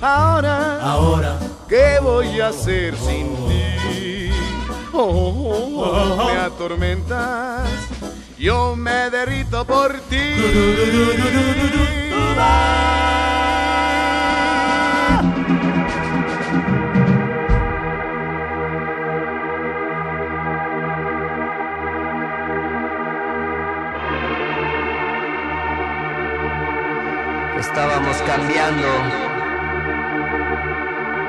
ahora, 0.00 0.80
ahora, 0.82 1.38
¿qué 1.68 1.98
voy 2.02 2.40
a 2.40 2.48
hacer 2.48 2.96
sin 2.96 3.36
ti? 3.46 3.73
Oh, 4.96 6.30
me 6.32 6.38
atormentas, 6.38 7.68
yo 8.38 8.76
me 8.76 9.10
derrito 9.10 9.64
por 9.64 9.92
ti. 10.02 10.16
Estábamos 27.58 28.16
cambiando, 28.18 28.86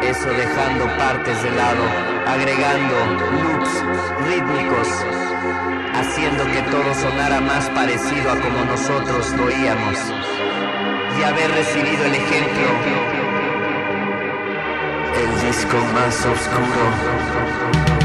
eso 0.03 0.29
dejando 0.29 0.85
partes 0.97 1.41
de 1.41 1.49
lado, 1.49 2.14
agregando 2.27 2.95
loops 3.41 3.83
rítmicos, 4.27 4.87
haciendo 5.93 6.45
que 6.45 6.61
todo 6.71 6.93
sonara 6.93 7.41
más 7.41 7.69
parecido 7.69 8.31
a 8.31 8.39
como 8.39 8.65
nosotros 8.65 9.31
lo 9.37 9.45
oíamos. 9.45 9.97
Y 11.19 11.23
haber 11.23 11.51
recibido 11.51 12.05
el 12.05 12.15
ejemplo, 12.15 12.67
el 15.15 15.47
disco 15.47 15.77
más 15.93 16.25
oscuro. 16.25 18.04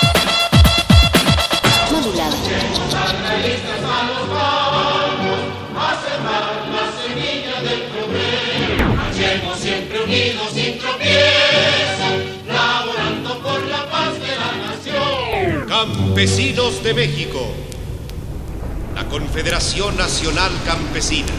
Modulada. 1.92 2.36
Marchemos 8.96 9.60
siempre 9.60 10.04
unidos 10.04 10.48
sin 10.52 10.80
tropiezo, 10.80 12.10
laborando 12.48 13.40
por 13.44 13.64
la 13.68 13.88
paz 13.92 14.14
de 14.20 14.36
la 14.36 14.52
nación. 14.66 15.68
Campesinos 15.68 16.82
de 16.82 16.94
México, 16.96 17.54
la 18.96 19.08
Confederación 19.08 19.96
Nacional 19.96 20.52
Campesina, 20.66 21.34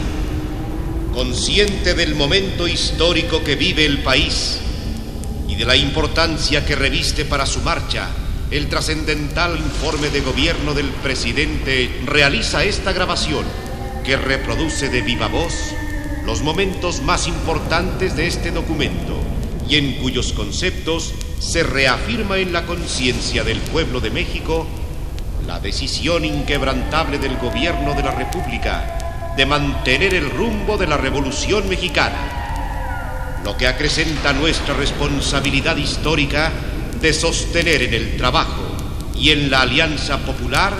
consciente 1.13 1.93
del 1.93 2.15
momento 2.15 2.69
histórico 2.69 3.43
que 3.43 3.57
vive 3.57 3.85
el 3.85 4.01
país 4.01 4.58
de 5.59 5.65
la 5.65 5.75
importancia 5.75 6.65
que 6.65 6.73
reviste 6.73 7.25
para 7.25 7.45
su 7.45 7.59
marcha 7.59 8.07
el 8.49 8.69
trascendental 8.69 9.57
informe 9.57 10.09
de 10.09 10.21
gobierno 10.21 10.73
del 10.73 10.87
presidente, 10.87 11.99
realiza 12.05 12.63
esta 12.63 12.93
grabación 12.93 13.43
que 14.05 14.15
reproduce 14.15 14.87
de 14.87 15.01
viva 15.01 15.27
voz 15.27 15.53
los 16.25 16.43
momentos 16.43 17.01
más 17.01 17.27
importantes 17.27 18.15
de 18.15 18.27
este 18.27 18.51
documento 18.51 19.19
y 19.67 19.75
en 19.75 19.95
cuyos 19.95 20.31
conceptos 20.31 21.13
se 21.39 21.63
reafirma 21.63 22.37
en 22.37 22.53
la 22.53 22.65
conciencia 22.65 23.43
del 23.43 23.59
pueblo 23.59 23.99
de 23.99 24.11
México 24.11 24.65
la 25.45 25.59
decisión 25.59 26.23
inquebrantable 26.23 27.19
del 27.19 27.35
gobierno 27.35 27.95
de 27.95 28.03
la 28.03 28.11
República 28.11 29.33
de 29.35 29.45
mantener 29.45 30.13
el 30.13 30.29
rumbo 30.29 30.77
de 30.77 30.87
la 30.87 30.95
Revolución 30.95 31.67
Mexicana, 31.67 32.28
que 33.59 33.67
acrecenta 33.67 34.31
nuestra 34.31 34.73
responsabilidad 34.73 35.75
histórica 35.75 36.49
de 37.01 37.13
sostener 37.13 37.81
en 37.83 37.93
el 37.93 38.17
trabajo 38.17 38.63
y 39.13 39.31
en 39.31 39.51
la 39.51 39.61
alianza 39.61 40.17
popular 40.19 40.73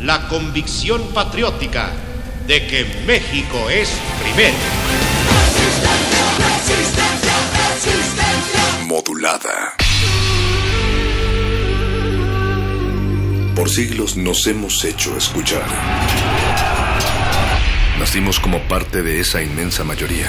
la 0.00 0.26
convicción 0.26 1.00
patriótica 1.14 1.92
de 2.46 2.66
que 2.66 2.84
México 3.06 3.70
es 3.70 3.88
primero. 4.20 4.56
Modulada. 8.86 9.74
Por 13.54 13.70
siglos 13.70 14.16
nos 14.16 14.46
hemos 14.48 14.84
hecho 14.84 15.16
escuchar. 15.16 15.66
Nacimos 17.98 18.40
como 18.40 18.60
parte 18.68 19.02
de 19.02 19.20
esa 19.20 19.42
inmensa 19.42 19.84
mayoría. 19.84 20.28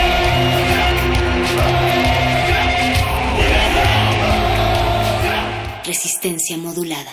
Resistencia 5.91 6.57
modulada. 6.57 7.11